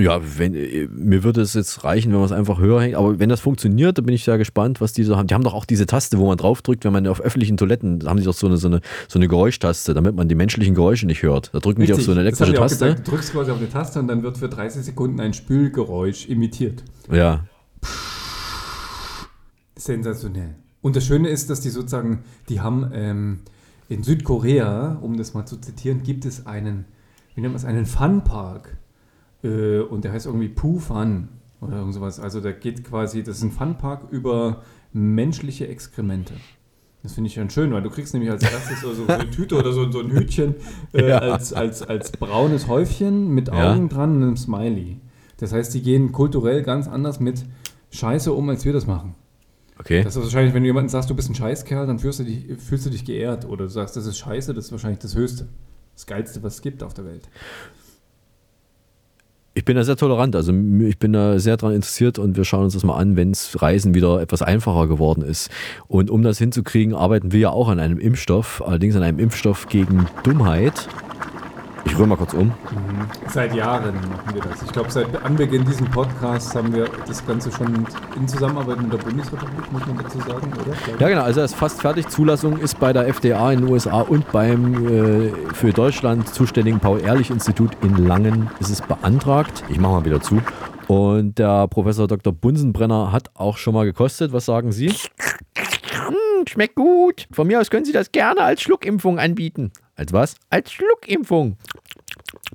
Ja, 0.00 0.20
wenn, 0.38 0.54
äh, 0.54 0.88
mir 0.90 1.22
würde 1.22 1.40
es 1.42 1.54
jetzt 1.54 1.84
reichen, 1.84 2.10
wenn 2.12 2.18
man 2.18 2.26
es 2.26 2.32
einfach 2.32 2.58
höher 2.58 2.80
hängt. 2.80 2.94
Aber 2.94 3.18
wenn 3.18 3.28
das 3.28 3.40
funktioniert, 3.40 3.98
dann 3.98 4.06
bin 4.06 4.14
ich 4.14 4.24
sehr 4.24 4.38
gespannt, 4.38 4.80
was 4.80 4.92
die 4.92 5.04
so 5.04 5.16
haben. 5.16 5.26
Die 5.26 5.34
haben 5.34 5.44
doch 5.44 5.54
auch 5.54 5.64
diese 5.64 5.86
Taste, 5.86 6.18
wo 6.18 6.26
man 6.26 6.38
draufdrückt, 6.38 6.84
wenn 6.84 6.92
man 6.92 7.06
auf 7.06 7.20
öffentlichen 7.20 7.56
Toiletten, 7.56 8.00
da 8.00 8.10
haben 8.10 8.16
die 8.16 8.24
doch 8.24 8.34
so 8.34 8.46
eine, 8.46 8.56
so 8.56 8.68
eine, 8.68 8.80
so 9.08 9.18
eine 9.18 9.28
Geräuschtaste, 9.28 9.92
damit 9.94 10.14
man 10.14 10.28
die 10.28 10.34
menschlichen 10.34 10.74
Geräusche 10.74 11.06
nicht 11.06 11.22
hört. 11.22 11.50
Da 11.52 11.58
drücken 11.58 11.84
die 11.84 11.92
auf 11.92 12.02
so 12.02 12.12
eine 12.12 12.20
elektrische 12.20 12.54
Taste. 12.54 12.86
gesagt. 12.86 13.06
Du 13.06 13.10
drückst 13.12 13.32
quasi 13.32 13.50
auf 13.50 13.58
eine 13.58 13.68
Taste 13.68 14.00
und 14.00 14.08
dann 14.08 14.22
wird 14.22 14.38
für 14.38 14.48
30 14.48 14.84
Sekunden 14.84 15.20
ein 15.20 15.34
Spülgeräusch 15.34 16.28
imitiert. 16.28 16.82
Ja. 17.12 17.44
Sensationell. 19.76 20.54
Und 20.82 20.96
das 20.96 21.04
Schöne 21.04 21.28
ist, 21.28 21.50
dass 21.50 21.60
die 21.60 21.70
sozusagen, 21.70 22.24
die 22.48 22.60
haben 22.60 22.90
ähm, 22.94 23.40
in 23.88 24.02
Südkorea, 24.02 24.98
um 25.02 25.16
das 25.16 25.34
mal 25.34 25.44
zu 25.46 25.58
zitieren, 25.58 26.02
gibt 26.02 26.24
es 26.24 26.46
einen, 26.46 26.86
wie 27.34 27.42
nennt 27.42 27.52
man 27.52 27.60
es, 27.60 27.66
einen 27.66 27.86
Funpark. 27.86 28.78
Äh, 29.42 29.80
und 29.80 30.04
der 30.04 30.12
heißt 30.12 30.26
irgendwie 30.26 30.48
Poo 30.48 30.78
Fun 30.78 31.28
oder 31.60 31.76
irgend 31.78 31.94
sowas. 31.94 32.20
Also 32.20 32.40
da 32.40 32.52
geht 32.52 32.84
quasi, 32.84 33.22
das 33.22 33.38
ist 33.38 33.42
ein 33.44 33.50
Funpark 33.52 34.10
über 34.10 34.62
menschliche 34.92 35.68
Exkremente. 35.68 36.34
Das 37.02 37.14
finde 37.14 37.28
ich 37.28 37.36
ganz 37.36 37.54
schön, 37.54 37.72
weil 37.72 37.82
du 37.82 37.88
kriegst 37.88 38.12
nämlich 38.12 38.30
als 38.30 38.42
erstes 38.42 38.82
so, 38.82 38.92
so 38.92 39.06
eine 39.06 39.30
Tüte 39.30 39.56
oder 39.56 39.72
so, 39.72 39.90
so 39.90 40.00
ein 40.00 40.10
Hütchen 40.10 40.54
äh, 40.92 41.08
Ja. 41.08 41.18
als, 41.18 41.52
als, 41.54 41.82
als 41.82 42.12
braunes 42.12 42.66
Häufchen 42.68 43.28
mit 43.30 43.48
Ja. 43.48 43.72
Augen 43.72 43.88
dran 43.88 44.16
und 44.16 44.22
einem 44.22 44.36
Smiley. 44.36 44.98
Das 45.38 45.52
heißt, 45.52 45.72
die 45.72 45.80
gehen 45.80 46.12
kulturell 46.12 46.62
ganz 46.62 46.88
anders 46.88 47.18
mit 47.20 47.44
Scheiße 47.90 48.32
um, 48.32 48.48
als 48.50 48.66
wir 48.66 48.74
das 48.74 48.86
machen. 48.86 49.14
Okay. 49.78 50.04
Das 50.04 50.14
ist 50.14 50.22
wahrscheinlich, 50.24 50.52
wenn 50.52 50.62
du 50.62 50.66
jemandem 50.66 50.90
sagst, 50.90 51.08
du 51.08 51.16
bist 51.16 51.30
ein 51.30 51.34
Scheißkerl, 51.34 51.86
dann 51.86 51.98
fühlst 51.98 52.18
du 52.20 52.24
dich, 52.24 52.44
fühlst 52.58 52.84
du 52.84 52.90
dich 52.90 53.06
geehrt. 53.06 53.46
Oder 53.46 53.64
du 53.64 53.70
sagst, 53.70 53.96
das 53.96 54.04
ist 54.04 54.18
Scheiße, 54.18 54.52
das 54.52 54.66
ist 54.66 54.72
wahrscheinlich 54.72 54.98
das 55.00 55.14
Höchste. 55.14 55.48
Das 55.94 56.06
Geilste, 56.06 56.42
was 56.42 56.56
es 56.56 56.60
gibt 56.62 56.82
auf 56.82 56.92
der 56.92 57.06
Welt. 57.06 57.28
Ich 59.52 59.64
bin 59.64 59.74
da 59.74 59.82
sehr 59.82 59.96
tolerant, 59.96 60.36
also 60.36 60.52
ich 60.52 60.98
bin 61.00 61.12
da 61.12 61.40
sehr 61.40 61.56
daran 61.56 61.74
interessiert 61.74 62.20
und 62.20 62.36
wir 62.36 62.44
schauen 62.44 62.64
uns 62.64 62.74
das 62.74 62.84
mal 62.84 62.96
an, 62.96 63.16
wenn 63.16 63.32
es 63.32 63.60
Reisen 63.60 63.94
wieder 63.94 64.20
etwas 64.20 64.42
einfacher 64.42 64.86
geworden 64.86 65.22
ist. 65.22 65.50
Und 65.88 66.08
um 66.08 66.22
das 66.22 66.38
hinzukriegen, 66.38 66.94
arbeiten 66.94 67.32
wir 67.32 67.40
ja 67.40 67.50
auch 67.50 67.68
an 67.68 67.80
einem 67.80 67.98
Impfstoff, 67.98 68.62
allerdings 68.64 68.94
an 68.94 69.02
einem 69.02 69.18
Impfstoff 69.18 69.66
gegen 69.68 70.06
Dummheit. 70.22 70.88
Ich 71.84 71.96
rühre 71.96 72.08
mal 72.08 72.16
kurz 72.16 72.34
um. 72.34 72.52
Seit 73.28 73.54
Jahren 73.54 73.94
machen 73.94 74.34
wir 74.34 74.42
das. 74.42 74.62
Ich 74.62 74.72
glaube, 74.72 74.90
seit 74.90 75.22
Anbeginn 75.22 75.64
dieses 75.64 75.88
Podcasts 75.90 76.54
haben 76.54 76.72
wir 76.74 76.88
das 77.06 77.26
Ganze 77.26 77.50
schon 77.50 77.86
in 78.16 78.28
Zusammenarbeit 78.28 78.82
mit 78.82 78.92
der 78.92 78.98
Bundesrepublik, 78.98 79.72
muss 79.72 79.86
man 79.86 79.98
dazu 79.98 80.18
sagen, 80.18 80.52
oder? 80.52 80.98
Ja, 80.98 81.08
genau, 81.08 81.22
also 81.22 81.40
er 81.40 81.46
ist 81.46 81.54
fast 81.54 81.80
fertig. 81.80 82.08
Zulassung 82.08 82.58
ist 82.58 82.78
bei 82.78 82.92
der 82.92 83.08
FDA 83.08 83.52
in 83.52 83.60
den 83.60 83.70
USA 83.70 84.00
und 84.02 84.30
beim 84.32 85.28
äh, 85.28 85.32
für 85.54 85.72
Deutschland 85.72 86.28
zuständigen 86.28 86.80
Paul-Ehrlich-Institut 86.80 87.70
in 87.82 88.06
Langen 88.06 88.50
ist 88.60 88.70
es 88.70 88.82
beantragt. 88.82 89.64
Ich 89.68 89.78
mache 89.78 89.92
mal 89.92 90.04
wieder 90.04 90.20
zu. 90.20 90.40
Und 90.86 91.38
der 91.38 91.68
Professor 91.68 92.08
Dr. 92.08 92.32
Bunsenbrenner 92.32 93.12
hat 93.12 93.30
auch 93.34 93.56
schon 93.56 93.74
mal 93.74 93.84
gekostet. 93.84 94.32
Was 94.32 94.46
sagen 94.46 94.72
Sie? 94.72 94.88
Hm, 94.88 96.46
schmeckt 96.48 96.74
gut. 96.74 97.28
Von 97.30 97.46
mir 97.46 97.60
aus 97.60 97.70
können 97.70 97.84
Sie 97.84 97.92
das 97.92 98.10
gerne 98.10 98.40
als 98.42 98.62
Schluckimpfung 98.62 99.18
anbieten. 99.18 99.70
Als 100.00 100.14
was? 100.14 100.34
Als 100.48 100.72
Schluckimpfung. 100.72 101.58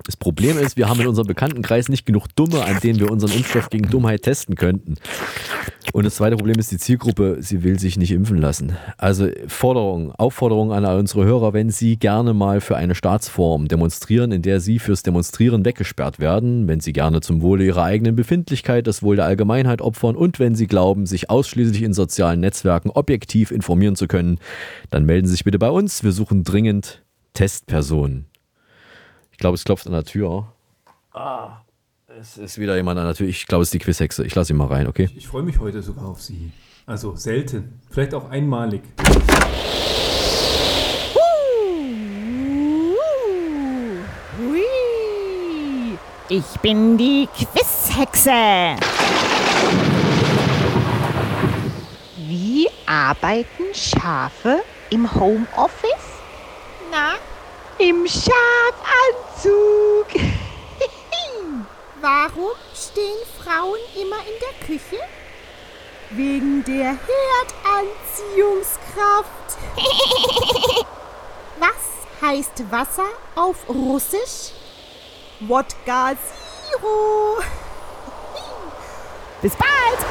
Das 0.04 0.16
Problem 0.16 0.58
ist, 0.58 0.76
wir 0.76 0.88
haben 0.88 1.00
in 1.00 1.06
unserem 1.06 1.28
Bekanntenkreis 1.28 1.88
nicht 1.88 2.04
genug 2.04 2.26
Dumme, 2.34 2.64
an 2.64 2.80
denen 2.80 2.98
wir 2.98 3.08
unseren 3.08 3.30
Impfstoff 3.30 3.70
gegen 3.70 3.88
Dummheit 3.88 4.22
testen 4.22 4.56
könnten. 4.56 4.96
Und 5.92 6.04
das 6.04 6.16
zweite 6.16 6.34
Problem 6.34 6.58
ist 6.58 6.72
die 6.72 6.78
Zielgruppe, 6.78 7.36
sie 7.38 7.62
will 7.62 7.78
sich 7.78 7.96
nicht 7.98 8.10
impfen 8.10 8.38
lassen. 8.38 8.76
Also 8.98 9.28
Forderung, 9.46 10.12
Aufforderung 10.16 10.72
an 10.72 10.84
unsere 10.84 11.24
Hörer, 11.24 11.52
wenn 11.52 11.70
sie 11.70 11.96
gerne 11.96 12.34
mal 12.34 12.60
für 12.60 12.76
eine 12.76 12.96
Staatsform 12.96 13.68
demonstrieren, 13.68 14.32
in 14.32 14.42
der 14.42 14.58
sie 14.58 14.80
fürs 14.80 15.04
Demonstrieren 15.04 15.64
weggesperrt 15.64 16.18
werden, 16.18 16.66
wenn 16.66 16.80
sie 16.80 16.92
gerne 16.92 17.20
zum 17.20 17.42
Wohle 17.42 17.64
ihrer 17.64 17.84
eigenen 17.84 18.16
Befindlichkeit 18.16 18.88
das 18.88 19.04
Wohl 19.04 19.14
der 19.14 19.24
Allgemeinheit 19.24 19.80
opfern 19.80 20.16
und 20.16 20.40
wenn 20.40 20.56
sie 20.56 20.66
glauben, 20.66 21.06
sich 21.06 21.30
ausschließlich 21.30 21.82
in 21.82 21.92
sozialen 21.92 22.40
Netzwerken 22.40 22.90
objektiv 22.90 23.52
informieren 23.52 23.94
zu 23.94 24.08
können, 24.08 24.40
dann 24.90 25.06
melden 25.06 25.26
Sie 25.26 25.32
sich 25.32 25.44
bitte 25.44 25.60
bei 25.60 25.70
uns. 25.70 26.02
Wir 26.02 26.12
suchen 26.12 26.42
dringend 26.42 27.05
Testpersonen. 27.36 28.26
Ich 29.30 29.36
glaube, 29.36 29.56
es 29.56 29.64
klopft 29.64 29.86
an 29.86 29.92
der 29.92 30.04
Tür. 30.04 30.52
Ah, 31.12 31.58
es 32.18 32.38
ist 32.38 32.58
wieder 32.58 32.74
jemand 32.76 32.98
an 32.98 33.04
der 33.04 33.14
Tür. 33.14 33.28
Ich 33.28 33.46
glaube, 33.46 33.62
es 33.62 33.68
ist 33.68 33.74
die 33.74 33.78
Quizhexe. 33.78 34.24
Ich 34.24 34.34
lasse 34.34 34.54
ihn 34.54 34.56
mal 34.56 34.68
rein, 34.68 34.86
okay? 34.86 35.10
Ich 35.14 35.28
freue 35.28 35.42
mich 35.42 35.58
heute 35.60 35.82
sogar 35.82 36.06
auf 36.06 36.22
Sie. 36.22 36.50
Also 36.86 37.14
selten. 37.14 37.80
Vielleicht 37.90 38.14
auch 38.14 38.30
einmalig. 38.30 38.82
Hui. 44.38 44.62
Ich 46.30 46.60
bin 46.62 46.96
die 46.96 47.28
Quizhexe. 47.36 48.76
Wie 52.16 52.66
arbeiten 52.86 53.74
Schafe 53.74 54.62
im 54.88 55.14
Homeoffice? 55.14 56.15
Na, 56.96 57.16
Im 57.78 58.08
Schafanzug. 58.08 60.08
warum 62.00 62.56
stehen 62.74 63.18
Frauen 63.38 63.78
immer 63.94 64.20
in 64.20 64.38
der 64.40 64.54
Küche? 64.66 64.96
Wegen 66.08 66.64
der 66.64 66.96
Herdanziehungskraft. 66.96 69.58
Was 71.60 71.82
heißt 72.22 72.64
Wasser 72.70 73.10
auf 73.34 73.68
Russisch? 73.68 74.52
Wodka 75.40 76.16
Zero. 76.16 77.42
Bis 79.42 79.54
bald. 79.54 80.06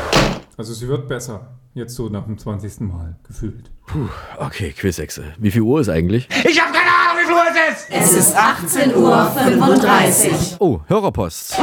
Also 0.55 0.75
sie 0.75 0.87
wird 0.87 1.07
besser. 1.07 1.47
Jetzt 1.75 1.95
so 1.95 2.07
nach 2.07 2.23
dem 2.23 2.37
20. 2.37 2.79
Mal 2.79 3.17
gefühlt. 3.27 3.69
Puh, 3.85 4.07
okay, 4.37 4.71
Quizhexe. 4.71 5.33
Wie 5.37 5.51
viel 5.51 5.61
Uhr 5.61 5.81
ist 5.81 5.89
eigentlich? 5.89 6.29
Ich 6.45 6.61
habe 6.61 6.71
keine 6.71 6.89
Ahnung, 6.89 7.17
wie 7.19 7.25
viel 7.25 7.35
Uhr 7.35 7.41
es 7.69 7.81
ist! 7.81 7.89
Es 7.91 8.13
ist 8.29 8.37
18.35 8.37 10.53
Uhr. 10.53 10.57
Oh, 10.59 10.79
Hörerpost. 10.87 11.59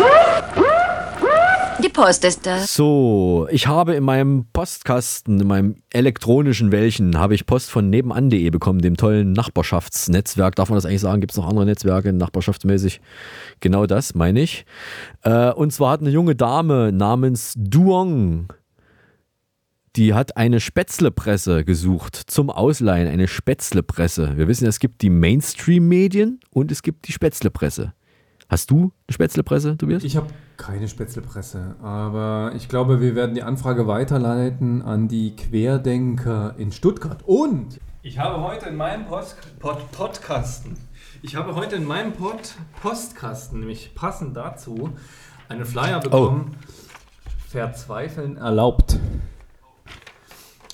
Die 1.83 1.89
Post 1.89 2.27
ist 2.27 2.47
da. 2.47 2.59
So, 2.59 3.49
ich 3.51 3.67
habe 3.67 3.95
in 3.95 4.05
meinem 4.05 4.45
Postkasten, 4.53 5.41
in 5.41 5.47
meinem 5.47 5.77
elektronischen 5.91 6.73
Wäldchen, 6.73 7.19
habe 7.19 7.35
ich 7.35 7.47
Post 7.47 7.71
von 7.71 7.89
nebenan.de 7.89 8.51
bekommen, 8.51 8.83
dem 8.83 8.99
tollen 8.99 9.33
Nachbarschaftsnetzwerk. 9.33 10.57
Darf 10.57 10.69
man 10.69 10.77
das 10.77 10.85
eigentlich 10.85 11.01
sagen? 11.01 11.23
Gibt 11.23 11.33
es 11.33 11.39
noch 11.39 11.49
andere 11.49 11.65
Netzwerke, 11.65 12.13
nachbarschaftsmäßig? 12.13 13.01
Genau 13.61 13.87
das 13.87 14.15
meine 14.15 14.43
ich. 14.43 14.67
Äh, 15.23 15.53
und 15.53 15.73
zwar 15.73 15.93
hat 15.93 16.03
eine 16.03 16.11
junge 16.11 16.37
Dame 16.37 16.93
namens 16.93 17.55
Duong 17.57 18.53
die 19.97 20.15
hat 20.15 20.37
eine 20.37 20.61
Spätzlepresse 20.61 21.65
gesucht 21.65 22.17
zum 22.17 22.49
Ausleihen, 22.49 23.09
eine 23.09 23.29
Spätzlepresse. 23.29 24.37
Wir 24.37 24.49
wissen, 24.49 24.67
es 24.67 24.79
gibt 24.79 25.03
die 25.03 25.11
Mainstream-Medien 25.11 26.41
und 26.51 26.73
es 26.73 26.83
gibt 26.83 27.09
die 27.09 27.13
Spätzlepresse. 27.13 27.93
Hast 28.49 28.71
du 28.71 28.93
eine 29.07 29.15
Spätzlepresse, 29.15 29.77
Tobias? 29.77 30.05
Ich 30.05 30.17
habe 30.17 30.29
keine 30.57 30.89
Spätzlepresse, 30.89 31.77
aber 31.83 32.53
ich 32.55 32.69
glaube, 32.69 33.01
wir 33.01 33.15
werden 33.15 33.35
die 33.35 33.43
Anfrage 33.43 33.87
weiterleiten 33.87 34.83
an 34.83 35.09
die 35.09 35.37
Querdenker 35.37 36.55
in 36.59 36.73
Stuttgart. 36.73 37.23
Und 37.27 37.81
ich 38.03 38.19
habe 38.19 38.43
heute 38.43 38.69
in 38.69 38.77
meinem 38.77 39.07
Post, 39.07 39.37
Pod, 39.59 39.91
Podcasten, 39.93 40.77
ich 41.23 41.37
habe 41.37 41.55
heute 41.55 41.77
in 41.77 41.85
meinem 41.85 42.13
Pod, 42.13 42.55
Postkasten, 42.81 43.61
nämlich 43.61 43.95
passend 43.95 44.37
dazu, 44.37 44.91
einen 45.49 45.65
Flyer 45.65 46.01
bekommen. 46.01 46.51
Oh. 46.53 46.57
Verzweifeln 47.49 48.39
erlaubt. 48.39 48.99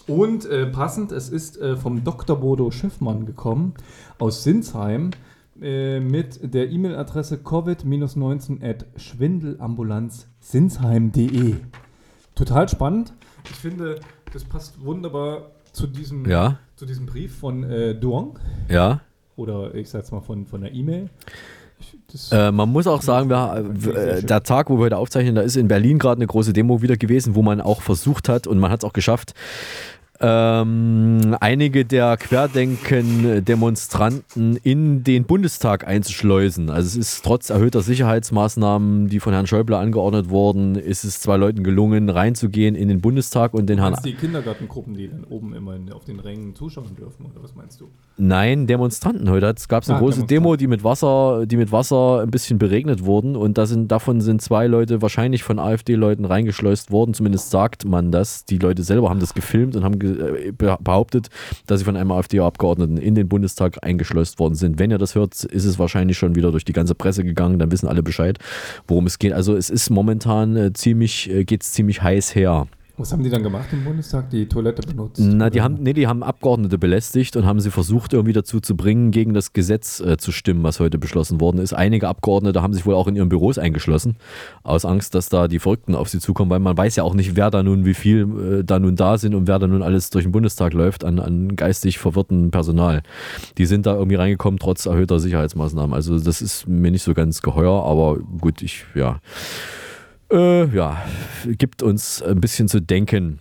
Und 0.09 0.45
äh, 0.47 0.67
passend, 0.67 1.13
es 1.13 1.29
ist 1.29 1.61
äh, 1.61 1.77
vom 1.77 2.03
Dr. 2.03 2.41
Bodo 2.41 2.71
Schiffmann 2.71 3.27
gekommen 3.27 3.75
aus 4.19 4.43
Sinsheim 4.43 5.11
äh, 5.61 6.01
mit 6.01 6.55
der 6.55 6.71
E-Mail-Adresse 6.71 7.37
covid-19 7.37 8.67
at 8.67 8.87
schwindelambulanzsinsheim.de. 8.97 11.57
Total 12.35 12.67
spannend. 12.69 13.13
Ich 13.45 13.57
finde, 13.57 14.01
das 14.33 14.45
passt 14.45 14.83
wunderbar 14.83 15.51
zu 15.73 15.87
diesem, 15.87 16.27
ja. 16.29 16.59
zu 16.77 16.87
diesem 16.87 17.05
Brief 17.05 17.39
von 17.39 17.65
äh, 17.65 17.95
Duong. 17.95 18.39
Ja. 18.71 19.03
Oder 19.37 19.75
ich 19.75 19.91
sag's 19.91 20.11
mal 20.11 20.23
von, 20.23 20.47
von 20.47 20.63
der 20.63 20.73
E-Mail. 20.73 21.11
Äh, 22.33 22.51
man 22.51 22.71
muss 22.71 22.87
auch 22.87 23.03
sagen, 23.03 23.31
wir, 23.31 23.95
äh, 23.95 24.23
der 24.23 24.43
Tag, 24.43 24.71
wo 24.71 24.79
wir 24.79 24.87
heute 24.87 24.97
aufzeichnen, 24.97 25.35
da 25.35 25.43
ist 25.43 25.57
in 25.57 25.69
Berlin 25.69 25.99
gerade 25.99 26.19
eine 26.19 26.27
große 26.27 26.53
Demo 26.53 26.83
wieder 26.83 26.97
gewesen, 26.97 27.35
wo 27.35 27.43
man 27.43 27.61
auch 27.61 27.83
versucht 27.83 28.29
hat 28.29 28.47
und 28.47 28.59
man 28.59 28.71
hat 28.71 28.83
es 28.83 28.85
auch 28.85 28.93
geschafft, 28.93 29.35
ähm, 30.21 31.37
einige 31.41 31.85
der 31.85 32.17
Querdenken-Demonstranten 32.17 34.57
in 34.63 35.05
den 35.05 35.25
Bundestag 35.25 35.87
einzuschleusen. 35.87 36.71
Also 36.71 36.89
es 36.89 36.97
ist 36.97 37.25
trotz 37.25 37.51
erhöhter 37.51 37.83
Sicherheitsmaßnahmen, 37.83 39.09
die 39.09 39.21
von 39.21 39.33
Herrn 39.33 39.47
Schäuble 39.47 39.77
angeordnet 39.77 40.31
wurden, 40.31 40.75
ist 40.75 41.05
es 41.05 41.21
zwei 41.21 41.37
Leuten 41.37 41.63
gelungen, 41.63 42.09
reinzugehen 42.09 42.75
in 42.75 42.89
den 42.89 43.01
Bundestag 43.01 43.55
und 43.55 43.67
den 43.67 43.79
Herrn... 43.79 43.97
die 44.05 44.15
Kindergartengruppen, 44.15 44.95
die 44.95 45.09
dann 45.09 45.25
oben 45.25 45.55
immer 45.55 45.79
auf 45.93 46.05
den 46.05 46.21
Rängen 46.21 46.55
zuschauen 46.55 46.97
dürfen, 46.97 47.27
oder 47.27 47.43
was 47.43 47.55
meinst 47.55 47.81
du? 47.81 47.89
Nein, 48.21 48.67
Demonstranten. 48.67 49.31
Heute 49.31 49.55
gab 49.69 49.85
es 49.85 49.89
eine 49.89 49.99
ah, 49.99 50.01
große 50.01 50.25
Demo, 50.25 50.57
die 50.57 50.67
mit 50.67 50.83
Wasser, 50.83 51.47
die 51.47 51.57
mit 51.57 51.71
Wasser 51.71 52.23
ein 52.23 52.33
bisschen 52.33 52.59
beregnet 52.59 53.05
wurden 53.05 53.37
und 53.37 53.57
sind, 53.69 53.93
davon 53.93 54.21
sind 54.21 54.43
zwei 54.43 54.67
Leute 54.67 55.01
wahrscheinlich 55.01 55.45
von 55.45 55.61
AfD-Leuten 55.61 56.25
reingeschleust 56.25 56.91
worden. 56.91 57.15
Zumindest 57.15 57.51
sagt 57.51 57.85
man 57.85 58.11
das. 58.11 58.45
Die 58.45 58.59
Leute 58.59 58.83
selber 58.83 59.09
haben 59.09 59.21
das 59.21 59.35
gefilmt 59.35 59.77
und 59.77 59.85
haben 59.85 60.01
äh, 60.01 60.53
behauptet, 60.53 61.29
dass 61.69 61.79
sie 61.79 61.85
von 61.85 61.97
einem 61.97 62.11
AfD-Abgeordneten 62.11 62.97
in 62.97 63.15
den 63.15 63.29
Bundestag 63.29 63.79
eingeschleust 63.83 64.41
worden 64.41 64.57
sind. 64.57 64.81
Wenn 64.81 64.91
ihr 64.91 64.99
das 64.99 65.15
hört, 65.15 65.45
ist 65.45 65.65
es 65.65 65.79
wahrscheinlich 65.79 66.19
schon 66.19 66.35
wieder 66.35 66.51
durch 66.51 66.65
die 66.65 66.73
ganze 66.73 66.97
Presse 66.97 67.23
gegangen, 67.23 67.61
dann 67.61 67.71
wissen 67.71 67.87
alle 67.87 68.03
Bescheid, 68.03 68.41
worum 68.89 69.07
es 69.07 69.21
geht. 69.21 69.33
Also 69.33 69.55
es 69.55 69.71
ist 69.71 69.91
momentan 69.91 70.57
äh, 70.57 70.73
ziemlich, 70.73 71.31
äh, 71.31 71.45
geht 71.45 71.63
es 71.63 71.71
ziemlich 71.71 72.03
heiß 72.03 72.35
her. 72.35 72.67
Was 72.99 73.13
haben 73.13 73.23
die 73.23 73.31
dann 73.31 73.45
gemacht 73.45 73.69
im 73.71 73.85
Bundestag? 73.85 74.29
Die 74.31 74.47
Toilette 74.47 74.83
benutzt? 74.83 75.21
Na, 75.23 75.51
die 75.51 75.63
haben, 75.63 75.77
nee, 75.81 75.93
die 75.93 76.09
haben 76.09 76.25
Abgeordnete 76.25 76.79
belästigt 76.79 77.37
und 77.37 77.47
haben 77.47 77.61
sie 77.61 77.71
versucht, 77.71 78.13
irgendwie 78.13 78.33
dazu 78.33 78.59
zu 78.59 78.77
bringen, 78.77 79.13
gegen 79.13 79.35
das 79.35 79.53
Gesetz 79.53 80.01
äh, 80.01 80.17
zu 80.17 80.33
stimmen, 80.33 80.65
was 80.65 80.81
heute 80.81 80.99
beschlossen 80.99 81.41
worden 81.41 81.59
ist. 81.59 81.73
Einige 81.73 82.09
Abgeordnete 82.09 82.61
haben 82.61 82.73
sich 82.73 82.87
wohl 82.87 82.95
auch 82.95 83.07
in 83.07 83.15
ihren 83.15 83.29
Büros 83.29 83.57
eingeschlossen, 83.57 84.17
aus 84.65 84.85
Angst, 84.85 85.15
dass 85.15 85.29
da 85.29 85.47
die 85.47 85.61
Verrückten 85.61 85.95
auf 85.95 86.09
sie 86.09 86.19
zukommen, 86.19 86.51
weil 86.51 86.59
man 86.59 86.77
weiß 86.77 86.97
ja 86.97 87.05
auch 87.05 87.15
nicht, 87.15 87.37
wer 87.37 87.51
da 87.51 87.63
nun, 87.63 87.85
wie 87.85 87.95
viel 87.95 88.61
äh, 88.61 88.65
da 88.65 88.81
nun 88.81 88.97
da 88.97 89.17
sind 89.17 89.37
und 89.37 89.47
wer 89.47 89.61
da 89.61 89.69
nun 89.69 89.83
alles 89.83 90.11
durch 90.11 90.25
den 90.25 90.33
Bundestag 90.33 90.73
läuft 90.73 91.05
an, 91.05 91.21
an 91.21 91.55
geistig 91.55 91.99
verwirrten 91.99 92.51
Personal. 92.51 93.03
Die 93.59 93.67
sind 93.67 93.87
da 93.87 93.95
irgendwie 93.95 94.17
reingekommen, 94.17 94.59
trotz 94.59 94.87
erhöhter 94.87 95.21
Sicherheitsmaßnahmen. 95.21 95.95
Also 95.95 96.19
das 96.19 96.43
ist 96.43 96.67
mir 96.67 96.91
nicht 96.91 97.05
so 97.05 97.15
ganz 97.15 97.43
geheuer, 97.43 97.85
aber 97.85 98.19
gut, 98.41 98.61
ich, 98.61 98.87
ja 98.97 99.21
äh, 100.31 100.67
ja, 100.75 101.05
gibt 101.47 101.83
uns 101.83 102.23
ein 102.23 102.41
bisschen 102.41 102.69
zu 102.69 102.81
denken. 102.81 103.41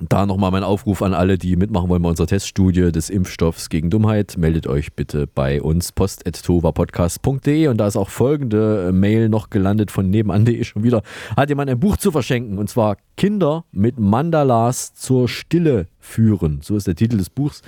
Da 0.00 0.26
nochmal 0.26 0.50
mein 0.50 0.62
Aufruf 0.62 1.02
an 1.02 1.12
alle, 1.12 1.38
die 1.38 1.56
mitmachen 1.56 1.88
wollen 1.88 2.02
bei 2.02 2.10
unserer 2.10 2.28
Teststudie 2.28 2.92
des 2.92 3.10
Impfstoffs 3.10 3.68
gegen 3.68 3.90
Dummheit. 3.90 4.36
Meldet 4.36 4.66
euch 4.66 4.92
bitte 4.92 5.26
bei 5.26 5.60
uns 5.60 5.92
post.tovapodcast.de 5.92 7.66
und 7.66 7.78
da 7.78 7.86
ist 7.86 7.96
auch 7.96 8.10
folgende 8.10 8.92
Mail 8.92 9.28
noch 9.28 9.50
gelandet 9.50 9.90
von 9.90 10.08
nebenan.de 10.08 10.62
schon 10.64 10.84
wieder. 10.84 11.02
Hat 11.36 11.48
jemand 11.48 11.70
ein 11.70 11.80
Buch 11.80 11.96
zu 11.96 12.12
verschenken 12.12 12.58
und 12.58 12.70
zwar 12.70 12.96
Kinder 13.16 13.64
mit 13.72 13.98
Mandalas 13.98 14.94
zur 14.94 15.28
Stille 15.28 15.86
führen. 15.98 16.60
So 16.62 16.76
ist 16.76 16.86
der 16.86 16.94
Titel 16.94 17.16
des 17.16 17.30
Buchs. 17.30 17.62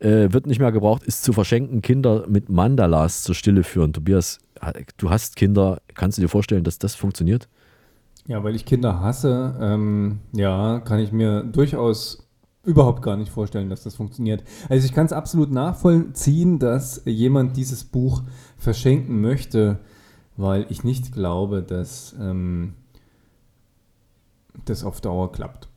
Äh, 0.00 0.32
wird 0.32 0.46
nicht 0.46 0.60
mehr 0.60 0.72
gebraucht, 0.72 1.02
ist 1.04 1.22
zu 1.22 1.32
verschenken, 1.32 1.82
Kinder 1.82 2.24
mit 2.26 2.48
Mandalas 2.48 3.22
zur 3.22 3.34
Stille 3.34 3.62
führen. 3.62 3.92
Tobias, 3.92 4.38
du 4.96 5.10
hast 5.10 5.36
Kinder, 5.36 5.82
kannst 5.94 6.16
du 6.16 6.22
dir 6.22 6.28
vorstellen, 6.28 6.64
dass 6.64 6.78
das 6.78 6.94
funktioniert? 6.94 7.48
Ja, 8.26 8.44
weil 8.44 8.54
ich 8.54 8.64
Kinder 8.64 9.00
hasse, 9.00 9.56
ähm, 9.60 10.20
ja, 10.32 10.80
kann 10.80 11.00
ich 11.00 11.12
mir 11.12 11.42
durchaus 11.42 12.28
überhaupt 12.62 13.02
gar 13.02 13.16
nicht 13.16 13.32
vorstellen, 13.32 13.70
dass 13.70 13.82
das 13.82 13.94
funktioniert. 13.94 14.44
Also 14.68 14.84
ich 14.84 14.92
kann 14.92 15.06
es 15.06 15.12
absolut 15.12 15.50
nachvollziehen, 15.50 16.58
dass 16.58 17.02
jemand 17.06 17.56
dieses 17.56 17.84
Buch 17.84 18.22
verschenken 18.58 19.20
möchte, 19.20 19.78
weil 20.36 20.66
ich 20.68 20.84
nicht 20.84 21.12
glaube, 21.12 21.62
dass 21.62 22.14
ähm, 22.20 22.74
das 24.64 24.84
auf 24.84 25.00
Dauer 25.00 25.32
klappt. 25.32 25.68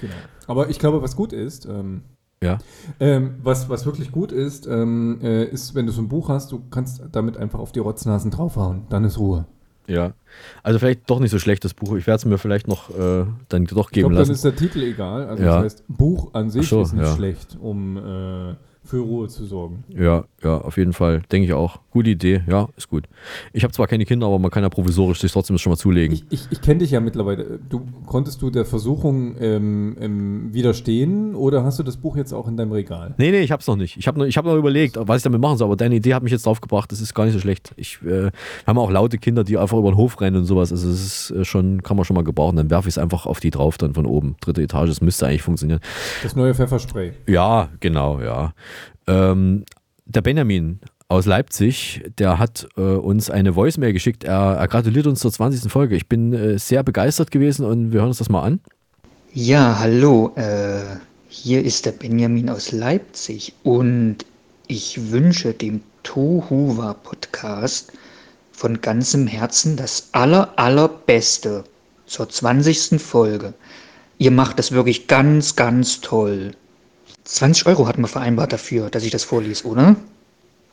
Genau. 0.00 0.14
Aber 0.46 0.70
ich 0.70 0.78
glaube, 0.78 1.02
was 1.02 1.16
gut 1.16 1.32
ist, 1.32 1.66
ähm, 1.66 2.02
ja. 2.42 2.58
Ähm, 2.98 3.36
was, 3.42 3.68
was 3.68 3.86
wirklich 3.86 4.10
gut 4.10 4.32
ist, 4.32 4.66
ähm, 4.66 5.20
äh, 5.22 5.44
ist, 5.44 5.76
wenn 5.76 5.86
du 5.86 5.92
so 5.92 6.02
ein 6.02 6.08
Buch 6.08 6.28
hast, 6.28 6.50
du 6.50 6.60
kannst 6.70 7.02
damit 7.12 7.36
einfach 7.36 7.60
auf 7.60 7.70
die 7.70 7.78
Rotznasen 7.78 8.32
draufhauen. 8.32 8.86
Dann 8.88 9.04
ist 9.04 9.18
Ruhe. 9.18 9.46
Ja. 9.86 10.14
Also 10.62 10.78
vielleicht 10.78 11.10
doch 11.10 11.20
nicht 11.20 11.30
so 11.30 11.38
schlecht, 11.38 11.64
das 11.64 11.74
Buch. 11.74 11.96
Ich 11.96 12.06
werde 12.06 12.16
es 12.16 12.24
mir 12.24 12.38
vielleicht 12.38 12.68
noch 12.68 12.90
äh, 12.90 13.26
dann 13.48 13.64
doch 13.64 13.90
geben 13.90 14.06
ich 14.06 14.10
glaub, 14.10 14.12
lassen. 14.12 14.28
Dann 14.28 14.34
ist 14.34 14.44
der 14.44 14.56
Titel 14.56 14.82
egal. 14.82 15.26
Also 15.26 15.42
ja. 15.42 15.56
das 15.56 15.64
heißt, 15.64 15.84
Buch 15.88 16.32
an 16.34 16.50
sich 16.50 16.68
so, 16.68 16.82
ist 16.82 16.92
nicht 16.92 17.04
ja. 17.04 17.14
schlecht, 17.14 17.58
um 17.60 17.96
äh, 17.96 18.54
für 18.92 18.98
Ruhe 18.98 19.26
zu 19.26 19.46
sorgen. 19.46 19.84
Ja, 19.88 20.24
ja, 20.44 20.58
auf 20.58 20.76
jeden 20.76 20.92
Fall. 20.92 21.22
Denke 21.32 21.46
ich 21.46 21.54
auch. 21.54 21.80
Gute 21.92 22.10
Idee. 22.10 22.42
Ja, 22.46 22.68
ist 22.76 22.90
gut. 22.90 23.04
Ich 23.54 23.64
habe 23.64 23.72
zwar 23.72 23.86
keine 23.86 24.04
Kinder, 24.04 24.26
aber 24.26 24.38
man 24.38 24.50
kann 24.50 24.62
ja 24.62 24.68
provisorisch 24.68 25.18
sich 25.18 25.32
trotzdem 25.32 25.56
schon 25.56 25.72
mal 25.72 25.78
zulegen. 25.78 26.14
Ich, 26.14 26.24
ich, 26.28 26.46
ich 26.50 26.60
kenne 26.60 26.80
dich 26.80 26.90
ja 26.90 27.00
mittlerweile. 27.00 27.58
Du, 27.70 27.86
konntest 28.04 28.42
du 28.42 28.50
der 28.50 28.66
Versuchung 28.66 29.36
ähm, 29.40 29.96
ähm, 29.98 30.52
widerstehen 30.52 31.34
oder 31.34 31.64
hast 31.64 31.78
du 31.78 31.84
das 31.84 31.96
Buch 31.96 32.16
jetzt 32.16 32.34
auch 32.34 32.46
in 32.48 32.58
deinem 32.58 32.72
Regal? 32.72 33.14
Nee, 33.16 33.30
nee, 33.30 33.40
ich 33.40 33.50
habe 33.50 33.60
es 33.60 33.66
noch 33.66 33.76
nicht. 33.76 33.96
Ich 33.96 34.06
habe 34.06 34.18
noch, 34.18 34.26
hab 34.26 34.44
noch 34.44 34.56
überlegt, 34.56 34.98
was 35.00 35.16
ich 35.16 35.22
damit 35.22 35.40
machen 35.40 35.56
soll, 35.56 35.68
aber 35.68 35.76
deine 35.76 35.94
Idee 35.94 36.12
hat 36.12 36.22
mich 36.22 36.32
jetzt 36.32 36.44
drauf 36.44 36.60
gebracht. 36.60 36.92
Das 36.92 37.00
ist 37.00 37.14
gar 37.14 37.24
nicht 37.24 37.32
so 37.32 37.40
schlecht. 37.40 37.72
Ich 37.76 37.98
äh, 38.02 38.30
haben 38.66 38.78
auch 38.78 38.90
laute 38.90 39.16
Kinder, 39.16 39.42
die 39.42 39.56
einfach 39.56 39.78
über 39.78 39.90
den 39.90 39.96
Hof 39.96 40.20
rennen 40.20 40.36
und 40.36 40.44
sowas. 40.44 40.70
Also, 40.70 40.90
das 40.90 41.00
ist 41.00 41.30
äh, 41.30 41.46
schon, 41.46 41.82
kann 41.82 41.96
man 41.96 42.04
schon 42.04 42.14
mal 42.14 42.24
gebrauchen. 42.24 42.56
Dann 42.56 42.68
werfe 42.68 42.90
ich 42.90 42.96
es 42.96 42.98
einfach 42.98 43.24
auf 43.24 43.40
die 43.40 43.50
drauf, 43.50 43.78
dann 43.78 43.94
von 43.94 44.04
oben. 44.04 44.36
Dritte 44.42 44.60
Etage. 44.60 44.90
Das 44.90 45.00
müsste 45.00 45.26
eigentlich 45.26 45.40
funktionieren. 45.40 45.80
Das 46.22 46.36
neue 46.36 46.54
Pfefferspray. 46.54 47.12
Ja, 47.26 47.70
genau, 47.80 48.20
ja. 48.20 48.52
Ähm, 49.06 49.64
der 50.06 50.20
Benjamin 50.20 50.80
aus 51.08 51.26
Leipzig, 51.26 52.02
der 52.18 52.38
hat 52.38 52.66
äh, 52.76 52.80
uns 52.80 53.30
eine 53.30 53.54
Voicemail 53.54 53.92
geschickt. 53.92 54.24
Er, 54.24 54.56
er, 54.58 54.68
gratuliert 54.68 55.06
uns 55.06 55.20
zur 55.20 55.32
20. 55.32 55.70
Folge. 55.70 55.94
Ich 55.94 56.08
bin 56.08 56.32
äh, 56.32 56.58
sehr 56.58 56.82
begeistert 56.82 57.30
gewesen 57.30 57.66
und 57.66 57.92
wir 57.92 58.00
hören 58.00 58.08
uns 58.08 58.18
das 58.18 58.30
mal 58.30 58.42
an. 58.42 58.60
Ja, 59.34 59.78
hallo. 59.78 60.32
Äh, 60.36 60.80
hier 61.28 61.64
ist 61.64 61.86
der 61.86 61.92
Benjamin 61.92 62.48
aus 62.48 62.72
Leipzig 62.72 63.54
und 63.62 64.18
ich 64.68 65.10
wünsche 65.10 65.52
dem 65.52 65.82
Tohuwa 66.02 66.94
Podcast 66.94 67.92
von 68.52 68.80
ganzem 68.80 69.26
Herzen 69.26 69.76
das 69.76 70.08
aller, 70.12 70.58
allerbeste 70.58 71.64
zur 72.06 72.28
20. 72.28 73.00
Folge. 73.00 73.54
Ihr 74.18 74.30
macht 74.30 74.58
das 74.58 74.72
wirklich 74.72 75.08
ganz, 75.08 75.56
ganz 75.56 76.00
toll. 76.00 76.52
20 77.24 77.66
Euro 77.66 77.86
hatten 77.86 78.02
wir 78.02 78.08
vereinbart 78.08 78.52
dafür, 78.52 78.90
dass 78.90 79.04
ich 79.04 79.10
das 79.10 79.24
vorlese, 79.24 79.66
oder? 79.66 79.96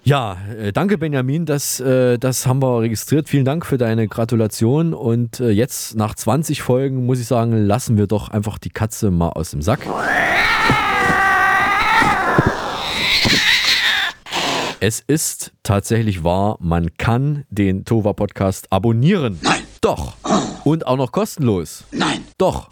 Ja, 0.03 0.37
äh, 0.57 0.71
danke 0.71 0.97
Benjamin, 0.97 1.45
das, 1.45 1.79
äh, 1.79 2.17
das 2.17 2.47
haben 2.47 2.61
wir 2.61 2.81
registriert. 2.81 3.29
Vielen 3.29 3.45
Dank 3.45 3.65
für 3.65 3.77
deine 3.77 4.07
Gratulation. 4.07 4.93
Und 4.93 5.39
äh, 5.39 5.49
jetzt 5.49 5.95
nach 5.95 6.15
20 6.15 6.61
Folgen 6.61 7.05
muss 7.05 7.19
ich 7.19 7.27
sagen, 7.27 7.51
lassen 7.65 7.97
wir 7.97 8.07
doch 8.07 8.29
einfach 8.29 8.57
die 8.57 8.69
Katze 8.69 9.11
mal 9.11 9.29
aus 9.29 9.51
dem 9.51 9.61
Sack. 9.61 9.81
Es 14.81 15.01
ist 15.05 15.51
tatsächlich 15.61 16.23
wahr, 16.23 16.55
man 16.61 16.95
kann 16.95 17.43
den 17.49 17.83
Tova 17.83 18.13
Podcast 18.13 18.71
abonnieren. 18.71 19.37
Nein. 19.41 19.59
Doch. 19.81 20.13
Und 20.63 20.87
auch 20.87 20.95
noch 20.95 21.11
kostenlos. 21.11 21.83
Nein. 21.91 22.23
Doch. 22.37 22.69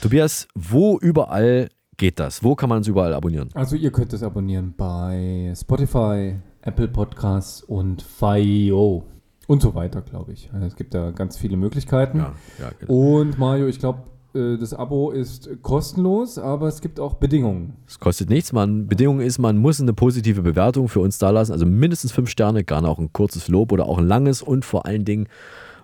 Tobias, 0.00 0.46
wo 0.54 0.98
überall 0.98 1.68
geht 1.96 2.18
das? 2.20 2.42
Wo 2.42 2.54
kann 2.54 2.68
man 2.68 2.80
es 2.80 2.88
überall 2.88 3.12
abonnieren? 3.14 3.48
Also 3.54 3.76
ihr 3.76 3.90
könnt 3.90 4.12
es 4.12 4.22
abonnieren 4.22 4.74
bei 4.76 5.52
Spotify, 5.56 6.36
Apple 6.62 6.88
Podcasts 6.88 7.62
und 7.62 8.02
FIO 8.02 9.04
und 9.46 9.62
so 9.62 9.74
weiter, 9.74 10.02
glaube 10.02 10.32
ich. 10.32 10.50
Also 10.52 10.66
es 10.66 10.76
gibt 10.76 10.94
da 10.94 11.10
ganz 11.10 11.36
viele 11.36 11.56
Möglichkeiten. 11.56 12.18
Ja, 12.18 12.32
ja, 12.58 12.70
genau. 12.78 12.92
Und 12.92 13.38
Mario, 13.38 13.66
ich 13.66 13.78
glaube, 13.78 14.04
äh, 14.34 14.56
das 14.58 14.74
Abo 14.74 15.10
ist 15.10 15.48
kostenlos, 15.62 16.38
aber 16.38 16.68
es 16.68 16.80
gibt 16.80 16.98
auch 16.98 17.14
Bedingungen. 17.14 17.74
Es 17.86 17.98
kostet 17.98 18.30
nichts. 18.30 18.52
Man, 18.52 18.86
Bedingung 18.86 19.20
ist, 19.20 19.38
man 19.38 19.58
muss 19.58 19.80
eine 19.80 19.92
positive 19.92 20.42
Bewertung 20.42 20.88
für 20.88 21.00
uns 21.00 21.18
dalassen. 21.18 21.52
Also 21.52 21.66
mindestens 21.66 22.12
fünf 22.12 22.30
Sterne, 22.30 22.64
gerne 22.64 22.88
auch 22.88 22.98
ein 22.98 23.12
kurzes 23.12 23.48
Lob 23.48 23.72
oder 23.72 23.86
auch 23.86 23.98
ein 23.98 24.06
langes 24.06 24.42
und 24.42 24.64
vor 24.64 24.86
allen 24.86 25.04
Dingen 25.04 25.28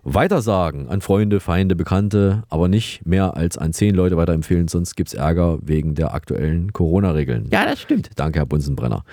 weitersagen 0.02 0.88
an 0.88 1.00
Freunde, 1.00 1.40
Feinde, 1.40 1.76
Bekannte, 1.76 2.42
aber 2.48 2.68
nicht 2.68 3.06
mehr 3.06 3.36
als 3.36 3.58
an 3.58 3.72
zehn 3.72 3.94
Leute 3.94 4.16
weiterempfehlen, 4.16 4.68
sonst 4.68 4.96
gibt 4.96 5.08
es 5.08 5.14
Ärger 5.14 5.58
wegen 5.62 5.94
der 5.94 6.14
aktuellen 6.14 6.72
Corona-Regeln. 6.72 7.48
Ja, 7.50 7.64
das 7.64 7.80
stimmt. 7.80 8.10
Danke, 8.16 8.38
Herr 8.38 8.46
Bunsenbrenner. 8.46 9.04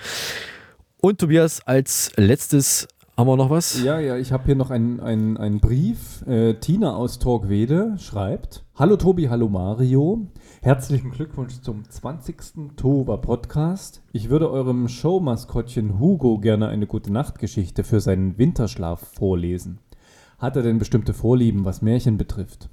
Und 1.00 1.20
Tobias, 1.20 1.60
als 1.66 2.12
letztes 2.16 2.88
haben 3.18 3.26
wir 3.26 3.36
noch 3.36 3.50
was? 3.50 3.82
Ja, 3.82 3.98
ja, 3.98 4.16
ich 4.16 4.30
habe 4.30 4.44
hier 4.44 4.54
noch 4.54 4.70
einen, 4.70 5.00
einen, 5.00 5.36
einen 5.36 5.58
Brief. 5.58 6.24
Äh, 6.28 6.54
Tina 6.54 6.94
aus 6.94 7.18
Torquede 7.18 7.96
schreibt: 7.98 8.64
Hallo 8.76 8.96
Tobi, 8.96 9.28
hallo 9.28 9.48
Mario. 9.48 10.28
Herzlichen 10.62 11.10
Glückwunsch 11.10 11.60
zum 11.60 11.82
20. 11.88 12.76
Tova 12.76 13.16
Podcast. 13.16 14.02
Ich 14.12 14.30
würde 14.30 14.48
eurem 14.48 14.86
Showmaskottchen 14.86 15.98
Hugo 15.98 16.38
gerne 16.38 16.68
eine 16.68 16.86
gute 16.86 17.12
Nachtgeschichte 17.12 17.82
für 17.82 17.98
seinen 17.98 18.38
Winterschlaf 18.38 19.00
vorlesen. 19.00 19.80
Hat 20.38 20.56
er 20.56 20.62
denn 20.62 20.78
bestimmte 20.78 21.14
Vorlieben, 21.14 21.64
was 21.64 21.82
Märchen 21.82 22.16
betrifft? 22.16 22.68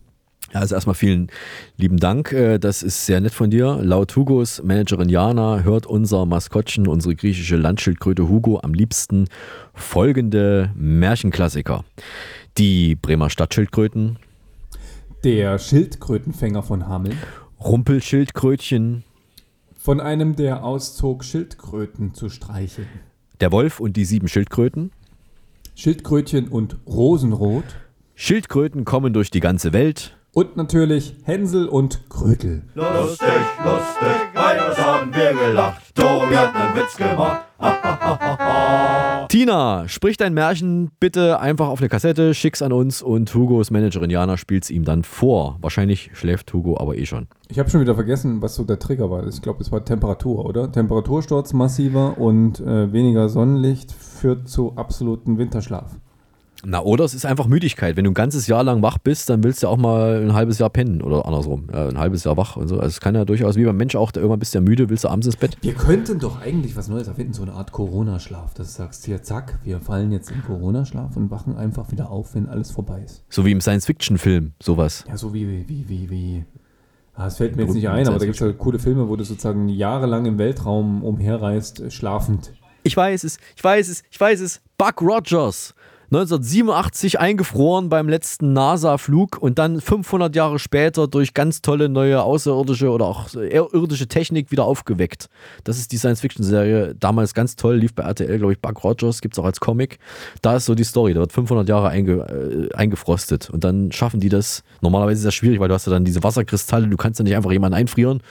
Also 0.53 0.75
erstmal 0.75 0.93
vielen 0.95 1.29
lieben 1.77 1.97
Dank. 1.97 2.31
Äh, 2.31 2.59
Das 2.59 2.83
ist 2.83 3.05
sehr 3.05 3.19
nett 3.19 3.33
von 3.33 3.49
dir. 3.49 3.79
Laut 3.81 4.15
Hugos 4.15 4.61
Managerin 4.63 5.09
Jana 5.09 5.61
hört 5.61 5.85
unser 5.87 6.25
Maskottchen, 6.25 6.87
unsere 6.87 7.15
griechische 7.15 7.55
Landschildkröte 7.57 8.29
Hugo, 8.29 8.59
am 8.61 8.73
liebsten 8.73 9.27
folgende 9.73 10.71
Märchenklassiker. 10.75 11.83
Die 12.57 12.95
Bremer 12.95 13.29
Stadtschildkröten, 13.29 14.17
Der 15.23 15.57
Schildkrötenfänger 15.57 16.61
von 16.63 16.87
Hameln. 16.87 17.17
Rumpelschildkrötchen, 17.59 19.03
Von 19.75 19.99
einem, 19.99 20.35
der 20.35 20.63
auszog, 20.63 21.23
Schildkröten 21.23 22.13
zu 22.13 22.29
streicheln. 22.29 22.87
der 23.41 23.51
Wolf 23.51 23.79
und 23.79 23.97
die 23.97 24.05
sieben 24.05 24.27
Schildkröten. 24.27 24.91
Schildkrötchen 25.77 26.47
und 26.47 26.77
Rosenrot. 26.87 27.65
Schildkröten 28.15 28.85
kommen 28.85 29.11
durch 29.11 29.29
die 29.29 29.41
ganze 29.41 29.73
Welt. 29.73 30.17
Und 30.35 30.57
natürlich 30.57 31.15
Hänsel 31.23 31.69
und 31.69 32.09
Gretel. 32.09 32.63
Lustig, 32.73 33.29
lustig, 33.63 34.09
was 34.33 34.77
haben 34.77 35.15
wir 35.15 35.31
gelacht? 35.33 35.95
Tobi 35.95 36.35
hat 36.35 36.53
einen 36.53 36.75
Witz 36.75 36.97
gemacht. 36.97 37.45
Tina, 39.29 39.87
sprich 39.87 40.17
dein 40.17 40.33
Märchen 40.33 40.91
bitte 40.99 41.39
einfach 41.39 41.69
auf 41.69 41.79
eine 41.79 41.87
Kassette, 41.87 42.33
schick's 42.33 42.61
an 42.61 42.73
uns 42.73 43.01
und 43.01 43.33
Hugos 43.33 43.71
Managerin 43.71 44.09
Jana 44.09 44.35
spielt's 44.35 44.69
ihm 44.69 44.83
dann 44.83 45.05
vor. 45.05 45.57
Wahrscheinlich 45.61 46.11
schläft 46.13 46.51
Hugo 46.51 46.77
aber 46.81 46.97
eh 46.97 47.05
schon. 47.05 47.27
Ich 47.47 47.57
habe 47.57 47.69
schon 47.69 47.79
wieder 47.79 47.95
vergessen, 47.95 48.41
was 48.41 48.55
so 48.55 48.65
der 48.65 48.77
Trigger 48.77 49.09
war. 49.09 49.25
Ich 49.25 49.41
glaube, 49.41 49.61
es 49.61 49.71
war 49.71 49.85
Temperatur, 49.85 50.43
oder? 50.43 50.69
Temperatursturz 50.69 51.53
massiver 51.53 52.17
und 52.17 52.59
äh, 52.59 52.91
weniger 52.91 53.29
Sonnenlicht 53.29 53.93
führt 53.93 54.49
zu 54.49 54.75
absoluten 54.75 55.37
Winterschlaf. 55.37 55.95
Na, 56.67 56.81
oder 56.81 57.05
es 57.05 57.13
ist 57.13 57.25
einfach 57.25 57.45
Müdigkeit. 57.45 57.95
Wenn 57.95 58.05
du 58.05 58.11
ein 58.11 58.15
ganzes 58.15 58.47
Jahr 58.47 58.63
lang 58.63 58.81
wach 58.81 58.97
bist, 58.97 59.29
dann 59.29 59.43
willst 59.43 59.61
du 59.61 59.67
auch 59.67 59.77
mal 59.77 60.23
ein 60.23 60.33
halbes 60.33 60.57
Jahr 60.57 60.71
pennen 60.71 61.01
oder 61.03 61.25
andersrum. 61.25 61.67
Ja, 61.71 61.87
ein 61.87 61.99
halbes 61.99 62.23
Jahr 62.23 62.37
wach 62.37 62.57
und 62.57 62.67
so. 62.67 62.75
Also 62.75 62.87
es 62.87 62.99
kann 62.99 63.13
ja 63.13 63.23
durchaus, 63.23 63.55
wie 63.55 63.65
beim 63.65 63.77
Mensch 63.77 63.95
auch, 63.95 64.11
der 64.11 64.23
irgendwann 64.23 64.39
bist 64.39 64.55
du 64.55 64.57
ja 64.57 64.61
müde, 64.63 64.89
willst 64.89 65.03
du 65.03 65.09
abends 65.09 65.27
ins 65.27 65.37
Bett. 65.37 65.57
Wir 65.61 65.75
könnten 65.75 66.17
doch 66.17 66.41
eigentlich 66.41 66.75
was 66.75 66.87
Neues 66.87 67.07
erfinden, 67.07 67.33
so 67.33 67.43
eine 67.43 67.53
Art 67.53 67.71
Corona-Schlaf. 67.71 68.55
Dass 68.55 68.67
du 68.67 68.73
sagst, 68.73 69.05
hier, 69.05 69.21
zack, 69.21 69.59
wir 69.63 69.79
fallen 69.79 70.11
jetzt 70.11 70.31
in 70.31 70.43
Corona-Schlaf 70.43 71.15
und 71.15 71.29
wachen 71.29 71.55
einfach 71.55 71.91
wieder 71.91 72.09
auf, 72.09 72.33
wenn 72.33 72.49
alles 72.49 72.71
vorbei 72.71 73.01
ist. 73.05 73.23
So 73.29 73.45
wie 73.45 73.51
im 73.51 73.61
Science-Fiction-Film, 73.61 74.53
sowas. 74.61 75.05
Ja, 75.07 75.17
so 75.17 75.35
wie, 75.35 75.67
wie, 75.67 75.87
wie, 75.87 76.09
wie. 76.09 76.45
Ah, 77.13 77.27
es 77.27 77.37
fällt 77.37 77.55
mir 77.55 77.63
jetzt 77.63 77.75
nicht 77.75 77.87
ein, 77.87 78.07
aber 78.07 78.17
da 78.17 78.25
gibt 78.25 78.37
es 78.37 78.41
halt 78.41 78.57
coole 78.57 78.79
Filme, 78.79 79.07
wo 79.07 79.15
du 79.15 79.23
sozusagen 79.23 79.69
jahrelang 79.69 80.25
im 80.25 80.39
Weltraum 80.39 81.03
umherreist, 81.03 81.79
äh, 81.79 81.91
schlafend. 81.91 82.53
Ich 82.81 82.97
weiß 82.97 83.23
es, 83.23 83.37
ich 83.55 83.63
weiß 83.63 83.87
es, 83.87 84.03
ich 84.09 84.19
weiß 84.19 84.39
es. 84.41 84.61
Buck 84.77 85.01
Rogers. 85.01 85.74
1987 86.11 87.19
eingefroren 87.19 87.89
beim 87.89 88.07
letzten 88.07 88.53
NASA-Flug 88.53 89.37
und 89.39 89.57
dann 89.57 89.81
500 89.81 90.35
Jahre 90.35 90.59
später 90.59 91.07
durch 91.07 91.33
ganz 91.33 91.61
tolle 91.61 91.89
neue 91.89 92.21
außerirdische 92.21 92.89
oder 92.89 93.05
auch 93.05 93.33
irdische 93.33 94.07
Technik 94.07 94.51
wieder 94.51 94.65
aufgeweckt. 94.65 95.27
Das 95.63 95.77
ist 95.77 95.91
die 95.91 95.97
Science-Fiction-Serie, 95.97 96.95
damals 96.99 97.33
ganz 97.33 97.55
toll, 97.55 97.77
lief 97.77 97.95
bei 97.95 98.03
RTL, 98.03 98.37
glaube 98.37 98.53
ich, 98.53 98.59
Buck 98.59 98.83
Rogers, 98.83 99.21
gibt 99.21 99.35
es 99.35 99.39
auch 99.39 99.45
als 99.45 99.59
Comic. 99.59 99.97
Da 100.41 100.57
ist 100.57 100.65
so 100.65 100.75
die 100.75 100.83
Story, 100.83 101.13
da 101.13 101.21
wird 101.21 101.33
500 101.33 101.67
Jahre 101.67 101.89
einge, 101.89 102.69
äh, 102.71 102.75
eingefrostet 102.75 103.49
und 103.49 103.63
dann 103.63 103.91
schaffen 103.91 104.19
die 104.19 104.29
das. 104.29 104.63
Normalerweise 104.81 105.19
ist 105.19 105.25
das 105.25 105.35
schwierig, 105.35 105.59
weil 105.59 105.69
du 105.69 105.73
hast 105.73 105.87
ja 105.87 105.91
dann 105.91 106.05
diese 106.05 106.23
Wasserkristalle, 106.23 106.87
du 106.87 106.97
kannst 106.97 107.19
ja 107.19 107.23
nicht 107.23 107.35
einfach 107.35 107.51
jemanden 107.51 107.75
einfrieren, 107.75 108.21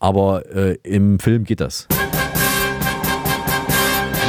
aber 0.00 0.46
äh, 0.54 0.76
im 0.82 1.20
Film 1.20 1.44
geht 1.44 1.60
das. 1.60 1.86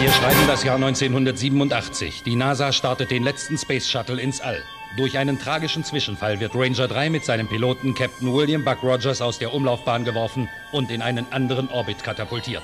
Wir 0.01 0.11
schreiben 0.11 0.47
das 0.47 0.63
Jahr 0.63 0.77
1987. 0.77 2.23
Die 2.23 2.35
NASA 2.35 2.71
startet 2.71 3.11
den 3.11 3.21
letzten 3.21 3.55
Space 3.55 3.87
Shuttle 3.87 4.19
ins 4.19 4.41
All. 4.41 4.59
Durch 4.97 5.19
einen 5.19 5.37
tragischen 5.37 5.83
Zwischenfall 5.83 6.39
wird 6.39 6.55
Ranger 6.55 6.87
3 6.87 7.11
mit 7.11 7.23
seinem 7.23 7.47
Piloten 7.47 7.93
Captain 7.93 8.33
William 8.33 8.65
Buck 8.65 8.81
Rogers 8.81 9.21
aus 9.21 9.37
der 9.37 9.53
Umlaufbahn 9.53 10.03
geworfen 10.03 10.49
und 10.71 10.89
in 10.89 11.03
einen 11.03 11.31
anderen 11.31 11.69
Orbit 11.69 12.03
katapultiert. 12.03 12.63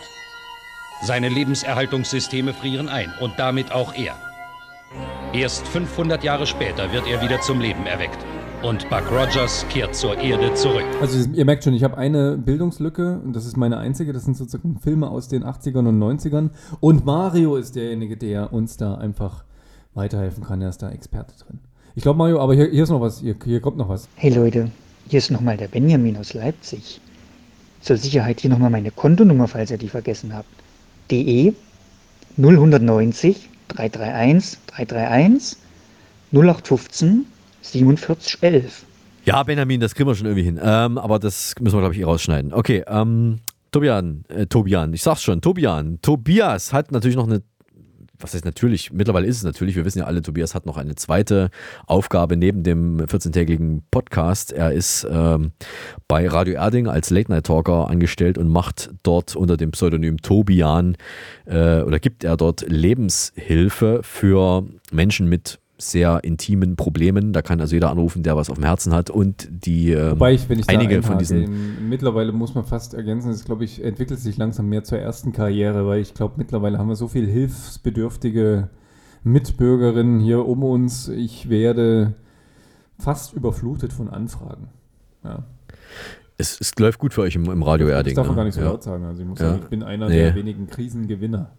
Seine 1.04 1.30
Lebenserhaltungssysteme 1.30 2.56
frieren 2.56 2.90
ein 2.90 3.14
und 3.20 3.38
damit 3.38 3.72
auch 3.72 3.94
er. 3.94 4.20
Erst 5.32 5.68
500 5.68 6.24
Jahre 6.24 6.48
später 6.48 6.92
wird 6.92 7.06
er 7.06 7.22
wieder 7.22 7.40
zum 7.42 7.62
Leben 7.62 7.86
erweckt. 7.86 8.26
Und 8.64 8.90
Buck 8.90 9.12
Rogers 9.12 9.66
kehrt 9.70 9.96
zur 9.96 10.18
Erde 10.18 10.52
zurück. 10.56 10.84
Also 11.00 11.30
ihr 11.32 11.46
merkt 11.46 11.64
schon, 11.64 11.76
ich 11.76 11.84
habe 11.84 11.96
eine 11.96 12.38
Bildungslücke 12.38 13.22
und 13.24 13.36
das 13.36 13.46
ist 13.46 13.56
meine 13.56 13.78
einzige. 13.78 14.14
Das 14.14 14.26
sind 14.26 14.36
sozusagen 14.36 14.80
Filme 14.80 15.10
aus 15.10 15.28
den 15.28 15.44
80ern 15.44 15.88
und 15.88 16.00
90ern. 16.00 16.50
Und 16.80 17.06
Mario 17.06 17.56
ist 17.56 17.76
derjenige, 17.76 18.18
der 18.18 18.52
uns 18.52 18.76
da 18.76 18.96
einfach 18.96 19.44
weiterhelfen 19.94 20.44
kann. 20.44 20.60
Er 20.62 20.70
ist 20.70 20.82
da 20.82 20.90
Experte 20.90 21.36
drin. 21.38 21.60
Ich 21.96 22.02
glaube, 22.02 22.18
Mario, 22.18 22.40
aber 22.40 22.56
hier, 22.56 22.68
hier 22.68 22.84
ist 22.84 22.90
noch 22.90 23.00
was. 23.00 23.20
Hier, 23.20 23.36
hier 23.44 23.62
kommt 23.62 23.78
noch 23.78 23.90
was. 23.90 24.08
Hey 24.16 24.34
Leute, 24.34 24.72
hier 25.08 25.20
ist 25.20 25.30
nochmal 25.30 25.56
der 25.56 25.68
Benjamin 25.68 26.18
aus 26.18 26.34
Leipzig. 26.34 27.00
Zur 27.82 27.98
Sicherheit 27.98 28.42
hier 28.42 28.50
nochmal 28.50 28.72
meine 28.72 28.90
Kontonummer, 28.90 29.48
falls 29.48 29.70
ihr 29.70 29.78
die 29.78 29.88
vergessen 29.88 30.34
habt. 30.34 30.50
DE 31.12 31.54
0190 32.38 33.50
331 33.68 34.58
331 34.66 35.58
0815 36.32 37.26
4711. 37.72 38.86
Ja, 39.28 39.44
Benjamin, 39.44 39.82
das 39.82 39.94
kriegen 39.94 40.10
wir 40.10 40.16
schon 40.16 40.26
irgendwie 40.26 40.46
hin. 40.46 40.60
Ähm, 40.64 40.98
aber 40.98 41.20
das 41.20 41.54
müssen 41.60 41.76
wir, 41.76 41.82
glaube 41.82 41.94
ich, 41.94 42.00
eh 42.00 42.06
rausschneiden. 42.06 42.54
Okay, 42.54 42.84
ähm, 42.88 43.40
Tobian, 43.72 44.24
äh, 44.30 44.46
Tobian, 44.46 44.94
ich 44.94 45.04
sag's 45.04 45.22
schon, 45.22 45.42
Tobian. 45.42 46.00
Tobias 46.02 46.72
hat 46.72 46.94
natürlich 46.94 47.18
noch 47.18 47.28
eine, 47.28 47.44
was 48.20 48.34
heißt 48.34 48.46
natürlich, 48.46 48.94
mittlerweile 48.94 49.28
ist 49.28 49.36
es 49.36 49.44
natürlich, 49.44 49.76
wir 49.76 49.84
wissen 49.84 50.00
ja 50.00 50.06
alle, 50.06 50.22
Tobias 50.22 50.56
hat 50.56 50.66
noch 50.66 50.78
eine 50.78 50.96
zweite 50.96 51.50
Aufgabe 51.88 52.38
neben 52.38 52.64
dem 52.64 53.02
14-tägigen 53.02 53.82
Podcast. 53.92 54.54
Er 54.54 54.72
ist 54.72 55.06
ähm, 55.12 55.52
bei 56.08 56.28
Radio 56.30 56.54
Erding 56.54 56.88
als 56.88 57.10
Late-Night-Talker 57.10 57.90
angestellt 57.90 58.38
und 58.38 58.48
macht 58.48 58.92
dort 59.04 59.36
unter 59.36 59.58
dem 59.58 59.72
Pseudonym 59.72 60.22
Tobian 60.22 60.96
äh, 61.46 61.82
oder 61.82 62.00
gibt 62.00 62.24
er 62.24 62.38
dort 62.38 62.62
Lebenshilfe 62.68 64.00
für 64.04 64.64
Menschen 64.92 65.28
mit 65.28 65.60
sehr 65.78 66.24
intimen 66.24 66.76
Problemen. 66.76 67.34
Da 67.34 67.42
kann 67.42 67.62
also 67.62 67.76
jeder 67.76 67.90
anrufen, 67.92 68.24
der 68.24 68.36
was 68.36 68.50
auf 68.50 68.56
dem 68.58 68.64
Herzen 68.66 68.94
hat 68.94 69.10
und 69.10 69.48
die 69.52 69.92
äh, 69.94 70.12
Wobei 70.12 70.34
ich, 70.34 70.50
wenn 70.50 70.60
ich 70.60 70.70
einige 70.70 71.04
von 71.04 71.18
diesen 71.20 71.88
mittlerweile 71.90 72.32
muss 72.32 72.56
man 72.56 72.64
fast 72.66 72.94
ergänzen, 72.94 73.32
es 73.32 73.46
glaube 73.46 73.64
ich 73.64 73.84
entwickelt 73.84 74.20
sich 74.20 74.38
langsam 74.38 74.70
mehr 74.70 74.84
zur 74.84 74.98
ersten 75.00 75.32
Karriere, 75.34 75.86
weil 75.86 76.02
ich 76.02 76.14
glaube 76.14 76.36
mittlerweile 76.38 76.78
haben 76.80 76.88
wir 76.90 76.96
so 76.96 77.08
viel 77.08 77.28
hilfsbedürftige 77.28 78.70
Mitbürgerinnen 79.24 80.20
hier 80.20 80.46
um 80.48 80.64
uns. 80.64 81.10
Ich 81.10 81.50
werde 81.50 82.14
fast 82.98 83.34
überflutet 83.34 83.94
von 83.94 84.10
Anfragen. 84.10 84.70
Ja. 85.24 85.44
es, 86.38 86.60
es 86.60 86.74
läuft 86.80 87.00
gut 87.00 87.14
für 87.14 87.22
euch 87.22 87.36
im, 87.36 87.46
im 87.52 87.64
Radio 87.64 87.88
Erding. 87.88 88.16
Das 88.16 88.24
darf 88.24 88.28
man 88.28 88.36
ne? 88.36 88.40
gar 88.40 88.46
nicht 88.46 88.56
so 88.56 88.62
ja. 88.62 88.68
laut 88.68 88.84
sagen. 88.84 89.04
Also 89.06 89.22
ich 89.22 89.28
muss 89.28 89.40
Ja. 89.40 89.50
sagen, 89.50 89.62
ich 89.64 89.70
bin 89.70 89.84
einer 89.84 90.08
Nee. 90.10 90.18
der 90.24 90.36
wenigen 90.36 90.68
Krisengewinner. 90.68 91.52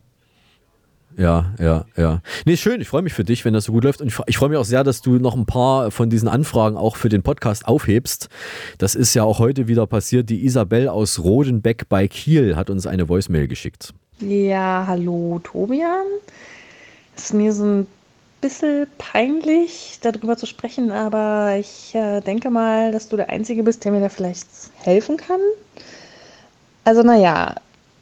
Ja, 1.19 1.53
ja, 1.59 1.85
ja. 1.97 2.23
Nee, 2.47 2.57
schön. 2.57 2.81
Ich 2.81 2.89
freue 2.89 3.03
mich 3.03 3.13
für 3.13 3.25
dich, 3.25 3.45
wenn 3.45 3.53
das 3.53 3.65
so 3.65 3.73
gut 3.73 3.83
läuft. 3.83 4.01
Und 4.01 4.07
ich, 4.07 4.19
ich 4.27 4.39
freue 4.39 4.51
mich 4.51 4.59
auch 4.59 4.65
sehr, 4.65 4.85
dass 4.85 5.03
du 5.03 5.19
noch 5.19 5.35
ein 5.35 5.47
paar 5.47 5.91
von 5.91 6.11
diesen 6.11 6.29
Anfragen 6.29 6.77
auch 6.77 6.95
für 6.95 7.09
den 7.09 7.25
Podcast 7.25 7.67
aufhebst. 7.67 8.29
Das 8.79 8.95
ist 8.95 9.15
ja 9.15 9.25
auch 9.25 9.41
heute 9.41 9.67
wieder 9.67 9.89
passiert. 9.89 10.31
Die 10.31 10.45
Isabel 10.45 10.89
aus 10.89 11.19
Rodenbeck 11.19 11.89
bei 11.89 12.07
Kiel 12.07 12.55
hat 12.55 12.71
uns 12.71 12.87
eine 12.87 13.09
Voicemail 13.09 13.49
geschickt. 13.49 13.93
Ja, 14.21 14.85
hallo 14.87 15.41
Tobian. 15.43 16.07
Es 17.17 17.25
ist 17.25 17.35
mir 17.35 17.53
so 17.53 17.65
ein 17.65 17.87
bisschen 18.41 18.87
peinlich, 18.99 19.99
darüber 20.01 20.37
zu 20.37 20.47
sprechen, 20.47 20.93
aber 20.93 21.57
ich 21.59 21.97
äh, 21.97 22.21
denke 22.21 22.49
mal, 22.51 22.93
dass 22.93 23.09
du 23.09 23.17
der 23.17 23.29
Einzige 23.29 23.65
bist, 23.65 23.85
der 23.85 23.91
mir 23.91 24.01
da 24.01 24.09
vielleicht 24.09 24.47
helfen 24.77 25.17
kann. 25.17 25.41
Also 26.85 27.03
naja, 27.03 27.57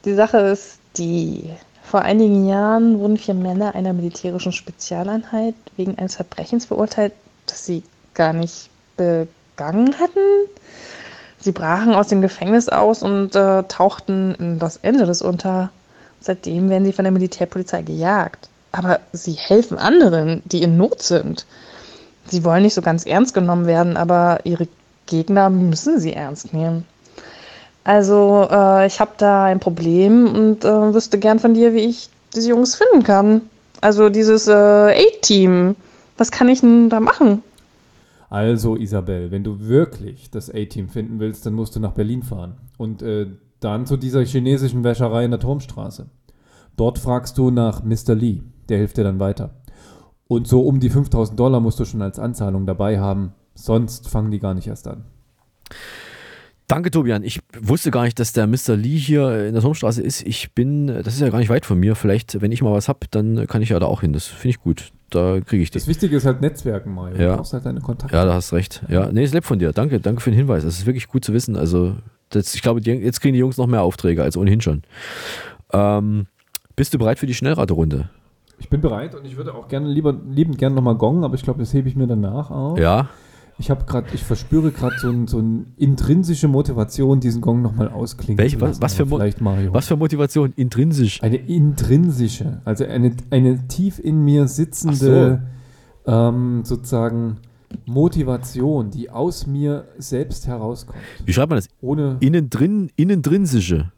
die 0.05 0.13
Sache 0.13 0.37
ist 0.37 0.77
die, 0.97 1.49
vor 1.89 2.01
einigen 2.01 2.45
Jahren 2.45 2.99
wurden 2.99 3.17
vier 3.17 3.33
Männer 3.33 3.73
einer 3.73 3.93
militärischen 3.93 4.51
Spezialeinheit 4.51 5.55
wegen 5.77 5.97
eines 5.97 6.17
Verbrechens 6.17 6.65
verurteilt, 6.65 7.13
das 7.45 7.65
sie 7.65 7.81
gar 8.13 8.33
nicht 8.33 8.69
begangen 8.97 9.97
hatten. 9.97 10.19
Sie 11.39 11.53
brachen 11.53 11.93
aus 11.93 12.09
dem 12.09 12.21
Gefängnis 12.21 12.67
aus 12.67 13.03
und 13.03 13.35
äh, 13.35 13.63
tauchten 13.63 14.35
in 14.35 14.59
Los 14.59 14.83
Angeles 14.83 15.21
unter. 15.21 15.69
Seitdem 16.19 16.69
werden 16.69 16.83
sie 16.83 16.91
von 16.91 17.05
der 17.05 17.13
Militärpolizei 17.13 17.83
gejagt. 17.83 18.49
Aber 18.73 18.99
sie 19.13 19.33
helfen 19.33 19.77
anderen, 19.77 20.41
die 20.43 20.63
in 20.63 20.75
Not 20.75 21.01
sind. 21.01 21.45
Sie 22.25 22.43
wollen 22.43 22.63
nicht 22.63 22.73
so 22.73 22.81
ganz 22.81 23.05
ernst 23.05 23.33
genommen 23.33 23.65
werden, 23.65 23.95
aber 23.95 24.39
ihre 24.43 24.67
Gegner 25.05 25.49
müssen 25.49 26.01
sie 26.01 26.11
ernst 26.11 26.53
nehmen. 26.53 26.85
Also, 27.87 28.45
äh, 28.51 28.85
ich 28.85 28.99
habe 28.99 29.11
da 29.17 29.45
ein 29.45 29.61
Problem 29.61 30.27
und 30.35 30.65
äh, 30.65 30.93
wüsste 30.93 31.17
gern 31.17 31.39
von 31.39 31.53
dir, 31.53 31.73
wie 31.73 31.85
ich 31.85 32.09
diese 32.35 32.49
Jungs 32.49 32.75
finden 32.75 33.03
kann. 33.03 33.43
Also 33.79 34.09
dieses 34.09 34.49
äh, 34.49 34.51
A-Team. 34.51 35.77
Was 36.17 36.29
kann 36.29 36.49
ich 36.49 36.59
denn 36.59 36.89
da 36.89 36.99
machen? 36.99 37.43
Also, 38.29 38.75
Isabel, 38.75 39.31
wenn 39.31 39.45
du 39.45 39.69
wirklich 39.69 40.29
das 40.29 40.49
A-Team 40.49 40.89
finden 40.89 41.21
willst, 41.21 41.45
dann 41.45 41.53
musst 41.53 41.77
du 41.77 41.79
nach 41.79 41.93
Berlin 41.93 42.23
fahren. 42.23 42.57
Und 42.77 43.03
äh, 43.03 43.27
dann 43.61 43.85
zu 43.85 43.95
dieser 43.95 44.25
chinesischen 44.25 44.83
Wäscherei 44.83 45.23
in 45.23 45.31
der 45.31 45.39
Turmstraße. 45.39 46.07
Dort 46.75 46.99
fragst 46.99 47.37
du 47.37 47.51
nach 47.51 47.85
Mr. 47.85 48.15
Lee. 48.15 48.41
Der 48.67 48.79
hilft 48.79 48.97
dir 48.97 49.05
dann 49.05 49.21
weiter. 49.21 49.51
Und 50.27 50.45
so 50.45 50.59
um 50.63 50.81
die 50.81 50.89
5000 50.89 51.39
Dollar 51.39 51.61
musst 51.61 51.79
du 51.79 51.85
schon 51.85 52.01
als 52.01 52.19
Anzahlung 52.19 52.65
dabei 52.65 52.99
haben. 52.99 53.31
Sonst 53.55 54.09
fangen 54.09 54.31
die 54.31 54.39
gar 54.39 54.53
nicht 54.53 54.67
erst 54.67 54.89
an. 54.89 55.05
Danke, 56.67 56.91
Tobian. 56.91 57.23
Ich 57.23 57.39
wusste 57.61 57.91
gar 57.91 58.03
nicht, 58.03 58.19
dass 58.19 58.33
der 58.33 58.45
Mr. 58.45 58.75
Lee 58.75 58.97
hier 58.97 59.45
in 59.45 59.53
der 59.53 59.61
Turmstraße 59.61 60.01
ist. 60.01 60.27
Ich 60.27 60.53
bin, 60.53 60.87
das 60.87 61.13
ist 61.13 61.21
ja 61.21 61.29
gar 61.29 61.39
nicht 61.39 61.49
weit 61.49 61.65
von 61.65 61.79
mir. 61.79 61.95
Vielleicht, 61.95 62.41
wenn 62.41 62.51
ich 62.51 62.61
mal 62.61 62.73
was 62.73 62.89
habe, 62.89 62.99
dann 63.09 63.47
kann 63.47 63.61
ich 63.61 63.69
ja 63.69 63.79
da 63.79 63.85
auch 63.85 64.01
hin. 64.01 64.11
Das 64.11 64.25
finde 64.25 64.49
ich 64.49 64.59
gut. 64.59 64.91
Da 65.09 65.39
kriege 65.39 65.63
ich 65.63 65.71
das. 65.71 65.83
Das 65.83 65.87
Wichtige 65.87 66.17
ist 66.17 66.25
halt 66.25 66.41
Netzwerken, 66.41 66.93
Mario. 66.93 67.15
Ja. 67.15 67.31
Du 67.31 67.37
brauchst 67.37 67.53
halt 67.53 67.65
deine 67.65 67.79
Kontakte. 67.79 68.13
Ja, 68.13 68.25
da 68.25 68.33
hast 68.33 68.51
recht. 68.51 68.83
Ja, 68.89 69.09
nee, 69.09 69.23
ist 69.23 69.33
lieb 69.33 69.45
von 69.45 69.59
dir. 69.59 69.71
Danke, 69.71 70.01
danke 70.01 70.19
für 70.19 70.29
den 70.29 70.37
Hinweis. 70.37 70.65
Das 70.65 70.77
ist 70.77 70.85
wirklich 70.85 71.07
gut 71.07 71.23
zu 71.23 71.31
wissen. 71.31 71.55
Also, 71.55 71.95
das, 72.29 72.53
ich 72.53 72.61
glaube, 72.61 72.81
die, 72.81 72.91
jetzt 72.91 73.21
kriegen 73.21 73.33
die 73.33 73.39
Jungs 73.39 73.55
noch 73.55 73.67
mehr 73.67 73.83
Aufträge 73.83 74.21
als 74.21 74.35
ohnehin 74.35 74.59
schon. 74.59 74.81
Ähm, 75.71 76.27
bist 76.75 76.93
du 76.93 76.97
bereit 76.97 77.17
für 77.17 77.27
die 77.27 77.33
Schnellraterunde? 77.33 78.09
Ich 78.59 78.69
bin 78.69 78.81
bereit 78.81 79.15
und 79.15 79.23
ich 79.23 79.37
würde 79.37 79.53
auch 79.53 79.69
gerne 79.69 79.87
lieber 79.87 80.13
liebend 80.29 80.57
gerne 80.57 80.75
nochmal 80.75 80.95
gongen, 80.95 81.23
aber 81.23 81.35
ich 81.35 81.43
glaube, 81.43 81.59
das 81.59 81.73
hebe 81.73 81.87
ich 81.87 81.95
mir 81.95 82.07
danach 82.07 82.51
auf. 82.51 82.77
Ja. 82.77 83.07
Ich 83.59 83.71
habe 83.71 83.85
gerade, 83.85 84.07
ich 84.13 84.23
verspüre 84.23 84.71
gerade 84.71 84.95
so, 84.99 85.09
ein, 85.09 85.27
so 85.27 85.39
eine 85.39 85.65
intrinsische 85.77 86.47
Motivation, 86.47 87.19
diesen 87.19 87.41
Gong 87.41 87.61
nochmal 87.63 87.89
ausklingen 87.89 88.37
Welche, 88.37 88.57
zu 88.57 88.65
lassen. 88.65 88.81
was, 88.81 88.91
was, 88.91 88.97
für 88.97 89.07
vielleicht 89.07 89.41
Mario. 89.41 89.73
was 89.73 89.87
für 89.87 89.95
Motivation? 89.95 90.53
Intrinsisch? 90.55 91.23
Eine 91.23 91.37
intrinsische, 91.37 92.61
also 92.65 92.85
eine, 92.85 93.13
eine 93.31 93.67
tief 93.67 93.97
in 93.99 94.23
mir 94.23 94.47
sitzende, 94.47 95.41
ähm, 96.05 96.61
sozusagen 96.65 97.37
Motivation, 97.85 98.91
die 98.91 99.09
aus 99.09 99.47
mir 99.47 99.87
selbst 99.97 100.47
herauskommt. 100.47 100.99
Wie 101.25 101.33
schreibt 101.33 101.49
man 101.49 101.57
das? 101.57 101.67
Ohne 101.81 102.17
Innen 102.19 102.49
drin, 102.49 102.91
innentrinsische. 102.95 103.91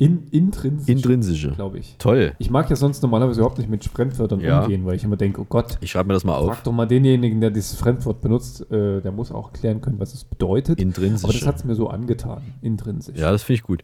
In, 0.00 0.28
intrinsische. 0.30 0.92
Intrinsische. 0.92 1.50
Glaube 1.50 1.78
ich. 1.78 1.96
Toll. 1.98 2.32
Ich 2.38 2.50
mag 2.50 2.70
ja 2.70 2.76
sonst 2.76 3.02
normalerweise 3.02 3.40
überhaupt 3.40 3.58
nicht 3.58 3.68
mit 3.68 3.84
Fremdwörtern 3.84 4.38
Ja. 4.40 4.60
umgehen, 4.62 4.86
weil 4.86 4.94
ich 4.94 5.02
immer 5.02 5.16
denke, 5.16 5.40
oh 5.40 5.46
Gott, 5.48 5.76
Ich 5.80 5.90
schreibe 5.90 6.06
mir 6.06 6.14
das 6.14 6.22
mal 6.22 6.36
auf. 6.36 6.46
frag 6.54 6.62
doch 6.62 6.70
mal 6.72 6.86
denjenigen, 6.86 7.40
der 7.40 7.50
dieses 7.50 7.76
Fremdwort 7.76 8.20
benutzt, 8.20 8.70
äh, 8.70 9.00
der 9.00 9.10
muss 9.10 9.32
auch 9.32 9.52
klären 9.52 9.80
können, 9.80 9.98
was 9.98 10.14
es 10.14 10.22
bedeutet. 10.24 10.80
Intrinsische. 10.80 11.24
Aber 11.24 11.32
das 11.32 11.46
hat 11.48 11.56
es 11.56 11.64
mir 11.64 11.74
so 11.74 11.88
angetan. 11.88 12.42
Intrinsisch. 12.62 13.18
Ja, 13.18 13.32
das 13.32 13.42
finde 13.42 13.56
ich 13.56 13.62
gut. 13.64 13.82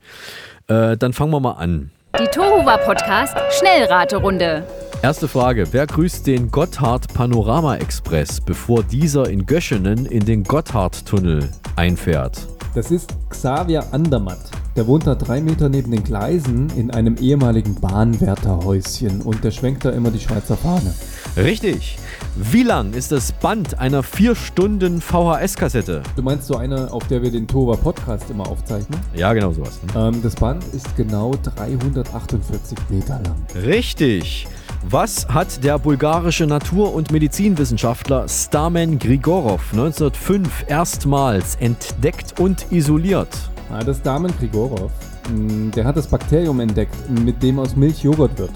Äh, 0.68 0.96
dann 0.96 1.12
fangen 1.12 1.32
wir 1.32 1.40
mal 1.40 1.52
an. 1.52 1.90
Die 2.16 2.26
Tohuwa 2.26 2.76
Podcast 2.76 3.36
Schnellraterunde. 3.58 4.64
Erste 5.02 5.26
Frage. 5.26 5.66
Wer 5.72 5.88
grüßt 5.88 6.24
den 6.28 6.48
Gotthard 6.52 7.12
Panorama 7.12 7.74
Express, 7.76 8.40
bevor 8.40 8.84
dieser 8.84 9.28
in 9.28 9.46
Göschenen 9.46 10.06
in 10.06 10.24
den 10.24 10.44
Gotthardtunnel 10.44 11.48
einfährt? 11.74 12.46
Das 12.76 12.92
ist 12.92 13.12
Xavier 13.30 13.84
Andermatt. 13.92 14.38
Der 14.76 14.88
wohnt 14.88 15.06
da 15.06 15.14
drei 15.14 15.40
Meter 15.40 15.68
neben 15.68 15.92
den 15.92 16.02
Gleisen 16.02 16.68
in 16.76 16.90
einem 16.90 17.16
ehemaligen 17.20 17.76
Bahnwärterhäuschen 17.76 19.22
und 19.22 19.44
der 19.44 19.52
schwenkt 19.52 19.84
da 19.84 19.90
immer 19.90 20.10
die 20.10 20.18
Schweizer 20.18 20.56
Fahne. 20.56 20.92
Richtig. 21.36 21.96
Wie 22.34 22.64
lang 22.64 22.92
ist 22.92 23.12
das 23.12 23.30
Band 23.30 23.78
einer 23.78 24.02
4 24.02 24.34
Stunden 24.34 25.00
VHS-Kassette? 25.00 26.02
Du 26.16 26.22
meinst 26.22 26.48
so 26.48 26.56
eine, 26.56 26.92
auf 26.92 27.06
der 27.06 27.22
wir 27.22 27.30
den 27.30 27.46
Tova 27.46 27.76
Podcast 27.76 28.28
immer 28.30 28.48
aufzeichnen? 28.48 28.98
Ja, 29.14 29.32
genau 29.32 29.52
sowas. 29.52 29.78
Ähm, 29.96 30.20
das 30.24 30.34
Band 30.34 30.64
ist 30.72 30.96
genau 30.96 31.34
348 31.56 32.76
Meter 32.88 33.20
lang. 33.22 33.36
Richtig. 33.64 34.48
Was 34.90 35.28
hat 35.28 35.62
der 35.62 35.78
bulgarische 35.78 36.46
Natur- 36.46 36.92
und 36.92 37.12
Medizinwissenschaftler 37.12 38.28
Stamen 38.28 38.98
Grigorov 38.98 39.62
1905 39.70 40.64
erstmals 40.66 41.54
entdeckt 41.60 42.40
und 42.40 42.66
isoliert? 42.70 43.53
Ah, 43.74 43.82
das 43.82 44.00
Damen 44.00 44.32
Grigorov, 44.38 44.92
mh, 45.32 45.72
der 45.72 45.84
hat 45.84 45.96
das 45.96 46.06
Bakterium 46.06 46.60
entdeckt, 46.60 46.94
mit 47.10 47.42
dem 47.42 47.58
aus 47.58 47.74
Milch 47.74 48.04
Joghurt 48.04 48.38
wird. 48.38 48.52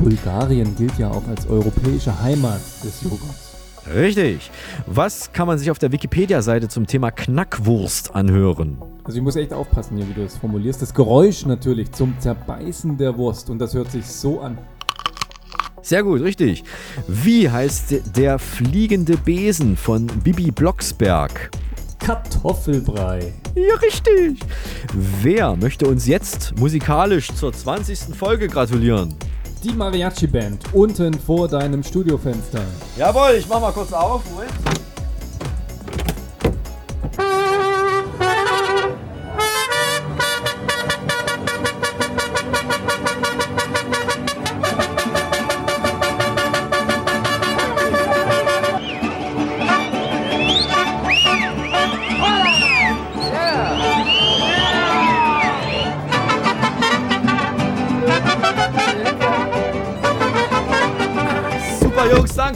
Bulgarien 0.00 0.74
gilt 0.74 0.98
ja 0.98 1.12
auch 1.12 1.22
als 1.28 1.46
europäische 1.46 2.20
Heimat 2.20 2.60
des 2.82 3.00
Joghurts. 3.02 3.54
Richtig. 3.94 4.50
Was 4.88 5.32
kann 5.32 5.46
man 5.46 5.58
sich 5.58 5.70
auf 5.70 5.78
der 5.78 5.92
Wikipedia-Seite 5.92 6.66
zum 6.66 6.88
Thema 6.88 7.12
Knackwurst 7.12 8.16
anhören? 8.16 8.78
Also 9.04 9.18
ich 9.18 9.22
muss 9.22 9.36
echt 9.36 9.52
aufpassen 9.52 9.96
hier, 9.96 10.08
wie 10.08 10.14
du 10.14 10.24
das 10.24 10.36
formulierst. 10.36 10.82
Das 10.82 10.92
Geräusch 10.92 11.46
natürlich 11.46 11.92
zum 11.92 12.18
Zerbeißen 12.18 12.98
der 12.98 13.16
Wurst 13.16 13.50
und 13.50 13.60
das 13.60 13.74
hört 13.74 13.92
sich 13.92 14.06
so 14.06 14.40
an. 14.40 14.58
Sehr 15.82 16.02
gut, 16.02 16.20
richtig. 16.20 16.64
Wie 17.06 17.48
heißt 17.48 18.16
der 18.16 18.40
fliegende 18.40 19.16
Besen 19.18 19.76
von 19.76 20.08
Bibi 20.08 20.50
Blocksberg? 20.50 21.52
Kartoffelbrei. 21.98 23.32
Ja, 23.54 23.74
richtig. 23.76 24.40
Wer 25.22 25.56
möchte 25.56 25.86
uns 25.86 26.06
jetzt 26.06 26.54
musikalisch 26.58 27.28
zur 27.34 27.52
20. 27.52 28.16
Folge 28.16 28.48
gratulieren? 28.48 29.14
Die 29.64 29.72
Mariachi-Band 29.72 30.72
unten 30.72 31.12
vor 31.14 31.48
deinem 31.48 31.82
Studiofenster. 31.82 32.62
Jawohl, 32.96 33.36
ich 33.38 33.48
mach 33.48 33.60
mal 33.60 33.72
kurz 33.72 33.92
auf. 33.92 34.22
Moment. 34.30 34.52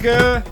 Danke. 0.03 0.43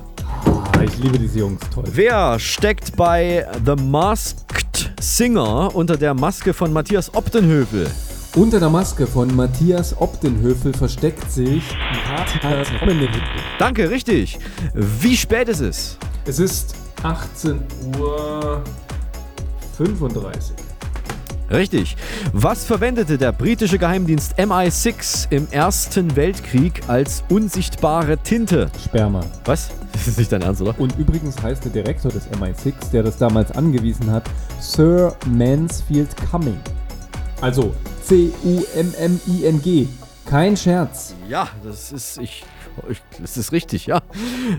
Ah, 0.73 0.83
ich 0.83 0.97
liebe 0.99 1.19
diese 1.19 1.41
Jungs, 1.41 1.61
toll. 1.73 1.85
Wer 1.93 2.39
steckt 2.39 2.97
bei 2.97 3.47
The 3.65 3.75
Masked 3.77 4.93
Singer 5.01 5.75
unter 5.75 5.97
der 5.97 6.15
Maske 6.15 6.55
von 6.55 6.73
Matthias 6.73 7.13
Optenhövel? 7.15 7.91
Unter 8.37 8.61
der 8.61 8.71
Maske 8.71 9.07
von 9.07 9.35
Matthias 9.35 10.01
Optenhöfel 10.01 10.73
versteckt 10.73 11.31
sich. 11.31 11.65
Danke, 13.59 13.91
richtig. 13.91 14.39
Wie 14.75 15.17
spät 15.17 15.49
ist 15.49 15.61
es? 15.61 15.99
Es 16.27 16.39
ist 16.39 16.77
18 17.03 17.61
Uhr 17.99 18.63
35. 19.77 20.55
Richtig. 21.51 21.97
Was 22.33 22.65
verwendete 22.65 23.19
der 23.19 23.33
britische 23.33 23.79
Geheimdienst 23.79 24.39
MI6 24.39 25.27
im 25.31 25.49
Ersten 25.51 26.15
Weltkrieg 26.15 26.83
als 26.87 27.25
unsichtbare 27.29 28.19
Tinte? 28.19 28.71
Sperma. 28.85 29.21
Was? 29.45 29.71
Das 29.93 30.07
ist 30.07 30.19
nicht 30.19 30.31
dein 30.33 30.41
Ernst, 30.43 30.63
oder? 30.63 30.75
Und 30.79 30.97
übrigens 30.99 31.43
heißt 31.43 31.65
der 31.65 31.73
Direktor 31.73 32.11
des 32.13 32.27
MI6, 32.31 32.91
der 32.93 33.03
das 33.03 33.19
damals 33.19 33.51
angewiesen 33.53 34.11
hat, 34.11 34.23
Sir 34.61 35.15
Mansfield 35.27 36.09
Cumming. 36.31 36.59
Also 37.41 37.75
C-U-M-M-I-N-G. 38.05 39.89
Kein 40.27 40.57
Scherz. 40.57 41.15
Ja, 41.29 41.49
das 41.65 41.91
ist 41.93 42.19
ich. 42.19 42.45
ich- 42.89 43.03
Das 43.21 43.37
ist 43.37 43.51
richtig, 43.53 43.87
ja. 43.87 43.99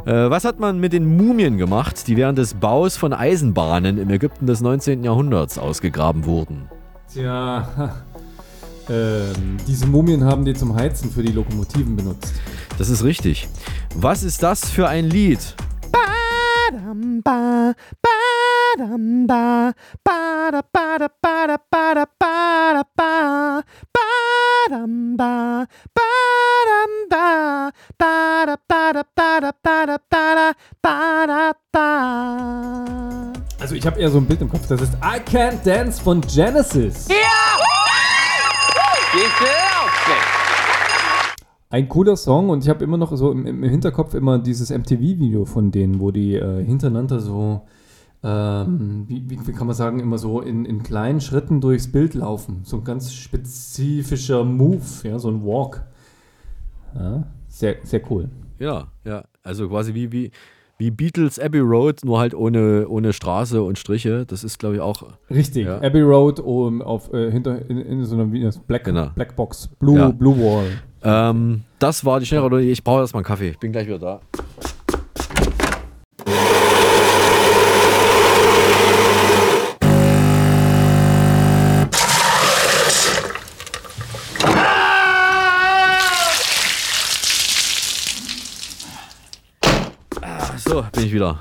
Äh, 0.05 0.29
was 0.29 0.43
hat 0.43 0.59
man 0.59 0.79
mit 0.79 0.91
den 0.93 1.05
Mumien 1.17 1.57
gemacht, 1.57 2.07
die 2.07 2.17
während 2.17 2.37
des 2.37 2.53
Baus 2.55 2.97
von 2.97 3.13
Eisenbahnen 3.13 3.97
im 3.97 4.09
Ägypten 4.09 4.45
des 4.47 4.59
19. 4.61 5.03
Jahrhunderts 5.03 5.57
ausgegraben 5.57 6.25
wurden? 6.25 6.67
Tja, 7.13 7.67
ähm, 8.89 9.57
diese 9.67 9.85
Mumien 9.85 10.23
haben 10.23 10.45
die 10.45 10.53
zum 10.53 10.75
Heizen 10.75 11.11
für 11.11 11.21
die 11.21 11.33
Lokomotiven 11.33 11.97
benutzt. 11.97 12.33
Das 12.77 12.89
ist 12.89 13.03
richtig. 13.03 13.49
Was 13.95 14.23
ist 14.23 14.41
das 14.43 14.69
für 14.69 14.87
ein 14.87 15.05
Lied? 15.05 15.55
Ba-dam-ba. 18.77 19.73
Ba-dam-ba, 20.03 21.17
ba-dam-ba. 24.63 25.67
Also 33.59 33.75
ich 33.75 33.85
habe 33.85 33.99
eher 33.99 34.09
so 34.09 34.17
ein 34.19 34.25
Bild 34.25 34.41
im 34.41 34.49
Kopf. 34.49 34.67
Das 34.67 34.81
ist 34.81 34.93
I 35.03 35.19
Can't 35.19 35.63
Dance 35.65 36.01
von 36.01 36.21
Genesis. 36.21 37.07
Ja! 37.09 37.15
Ein 41.69 41.87
cooler 41.87 42.15
Song 42.17 42.49
und 42.49 42.63
ich 42.63 42.69
habe 42.69 42.83
immer 42.83 42.97
noch 42.97 43.15
so 43.15 43.31
im, 43.31 43.45
im 43.45 43.63
Hinterkopf 43.63 44.13
immer 44.13 44.39
dieses 44.39 44.69
MTV-Video 44.69 45.45
von 45.45 45.71
denen, 45.71 45.99
wo 45.99 46.11
die 46.11 46.35
äh, 46.35 46.63
hintereinander 46.65 47.19
so, 47.19 47.61
ähm, 48.23 49.05
wie, 49.07 49.25
wie, 49.29 49.51
kann 49.53 49.67
man 49.67 49.75
sagen, 49.75 49.99
immer 49.99 50.17
so 50.17 50.41
in, 50.41 50.65
in 50.65 50.83
kleinen 50.83 51.21
Schritten 51.21 51.59
durchs 51.59 51.91
Bild 51.91 52.13
laufen. 52.13 52.61
So 52.63 52.77
ein 52.77 52.83
ganz 52.83 53.13
spezifischer 53.13 54.43
Move, 54.43 54.81
ja, 55.03 55.17
so 55.17 55.29
ein 55.29 55.43
Walk. 55.43 55.83
Ja, 56.95 57.23
sehr, 57.47 57.77
sehr 57.83 58.01
cool. 58.11 58.29
Ja, 58.59 58.87
ja, 59.03 59.23
also 59.43 59.67
quasi 59.69 59.93
wie, 59.95 60.11
wie, 60.11 60.31
wie 60.77 60.91
Beatles 60.91 61.39
Abbey 61.39 61.59
Road, 61.59 62.03
nur 62.03 62.19
halt 62.19 62.35
ohne, 62.35 62.87
ohne 62.87 63.13
Straße 63.13 63.63
und 63.63 63.79
Striche. 63.79 64.25
Das 64.27 64.43
ist, 64.43 64.59
glaube 64.59 64.75
ich, 64.75 64.81
auch. 64.81 65.03
Richtig, 65.29 65.65
ja. 65.65 65.81
Abbey 65.81 66.01
Road 66.01 66.39
um, 66.39 66.81
auf, 66.81 67.11
äh, 67.13 67.31
hinter, 67.31 67.67
in, 67.69 67.77
in, 67.77 68.05
so 68.05 68.15
einer 68.15 68.25
Black, 68.67 68.83
Genau. 68.83 69.09
Blackbox, 69.15 69.67
Blue, 69.79 69.97
Ja. 69.97 70.09
Blue 70.09 70.37
Wall. 70.37 70.67
Ähm, 71.03 71.63
das 71.79 72.05
war 72.05 72.19
die 72.19 72.27
Schnellrunde. 72.27 72.61
Ich 72.61 72.83
brauche 72.83 73.01
erstmal 73.01 73.21
einen 73.21 73.27
Kaffee. 73.27 73.49
Ich 73.49 73.59
bin 73.59 73.71
gleich 73.71 73.87
wieder 73.87 73.99
da. 73.99 74.21
So, 90.81 90.87
bin 90.93 91.05
ich 91.05 91.13
wieder. 91.13 91.39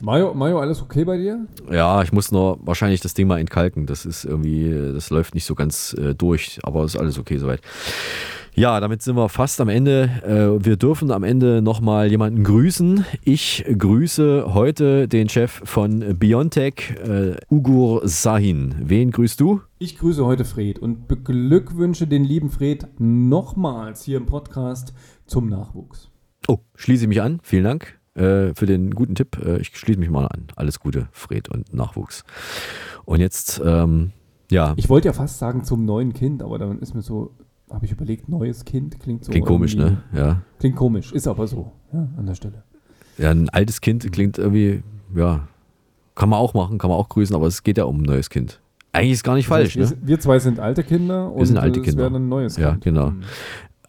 Mario, 0.00 0.32
Mario, 0.34 0.60
alles 0.60 0.80
okay 0.80 1.04
bei 1.04 1.16
dir? 1.16 1.46
Ja, 1.70 2.02
ich 2.02 2.12
muss 2.12 2.30
nur 2.30 2.58
wahrscheinlich 2.60 3.00
das 3.00 3.14
Ding 3.14 3.26
mal 3.26 3.40
entkalken. 3.40 3.86
Das 3.86 4.06
ist 4.06 4.24
irgendwie, 4.24 4.70
das 4.92 5.10
läuft 5.10 5.34
nicht 5.34 5.44
so 5.44 5.54
ganz 5.54 5.94
äh, 5.94 6.14
durch, 6.14 6.60
aber 6.62 6.84
ist 6.84 6.96
alles 6.96 7.18
okay 7.18 7.38
soweit. 7.38 7.60
Ja, 8.54 8.80
damit 8.80 9.02
sind 9.02 9.16
wir 9.16 9.28
fast 9.28 9.60
am 9.60 9.68
Ende. 9.68 10.10
Äh, 10.24 10.64
wir 10.64 10.76
dürfen 10.76 11.10
am 11.10 11.24
Ende 11.24 11.62
nochmal 11.62 12.10
jemanden 12.10 12.44
grüßen. 12.44 13.04
Ich 13.24 13.64
grüße 13.66 14.52
heute 14.52 15.08
den 15.08 15.28
Chef 15.28 15.60
von 15.64 16.18
Biontech, 16.18 16.94
äh, 17.04 17.36
Ugur 17.50 18.02
Sahin. 18.06 18.74
Wen 18.80 19.10
grüßt 19.10 19.40
du? 19.40 19.62
Ich 19.78 19.96
grüße 19.96 20.24
heute 20.24 20.44
Fred 20.44 20.78
und 20.78 21.08
beglückwünsche 21.08 22.06
den 22.06 22.24
lieben 22.24 22.50
Fred 22.50 22.86
nochmals 22.98 24.02
hier 24.02 24.18
im 24.18 24.26
Podcast 24.26 24.92
zum 25.26 25.48
Nachwuchs. 25.48 26.10
Oh, 26.46 26.58
schließe 26.76 27.04
ich 27.04 27.08
mich 27.08 27.22
an. 27.22 27.40
Vielen 27.42 27.64
Dank 27.64 27.97
äh, 28.18 28.54
für 28.54 28.66
den 28.66 28.90
guten 28.94 29.14
Tipp. 29.14 29.38
Äh, 29.44 29.58
ich 29.60 29.76
schließe 29.76 29.98
mich 29.98 30.10
mal 30.10 30.26
an. 30.26 30.48
Alles 30.56 30.80
Gute, 30.80 31.08
Fred 31.12 31.48
und 31.48 31.72
Nachwuchs. 31.72 32.24
Und 33.04 33.20
jetzt, 33.20 33.60
ähm, 33.64 34.12
ja. 34.50 34.74
Ich 34.76 34.88
wollte 34.88 35.08
ja 35.08 35.12
fast 35.12 35.38
sagen 35.38 35.64
zum 35.64 35.84
neuen 35.84 36.12
Kind, 36.12 36.42
aber 36.42 36.58
dann 36.58 36.78
ist 36.80 36.94
mir 36.94 37.02
so, 37.02 37.32
habe 37.70 37.84
ich 37.86 37.92
überlegt, 37.92 38.28
neues 38.28 38.64
Kind 38.64 38.98
klingt 39.00 39.24
so. 39.24 39.30
Klingt 39.30 39.46
komisch, 39.46 39.76
ne? 39.76 40.02
Ja. 40.14 40.42
Klingt 40.58 40.76
komisch, 40.76 41.12
ist 41.12 41.26
aber 41.28 41.46
so, 41.46 41.72
ja, 41.92 42.08
an 42.16 42.26
der 42.26 42.34
Stelle. 42.34 42.62
Ja, 43.18 43.30
ein 43.30 43.48
altes 43.48 43.80
Kind 43.80 44.10
klingt 44.12 44.38
irgendwie, 44.38 44.82
ja, 45.14 45.48
kann 46.14 46.28
man 46.28 46.38
auch 46.38 46.54
machen, 46.54 46.78
kann 46.78 46.88
man 46.90 46.98
auch 46.98 47.08
grüßen, 47.08 47.34
aber 47.34 47.46
es 47.46 47.62
geht 47.62 47.78
ja 47.78 47.84
um 47.84 47.98
ein 47.98 48.02
neues 48.04 48.30
Kind. 48.30 48.60
Eigentlich 48.92 49.12
ist 49.12 49.22
gar 49.24 49.34
nicht 49.34 49.48
Das 49.50 49.58
heißt, 49.58 49.72
falsch, 49.74 49.90
wir, 49.90 49.96
ne? 49.96 50.02
wir 50.06 50.18
zwei 50.20 50.38
sind 50.38 50.58
alte 50.60 50.82
Kinder 50.82 51.30
und 51.30 51.40
Wir 51.40 51.46
sind 51.46 51.58
alte 51.58 51.80
es 51.80 51.84
Kinder. 51.86 52.04
wäre 52.04 52.16
ein 52.16 52.28
neues 52.28 52.56
Ja, 52.56 52.70
Kind. 52.72 52.84
genau. 52.84 53.12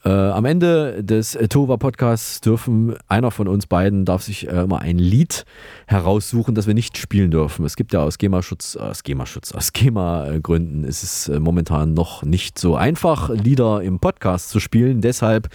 Äh, 0.05 0.09
am 0.09 0.45
Ende 0.45 1.03
des 1.03 1.35
äh, 1.35 1.49
Tova 1.49 1.75
Podcasts 1.75 2.39
dürfen 2.39 2.95
einer 3.09 3.31
von 3.31 3.49
uns 3.49 3.67
beiden 3.67 4.05
darf 4.05 4.21
sich 4.23 4.47
äh, 4.47 4.65
mal 4.65 4.77
ein 4.77 4.97
Lied 4.97 5.45
heraussuchen, 5.87 6.55
das 6.55 6.67
wir 6.67 6.73
nicht 6.73 6.97
spielen 6.97 7.31
dürfen. 7.31 7.65
Es 7.65 7.75
gibt 7.75 7.91
ja 7.91 8.01
aus 8.01 8.17
GEMA-Schutz, 8.17 8.77
aus 8.77 9.03
GEMA-Schutz, 9.03 9.51
aus 9.51 9.73
GEMA-Gründen 9.73 10.85
ist 10.85 11.03
es 11.03 11.27
äh, 11.27 11.39
momentan 11.39 11.93
noch 11.93 12.23
nicht 12.23 12.57
so 12.57 12.75
einfach, 12.75 13.29
Lieder 13.29 13.81
im 13.81 13.99
Podcast 13.99 14.49
zu 14.49 14.61
spielen. 14.61 15.01
Deshalb 15.01 15.49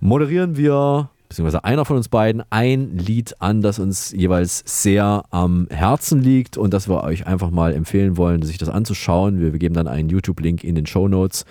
moderieren 0.00 0.56
wir 0.56 1.10
beziehungsweise 1.28 1.64
einer 1.64 1.84
von 1.84 1.96
uns 1.96 2.08
beiden 2.08 2.42
ein 2.50 2.96
Lied 2.96 3.34
an, 3.40 3.60
das 3.60 3.78
uns 3.78 4.12
jeweils 4.12 4.62
sehr 4.66 5.24
am 5.30 5.66
Herzen 5.68 6.22
liegt 6.22 6.56
und 6.56 6.72
das 6.72 6.88
wir 6.88 7.02
euch 7.02 7.26
einfach 7.26 7.50
mal 7.50 7.72
empfehlen 7.72 8.16
wollen, 8.16 8.42
sich 8.42 8.56
das 8.56 8.68
anzuschauen. 8.68 9.40
Wir, 9.40 9.52
wir 9.52 9.58
geben 9.58 9.74
dann 9.74 9.88
einen 9.88 10.08
YouTube-Link 10.08 10.62
in 10.62 10.74
den 10.74 10.86
Show 10.86 11.08
Notes, 11.08 11.44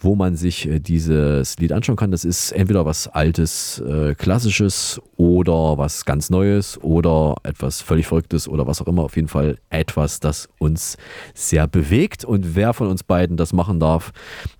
wo 0.00 0.16
man 0.16 0.34
sich 0.34 0.66
äh, 0.66 0.80
dieses 0.80 1.56
Lied 1.58 1.72
anschauen 1.72 1.96
kann. 1.96 2.10
Das 2.10 2.24
ist 2.24 2.52
entweder 2.52 2.86
was 2.86 3.06
Altes, 3.06 3.80
äh, 3.80 4.14
Klassisches 4.14 5.00
oder 5.16 5.76
was 5.78 6.04
ganz 6.06 6.30
Neues 6.30 6.82
oder 6.82 7.36
etwas 7.42 7.82
völlig 7.82 8.06
Verrücktes 8.06 8.48
oder 8.48 8.66
was 8.66 8.80
auch 8.80 8.86
immer. 8.86 9.04
Auf 9.04 9.16
jeden 9.16 9.28
Fall 9.28 9.58
etwas, 9.68 10.18
das 10.18 10.48
uns 10.58 10.96
sehr 11.34 11.68
bewegt. 11.68 12.24
Und 12.24 12.56
wer 12.56 12.72
von 12.72 12.88
uns 12.88 13.02
beiden 13.02 13.36
das 13.36 13.52
machen 13.52 13.78
darf, 13.78 14.12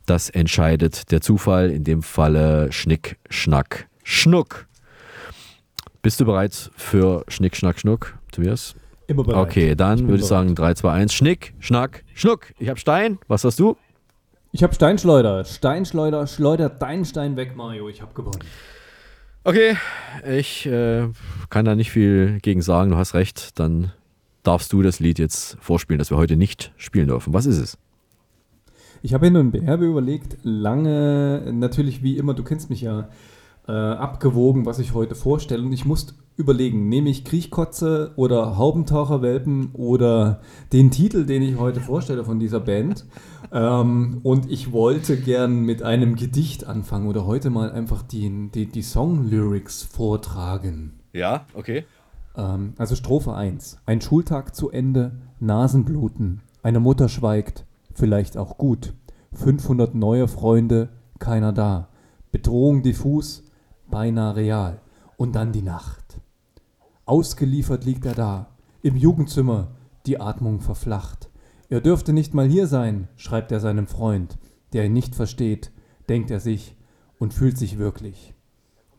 das 0.06 0.28
entscheidet 0.28 1.10
der 1.10 1.22
Zufall. 1.22 1.70
In 1.70 1.84
dem 1.84 2.02
Falle 2.02 2.70
Schnick, 2.70 3.18
Schnack, 3.30 3.88
Schnuck. 4.04 4.66
Bist 6.02 6.20
du 6.20 6.24
bereit 6.24 6.70
für 6.76 7.24
Schnick, 7.28 7.56
Schnack, 7.56 7.78
Schnuck, 7.78 8.18
Tobias? 8.32 8.74
Immer 9.06 9.24
bereit. 9.24 9.48
Okay, 9.48 9.74
dann 9.74 10.00
würde 10.00 10.14
ich 10.22 10.28
bereit. 10.28 10.28
sagen 10.28 10.54
3, 10.54 10.74
2, 10.74 10.92
1. 10.92 11.14
Schnick, 11.14 11.54
Schnack, 11.58 12.04
Schnuck. 12.14 12.52
Ich 12.58 12.68
habe 12.68 12.78
Stein. 12.78 13.18
Was 13.26 13.44
hast 13.44 13.58
du? 13.58 13.76
Ich 14.52 14.62
habe 14.64 14.74
Steinschleuder. 14.74 15.44
Steinschleuder, 15.44 16.26
schleudert 16.26 16.82
deinen 16.82 17.04
Stein 17.04 17.36
weg, 17.36 17.54
Mario. 17.54 17.88
Ich 17.88 18.02
habe 18.02 18.14
gewonnen. 18.14 18.40
Okay, 19.44 19.76
ich 20.28 20.66
äh, 20.66 21.08
kann 21.50 21.64
da 21.64 21.76
nicht 21.76 21.90
viel 21.90 22.40
gegen 22.40 22.60
sagen. 22.60 22.90
Du 22.90 22.96
hast 22.96 23.14
recht. 23.14 23.58
Dann 23.60 23.92
darfst 24.42 24.72
du 24.72 24.82
das 24.82 24.98
Lied 24.98 25.18
jetzt 25.18 25.56
vorspielen, 25.60 25.98
das 25.98 26.10
wir 26.10 26.16
heute 26.16 26.36
nicht 26.36 26.72
spielen 26.76 27.08
dürfen. 27.08 27.32
Was 27.32 27.46
ist 27.46 27.58
es? 27.58 27.78
Ich 29.02 29.14
habe 29.14 29.26
hin 29.26 29.36
und 29.36 29.54
her 29.54 29.78
überlegt, 29.78 30.36
lange, 30.42 31.52
natürlich 31.52 32.02
wie 32.02 32.18
immer, 32.18 32.34
du 32.34 32.42
kennst 32.42 32.68
mich 32.68 32.82
ja, 32.82 33.08
äh, 33.70 33.72
abgewogen, 33.72 34.66
was 34.66 34.80
ich 34.80 34.94
heute 34.94 35.14
vorstelle. 35.14 35.62
Und 35.62 35.72
ich 35.72 35.84
musste 35.84 36.14
überlegen, 36.36 36.88
nehme 36.88 37.08
ich 37.08 37.24
Kriechkotze 37.24 38.12
oder 38.16 38.56
Haubentaucherwelpen 38.56 39.70
oder 39.74 40.40
den 40.72 40.90
Titel, 40.90 41.24
den 41.24 41.42
ich 41.42 41.56
heute 41.56 41.80
vorstelle 41.80 42.24
von 42.24 42.40
dieser 42.40 42.58
Band. 42.58 43.06
ähm, 43.52 44.18
und 44.24 44.50
ich 44.50 44.72
wollte 44.72 45.16
gern 45.16 45.60
mit 45.60 45.84
einem 45.84 46.16
Gedicht 46.16 46.66
anfangen 46.66 47.06
oder 47.06 47.26
heute 47.26 47.50
mal 47.50 47.70
einfach 47.70 48.02
die, 48.02 48.50
die, 48.52 48.66
die 48.66 48.82
Song-Lyrics 48.82 49.84
vortragen. 49.84 50.94
Ja, 51.12 51.46
okay. 51.54 51.84
Ähm, 52.36 52.74
also 52.76 52.96
Strophe 52.96 53.34
1. 53.34 53.78
Ein 53.86 54.00
Schultag 54.00 54.56
zu 54.56 54.70
Ende, 54.70 55.12
Nasenbluten. 55.38 56.40
Eine 56.64 56.80
Mutter 56.80 57.08
schweigt, 57.08 57.66
vielleicht 57.94 58.36
auch 58.36 58.58
gut. 58.58 58.94
500 59.34 59.94
neue 59.94 60.26
Freunde, 60.26 60.88
keiner 61.20 61.52
da. 61.52 61.86
Bedrohung 62.32 62.82
diffus, 62.82 63.44
beinahe 63.90 64.36
real. 64.36 64.80
Und 65.16 65.34
dann 65.34 65.52
die 65.52 65.62
Nacht. 65.62 66.20
Ausgeliefert 67.04 67.84
liegt 67.84 68.06
er 68.06 68.14
da, 68.14 68.56
im 68.82 68.96
Jugendzimmer, 68.96 69.72
die 70.06 70.20
Atmung 70.20 70.60
verflacht. 70.60 71.28
Er 71.68 71.80
dürfte 71.80 72.12
nicht 72.12 72.34
mal 72.34 72.48
hier 72.48 72.66
sein, 72.66 73.08
schreibt 73.16 73.52
er 73.52 73.60
seinem 73.60 73.86
Freund, 73.86 74.38
der 74.72 74.86
ihn 74.86 74.92
nicht 74.92 75.14
versteht, 75.14 75.72
denkt 76.08 76.30
er 76.30 76.40
sich 76.40 76.76
und 77.18 77.34
fühlt 77.34 77.58
sich 77.58 77.78
wirklich. 77.78 78.34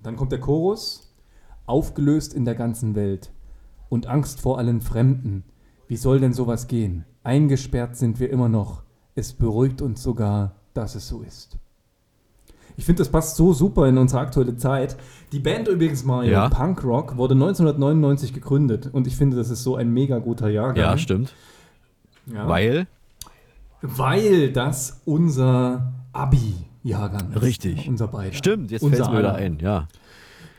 Dann 0.04 0.16
kommt 0.16 0.32
der 0.32 0.39
Chorus, 0.39 1.16
aufgelöst 1.66 2.34
in 2.34 2.46
der 2.46 2.56
ganzen 2.56 2.96
Welt 2.96 3.32
und 3.89 4.08
Angst 4.08 4.39
vor 4.42 4.58
allen 4.58 4.82
Fremden. 4.82 5.44
Wie 5.88 5.98
soll 5.98 6.20
denn 6.20 6.34
sowas 6.34 6.68
gehen? 6.68 7.06
Eingesperrt 7.24 7.96
sind 7.98 8.20
wir 8.20 8.30
immer 8.30 8.50
noch. 8.50 8.84
Es 9.16 9.34
beruhigt 9.34 9.82
uns 9.82 10.02
sogar, 10.02 10.56
dass 10.74 10.96
es 10.96 11.08
so 11.08 11.22
ist. 11.22 11.60
Ich 12.78 12.86
finde, 12.86 12.99
das 12.99 13.09
passt 13.09 13.36
so 13.36 13.53
super 13.53 13.88
in 13.88 13.97
unsere 13.97 14.22
aktuelle 14.22 14.55
Zeit. 14.57 14.95
Die 15.32 15.39
Band 15.39 15.67
übrigens 15.67 16.03
Mario, 16.03 16.32
Ja. 16.32 16.49
Punk 16.49 16.84
Rock, 16.84 17.17
wurde 17.17 17.34
1999 17.36 18.34
gegründet 18.34 18.89
und 18.91 19.07
ich 19.07 19.15
finde, 19.15 19.38
das 19.38 19.49
ist 19.49 19.63
so 19.63 19.76
ein 19.76 19.91
mega 19.91 20.19
guter 20.19 20.49
Jahrgang. 20.49 20.78
Ja, 20.78 20.97
stimmt. 20.97 21.34
Ja. 22.26 22.47
Weil? 22.47 22.88
Weil 23.82 24.51
das 24.51 25.01
unser 25.05 25.91
Abi-Jahrgang 26.13 27.32
ist. 27.34 27.41
Richtig. 27.41 27.88
Unser 27.88 28.07
beider. 28.07 28.34
Stimmt, 28.34 28.72
jetzt 28.72 28.82
fällt 28.88 28.99
es 29.01 29.09
mir 29.09 29.19
wieder 29.19 29.36
ein. 29.36 29.59
Ja. 29.59 29.88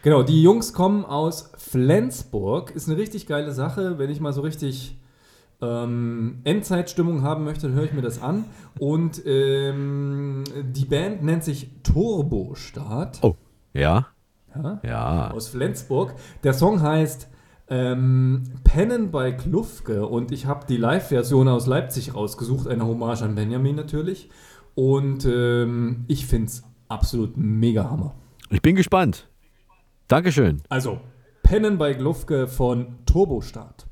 Genau, 0.03 0.23
die 0.25 0.43
Jungs 0.43 0.73
kommen 0.73 1.05
aus 1.05 1.53
Flensburg. 1.57 2.73
Ist 2.73 2.89
eine 2.89 2.99
richtig 2.99 3.27
geile 3.29 3.53
Sache. 3.53 3.99
Wenn 3.99 4.11
ich 4.11 4.21
mal 4.21 4.33
so 4.33 4.41
richtig 4.41 4.97
ähm, 5.63 6.41
Endzeitstimmung 6.45 7.23
haben 7.23 7.45
möchte, 7.45 7.69
dann 7.69 7.77
höre 7.77 7.85
ich 7.85 7.93
mir 7.93 8.03
das 8.03 8.21
an. 8.21 8.45
Und 8.79 9.23
ähm, 9.25 10.45
die 10.63 10.85
Band 10.85 11.23
nennt 11.23 11.45
sich 11.45 11.71
Turbo 11.83 12.55
Start. 12.55 13.21
Oh, 13.23 13.37
ja. 13.73 14.09
Ja? 14.55 14.81
Ja. 14.83 15.31
Aus 15.31 15.49
Flensburg. 15.49 16.15
Der 16.43 16.53
Song 16.53 16.83
heißt 16.83 17.29
ähm, 17.69 18.43
Pennen 18.65 19.11
bei 19.11 19.33
Klufke 19.33 20.07
und 20.07 20.33
ich 20.33 20.47
habe 20.47 20.67
die 20.67 20.77
Live-Version 20.77 21.49
aus 21.49 21.67
Leipzig 21.67 22.15
rausgesucht, 22.15 22.69
eine 22.69 22.87
Hommage 22.87 23.23
an 23.23 23.35
Benjamin 23.35 23.77
natürlich. 23.77 24.29
Und 24.75 25.25
ähm, 25.25 26.05
ich 26.09 26.27
finde 26.27 26.47
es 26.47 26.65
absolut 26.89 27.37
mega 27.37 27.89
Hammer. 27.89 28.15
Ich 28.51 28.61
bin 28.61 28.75
gespannt. 28.75 29.29
Dankeschön. 30.09 30.63
Also, 30.69 31.01
Pennen 31.43 31.79
bei 31.79 31.95
Glufke 31.95 32.49
von 32.49 32.99
Turbostart. 33.07 33.87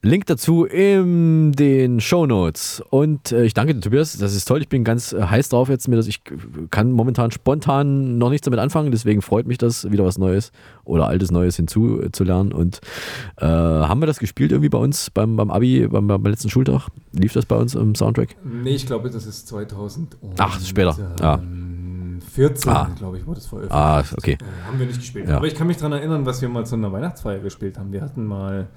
Link 0.00 0.26
dazu 0.26 0.64
in 0.64 1.50
den 1.52 2.00
Show 2.00 2.24
Notes. 2.26 2.80
Und 2.90 3.32
äh, 3.32 3.44
ich 3.44 3.52
danke 3.54 3.74
dir, 3.74 3.80
Tobias. 3.80 4.16
Das 4.16 4.32
ist 4.32 4.44
toll. 4.46 4.60
Ich 4.62 4.68
bin 4.68 4.84
ganz 4.84 5.12
äh, 5.12 5.22
heiß 5.22 5.48
drauf 5.48 5.68
jetzt. 5.68 5.88
Mir 5.88 5.96
das, 5.96 6.06
ich 6.06 6.22
kann 6.70 6.92
momentan 6.92 7.32
spontan 7.32 8.16
noch 8.16 8.30
nichts 8.30 8.44
damit 8.44 8.60
anfangen. 8.60 8.92
Deswegen 8.92 9.22
freut 9.22 9.46
mich 9.48 9.58
das, 9.58 9.90
wieder 9.90 10.04
was 10.04 10.16
Neues 10.16 10.52
oder 10.84 11.08
altes 11.08 11.32
Neues 11.32 11.56
hinzuzulernen. 11.56 12.52
Und 12.52 12.80
äh, 13.38 13.44
haben 13.46 14.00
wir 14.00 14.06
das 14.06 14.20
gespielt 14.20 14.52
irgendwie 14.52 14.68
bei 14.68 14.78
uns 14.78 15.10
beim, 15.10 15.36
beim 15.36 15.50
Abi, 15.50 15.88
beim, 15.88 16.06
beim 16.06 16.22
letzten 16.24 16.48
Schultag? 16.48 16.88
Lief 17.12 17.32
das 17.32 17.44
bei 17.46 17.56
uns 17.56 17.74
im 17.74 17.96
Soundtrack? 17.96 18.36
Nee, 18.44 18.76
ich 18.76 18.86
glaube, 18.86 19.10
das 19.10 19.26
ist 19.26 19.48
2000. 19.48 20.16
Ach, 20.38 20.60
später. 20.60 20.96
Ja. 21.20 21.40
14, 22.34 22.70
Ah. 22.72 22.90
glaube 22.96 23.18
ich, 23.18 23.26
wurde 23.26 23.40
es 23.40 23.46
veröffentlicht. 23.46 23.74
Ah, 23.80 24.04
okay. 24.16 24.32
Äh, 24.40 24.66
haben 24.68 24.78
wir 24.78 24.86
nicht 24.86 25.00
gespielt. 25.00 25.28
Ja. 25.28 25.36
Aber 25.38 25.46
ich 25.46 25.54
kann 25.54 25.66
mich 25.66 25.76
daran 25.78 25.92
erinnern, 25.92 26.24
was 26.26 26.40
wir 26.40 26.48
mal 26.48 26.64
zu 26.66 26.76
einer 26.76 26.92
Weihnachtsfeier 26.92 27.40
gespielt 27.40 27.78
haben. 27.78 27.92
Wir 27.92 28.00
hatten 28.00 28.24
mal 28.24 28.68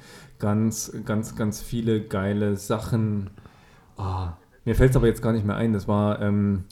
ganz, 0.42 0.92
ganz, 1.06 1.36
ganz 1.38 1.62
viele 1.62 2.02
geile 2.02 2.58
Sachen. 2.58 3.30
Ah, 3.96 4.34
mir 4.66 4.76
fällt 4.76 4.89
es 4.89 4.98
aber 4.98 5.08
jetzt 5.08 5.22
gar 5.22 5.32
nicht 5.32 5.46
mehr 5.46 5.56
ein. 5.56 5.72
Das 5.72 5.88
war, 5.88 6.22
ähm, 6.22 6.66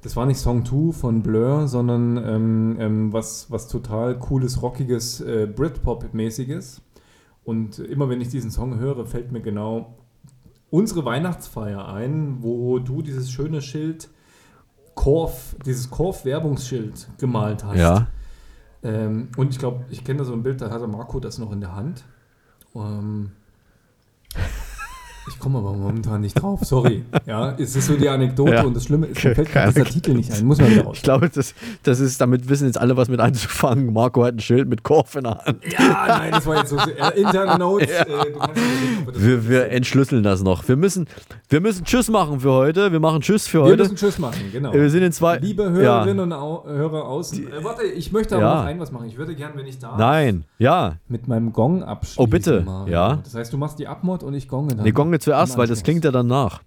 das 0.00 0.16
war 0.16 0.24
nicht 0.24 0.38
Song 0.38 0.64
2 0.64 0.92
von 0.92 1.22
Blur, 1.22 1.68
sondern 1.68 2.16
ähm, 2.16 2.76
ähm, 2.78 3.12
was, 3.12 3.50
was 3.50 3.68
total 3.68 4.18
cooles, 4.18 4.62
rockiges, 4.62 5.20
äh, 5.20 5.46
Britpop-mäßiges. 5.46 6.80
Und 7.44 7.80
immer 7.80 8.08
wenn 8.08 8.20
ich 8.20 8.28
diesen 8.28 8.50
Song 8.50 8.78
höre, 8.78 9.04
fällt 9.04 9.32
mir 9.32 9.40
genau 9.40 9.98
unsere 10.70 11.04
Weihnachtsfeier 11.04 11.88
ein, 11.88 12.38
wo 12.42 12.78
du 12.78 13.02
dieses 13.02 13.30
schöne 13.30 13.60
Schild 13.60 14.08
Korf, 14.94 15.54
dieses 15.64 15.90
Korf-Werbungsschild 15.90 17.08
gemalt 17.18 17.64
hast. 17.64 17.78
Ja. 17.78 18.06
Ähm, 18.82 19.28
und 19.36 19.50
ich 19.50 19.58
glaube, 19.58 19.84
ich 19.90 20.04
kenne 20.04 20.20
da 20.20 20.24
so 20.24 20.32
ein 20.32 20.42
Bild, 20.42 20.60
da 20.60 20.70
hatte 20.70 20.86
Marco 20.86 21.20
das 21.20 21.38
noch 21.38 21.52
in 21.52 21.60
der 21.60 21.74
Hand. 21.76 22.04
Ähm, 22.76 23.32
ich 25.28 25.38
komme 25.40 25.58
aber 25.58 25.72
momentan 25.72 26.20
nicht 26.20 26.34
drauf, 26.34 26.60
sorry. 26.64 27.04
Ja, 27.26 27.54
es 27.58 27.74
ist 27.74 27.86
so 27.86 27.96
die 27.96 28.08
Anekdote 28.08 28.54
Ja. 28.54 28.62
und 28.64 28.74
das 28.76 28.84
Schlimme 28.84 29.06
ist, 29.06 29.22
mir 29.24 29.34
fällt 29.34 29.48
Keine- 29.50 29.72
dieser 29.72 29.84
Titel 29.86 30.14
nicht 30.14 30.32
ein, 30.32 30.46
muss 30.46 30.58
man 30.58 30.70
wieder 30.70 30.84
raus. 30.84 30.96
Ich 30.96 31.02
glaube, 31.02 31.28
das, 31.28 31.54
das 31.82 32.00
ist, 32.00 32.20
damit 32.20 32.48
wissen 32.48 32.66
jetzt 32.66 32.78
alle 32.78 32.96
was 32.96 33.08
mit 33.08 33.20
anzufangen. 33.20 33.92
Marco 33.92 34.24
hat 34.24 34.34
ein 34.34 34.40
Schild 34.40 34.68
mit 34.68 34.82
Korf 34.82 35.14
in 35.16 35.24
der 35.24 35.38
Hand. 35.44 35.58
Ja, 35.70 36.06
nein, 36.08 36.32
das 36.32 36.46
war 36.46 36.56
jetzt 36.58 36.70
so 36.70 36.76
äh, 36.76 37.20
interne 37.20 37.58
Notes. 37.58 37.88
Äh, 37.90 38.04
mir 38.08 38.14
überlegen, 38.28 39.06
ob 39.08 39.14
wir 39.14 39.22
Wir, 39.22 39.48
wir 39.48 39.70
entschlüsseln 39.70 40.22
das 40.22 40.42
noch. 40.42 40.66
Wir 40.68 40.76
müssen, 40.76 41.06
wir 41.48 41.60
müssen 41.60 41.84
Tschüss 41.84 42.08
machen 42.08 42.40
für 42.40 42.52
heute. 42.52 42.92
Wir 42.92 43.00
machen 43.00 43.20
Tschüss 43.20 43.46
für 43.46 43.58
Wir 43.58 43.64
heute. 43.72 43.82
müssen 43.82 43.96
Tschüss 43.96 44.18
machen, 44.18 44.40
genau. 44.52 44.72
Wir 44.72 44.88
sind 44.90 45.02
in 45.02 45.12
zwei. 45.12 45.38
Liebe 45.38 45.68
Hörerinnen 45.70 46.20
und 46.20 46.32
Au 46.32 46.64
Hörer 46.66 47.04
außen. 47.04 47.46
Äh, 47.52 47.64
warte, 47.64 47.82
ich 47.84 48.12
möchte 48.12 48.36
aber 48.36 48.44
Ja. 48.44 48.54
noch 48.56 48.64
ein 48.64 48.78
was 48.80 48.92
machen. 48.92 49.06
Ich 49.06 49.18
würde 49.18 49.34
gern, 49.34 49.52
wenn 49.56 49.66
ich 49.66 49.78
darf, 49.78 49.98
Nein, 49.98 50.44
ja. 50.58 50.94
mit 51.08 51.26
meinem 51.28 51.52
Gong 51.52 51.82
abschließen. 51.82 52.22
Oh, 52.22 52.26
bitte. 52.26 52.62
Mario. 52.64 52.92
Ja. 52.92 53.18
Das 53.24 53.34
heißt, 53.34 53.52
du 53.52 53.58
machst 53.58 53.78
die 53.78 53.88
Abmod 53.88 54.22
und 54.22 54.34
ich 54.34 54.48
gonge 54.48 54.74
dann. 54.74 54.84
Nee, 54.84 54.92
gonge 54.92 55.15
zuerst, 55.20 55.54
Im 55.54 55.58
weil 55.58 55.66
das 55.66 55.82
klingt 55.82 56.04
ja 56.04 56.10
dann 56.10 56.26
nach. 56.26 56.62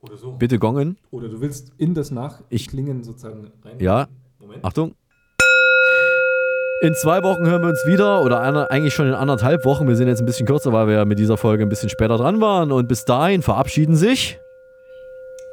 Oder 0.00 0.16
so. 0.16 0.32
Bitte 0.32 0.58
gongen. 0.58 0.96
Oder 1.10 1.28
du 1.28 1.40
willst 1.40 1.72
in 1.78 1.94
das 1.94 2.08
Ich- 2.08 2.14
Nachklingen 2.14 3.02
sozusagen 3.02 3.50
rein. 3.64 3.80
Ja. 3.80 4.08
Moment. 4.38 4.64
Achtung. 4.64 4.94
In 6.80 6.94
zwei 6.94 7.24
Wochen 7.24 7.44
hören 7.44 7.62
wir 7.62 7.70
uns 7.70 7.84
wieder 7.86 8.22
oder 8.22 8.40
einer, 8.40 8.70
eigentlich 8.70 8.94
schon 8.94 9.08
in 9.08 9.14
anderthalb 9.14 9.64
Wochen. 9.64 9.88
Wir 9.88 9.96
sind 9.96 10.06
jetzt 10.06 10.20
ein 10.20 10.26
bisschen 10.26 10.46
kürzer, 10.46 10.72
weil 10.72 10.86
wir 10.86 10.94
ja 10.94 11.04
mit 11.04 11.18
dieser 11.18 11.36
Folge 11.36 11.64
ein 11.64 11.68
bisschen 11.68 11.88
später 11.88 12.16
dran 12.16 12.40
waren. 12.40 12.70
Und 12.70 12.86
bis 12.86 13.04
dahin 13.04 13.42
verabschieden 13.42 13.96
sich 13.96 14.38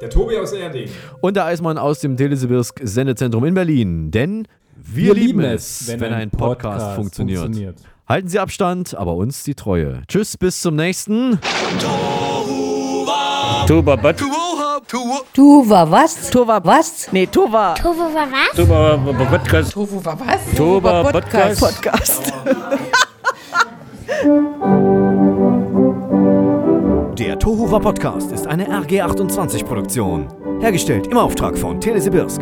Der 0.00 0.08
Tobi 0.08 0.36
aus 0.38 0.52
Erding. 0.52 0.88
und 1.20 1.34
der 1.34 1.46
Eismann 1.46 1.78
aus 1.78 1.98
dem 1.98 2.16
Telesibirsk 2.16 2.80
Sendezentrum 2.84 3.44
in 3.44 3.54
Berlin. 3.54 4.12
Denn 4.12 4.46
wir, 4.76 5.14
lieben 5.14 5.40
es, 5.40 5.88
wenn, 5.98 6.12
ein 6.12 6.30
Podcast, 6.30 6.94
funktioniert. 6.94 7.40
funktioniert. 7.42 7.76
Halten 8.08 8.28
Sie 8.28 8.38
Abstand, 8.38 8.96
aber 8.96 9.16
uns 9.16 9.42
die 9.42 9.56
Treue. 9.56 10.02
Tschüss, 10.06 10.36
bis 10.36 10.60
zum 10.60 10.76
nächsten. 10.76 11.40
Tuba, 13.66 13.96
but, 13.96 14.14
Tuva 15.34 15.90
was? 15.90 16.30
Tuva 16.30 16.60
was? 16.62 17.10
Nee, 17.10 17.26
Tuva. 17.26 17.74
Tofu 17.74 18.14
war 18.14 18.28
was? 18.30 18.56
Tuba, 18.56 18.96
Podcast. 19.28 19.72
Tuva 19.72 20.04
war 20.04 20.20
was? 20.20 20.38
Tuba, 20.56 21.02
Podcast. 21.10 21.60
Podcast. 21.60 22.32
Der 27.18 27.36
Tohuwa 27.40 27.80
Podcast 27.80 28.30
ist 28.30 28.46
eine 28.46 28.68
RG28 28.68 29.64
Produktion. 29.64 30.28
Hergestellt 30.60 31.08
im 31.08 31.18
Auftrag 31.18 31.58
von 31.58 31.80
Telesibirsk. 31.80 32.40